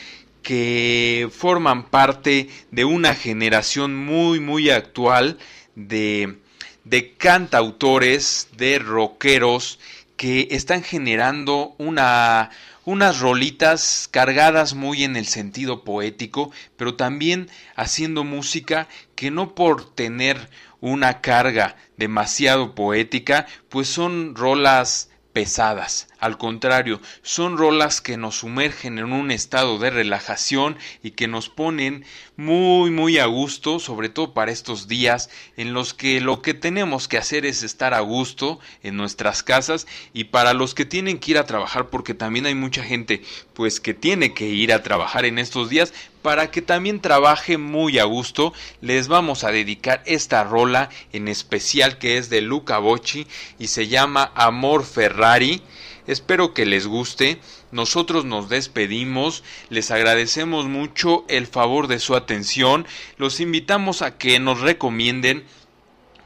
que 0.43 1.29
forman 1.33 1.85
parte 1.89 2.49
de 2.71 2.85
una 2.85 3.15
generación 3.15 3.97
muy 3.97 4.41
muy 4.41 4.71
actual 4.71 5.39
de, 5.75 6.37
de 6.85 7.13
cantautores, 7.15 8.49
de 8.57 8.79
rockeros 8.79 9.79
que 10.17 10.49
están 10.51 10.83
generando 10.83 11.75
una 11.79 12.51
unas 12.85 13.21
rolitas 13.21 14.09
cargadas 14.11 14.75
muy 14.75 15.05
en 15.05 15.17
el 15.17 15.27
sentido 15.27 15.85
poético, 15.85 16.51
pero 16.77 16.95
también 16.95 17.49
haciendo 17.77 18.25
música 18.25 18.89
que 19.15 19.31
no 19.31 19.55
por 19.55 19.95
tener 19.95 20.51
una 20.81 21.21
carga 21.21 21.77
demasiado 21.97 22.75
poética, 22.75 23.47
pues 23.69 23.89
son 23.89 24.35
rolas 24.35 25.11
pesadas. 25.33 26.09
Al 26.19 26.39
contrario, 26.39 27.01
son 27.23 27.57
rolas 27.57 28.01
que 28.01 28.17
nos 28.17 28.39
sumergen 28.39 28.99
en 28.99 29.13
un 29.13 29.31
estado 29.31 29.79
de 29.79 29.91
relajación 29.91 30.77
y 31.03 31.13
que 31.13 31.29
nos 31.29 31.49
ponen 31.49 32.05
muy 32.37 32.91
muy 32.91 33.19
a 33.19 33.27
gusto, 33.27 33.79
sobre 33.79 34.09
todo 34.09 34.33
para 34.33 34.53
estos 34.53 34.89
días 34.89 35.29
en 35.57 35.75
los 35.75 35.93
que 35.93 36.21
lo 36.21 36.41
que 36.41 36.55
tenemos 36.55 37.07
que 37.07 37.19
hacer 37.19 37.45
es 37.45 37.63
estar 37.63 37.93
a 37.93 38.01
gusto 38.01 38.59
en 38.83 38.97
nuestras 38.97 39.43
casas 39.43 39.87
y 40.15 40.25
para 40.25 40.55
los 40.55 40.75
que 40.75 40.85
tienen 40.85 41.19
que 41.19 41.33
ir 41.33 41.39
a 41.39 41.47
trabajar 41.47 41.91
porque 41.91 42.15
también 42.15 42.47
hay 42.47 42.55
mucha 42.55 42.83
gente 42.83 43.23
pues 43.53 43.81
que 43.81 43.95
tiene 43.95 44.33
que 44.33 44.49
ir 44.49 44.73
a 44.73 44.83
trabajar 44.83 45.25
en 45.25 45.39
estos 45.39 45.69
días 45.69 45.93
para 46.23 46.51
que 46.51 46.63
también 46.63 47.01
trabaje 47.01 47.59
muy 47.59 47.99
a 47.99 48.05
gusto 48.05 48.55
les 48.81 49.09
vamos 49.09 49.45
a 49.45 49.53
dedicar 49.53 50.03
esta 50.07 50.43
rola 50.45 50.89
en 51.13 51.29
especial 51.29 51.99
que 51.99 52.17
es 52.17 52.31
de 52.31 52.41
Luca 52.41 52.79
Bocci 52.79 53.27
y 53.59 53.67
se 53.67 53.89
llama 53.89 54.33
Amor 54.35 54.85
Ferrari 54.85 55.63
Espero 56.07 56.55
que 56.55 56.67
les 56.67 56.87
guste. 56.87 57.41
Nosotros 57.71 58.25
nos 58.25 58.49
despedimos. 58.49 59.45
Les 59.69 59.91
agradecemos 59.91 60.67
mucho 60.67 61.25
el 61.29 61.47
favor 61.47 61.87
de 61.87 61.99
su 61.99 62.17
atención. 62.17 62.87
Los 63.17 63.41
invitamos 63.41 64.03
a 64.03 64.19
que 64.19 64.41
nos 64.41 64.61
recomienden 64.61 65.45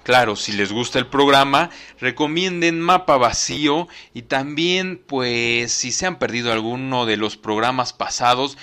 Claro, 0.07 0.37
si 0.37 0.53
les 0.53 0.71
gusta 0.71 1.01
el 1.01 1.09
programa, 1.09 1.71
recomienden 1.99 2.81
Mapa 2.81 3.17
Vacío 3.17 3.89
y 4.15 4.23
también, 4.23 5.03
pues, 5.05 5.73
si 5.73 5.91
se 5.91 6.07
han 6.07 6.21
perdido 6.21 6.53
alguno 6.53 7.07
de 7.07 7.17
los 7.17 7.37
programas 7.37 7.93
pasados, 7.93 8.57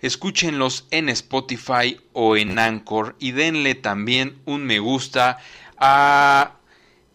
escúchenlos 0.00 0.86
en 0.90 1.10
Spotify 1.10 2.00
o 2.14 2.38
en 2.38 2.58
Anchor 2.58 3.16
y 3.18 3.32
denle 3.32 3.74
también 3.74 4.38
un 4.46 4.64
me 4.64 4.78
gusta 4.78 5.36
a 5.76 6.57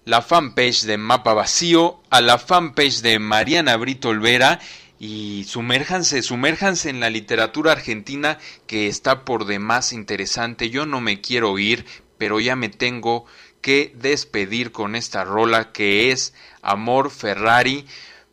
la 0.06 0.22
fanpage 0.22 0.84
de 0.84 0.98
Mapa 0.98 1.34
Vacío, 1.34 2.02
a 2.10 2.22
la 2.22 2.38
fanpage 2.38 3.02
de 3.02 3.20
Mariana 3.20 3.78
Brito 3.78 4.10
Olvera 4.10 4.60
y 5.00 5.46
sumérjanse, 5.48 6.22
sumérjanse 6.22 6.90
en 6.90 7.00
la 7.00 7.10
literatura 7.10 7.72
argentina 7.72 8.38
que 8.68 8.88
está 8.88 9.24
por 9.24 9.46
demás 9.46 9.94
interesante. 9.94 10.70
Yo 10.70 10.86
no 10.86 11.00
me 11.00 11.22
quiero 11.22 11.58
ir, 11.58 11.86
pero 12.18 12.40
ya 12.40 12.56
me 12.56 12.70
tengo 12.70 13.26
que 13.62 13.94
despedir 13.96 14.72
con 14.72 14.96
esta 14.96 15.24
rola 15.24 15.72
que 15.72 16.12
es 16.12 16.34
Amor 16.62 17.10
Ferrari 17.10 17.86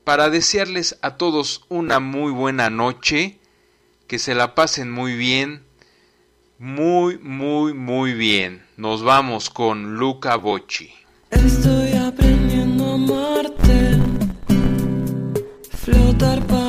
para 0.05 0.29
desearles 0.29 0.99
a 1.03 1.17
todos 1.17 1.65
una 1.69 2.01
muy 2.01 2.33
buena 2.33 2.69
noche, 2.69 3.39
que 4.09 4.19
se 4.19 4.35
la 4.35 4.57
pasen 4.57 4.91
muy 4.91 5.15
bien, 5.15 5.63
muy, 6.59 7.19
muy, 7.19 7.75
muy 7.75 8.15
bien. 8.15 8.67
Nos 8.77 9.05
vamos 9.05 9.51
con 9.51 9.95
Luca 9.95 10.35
Bocci. 10.35 10.93
Flotar 16.21 16.45
para 16.47 16.60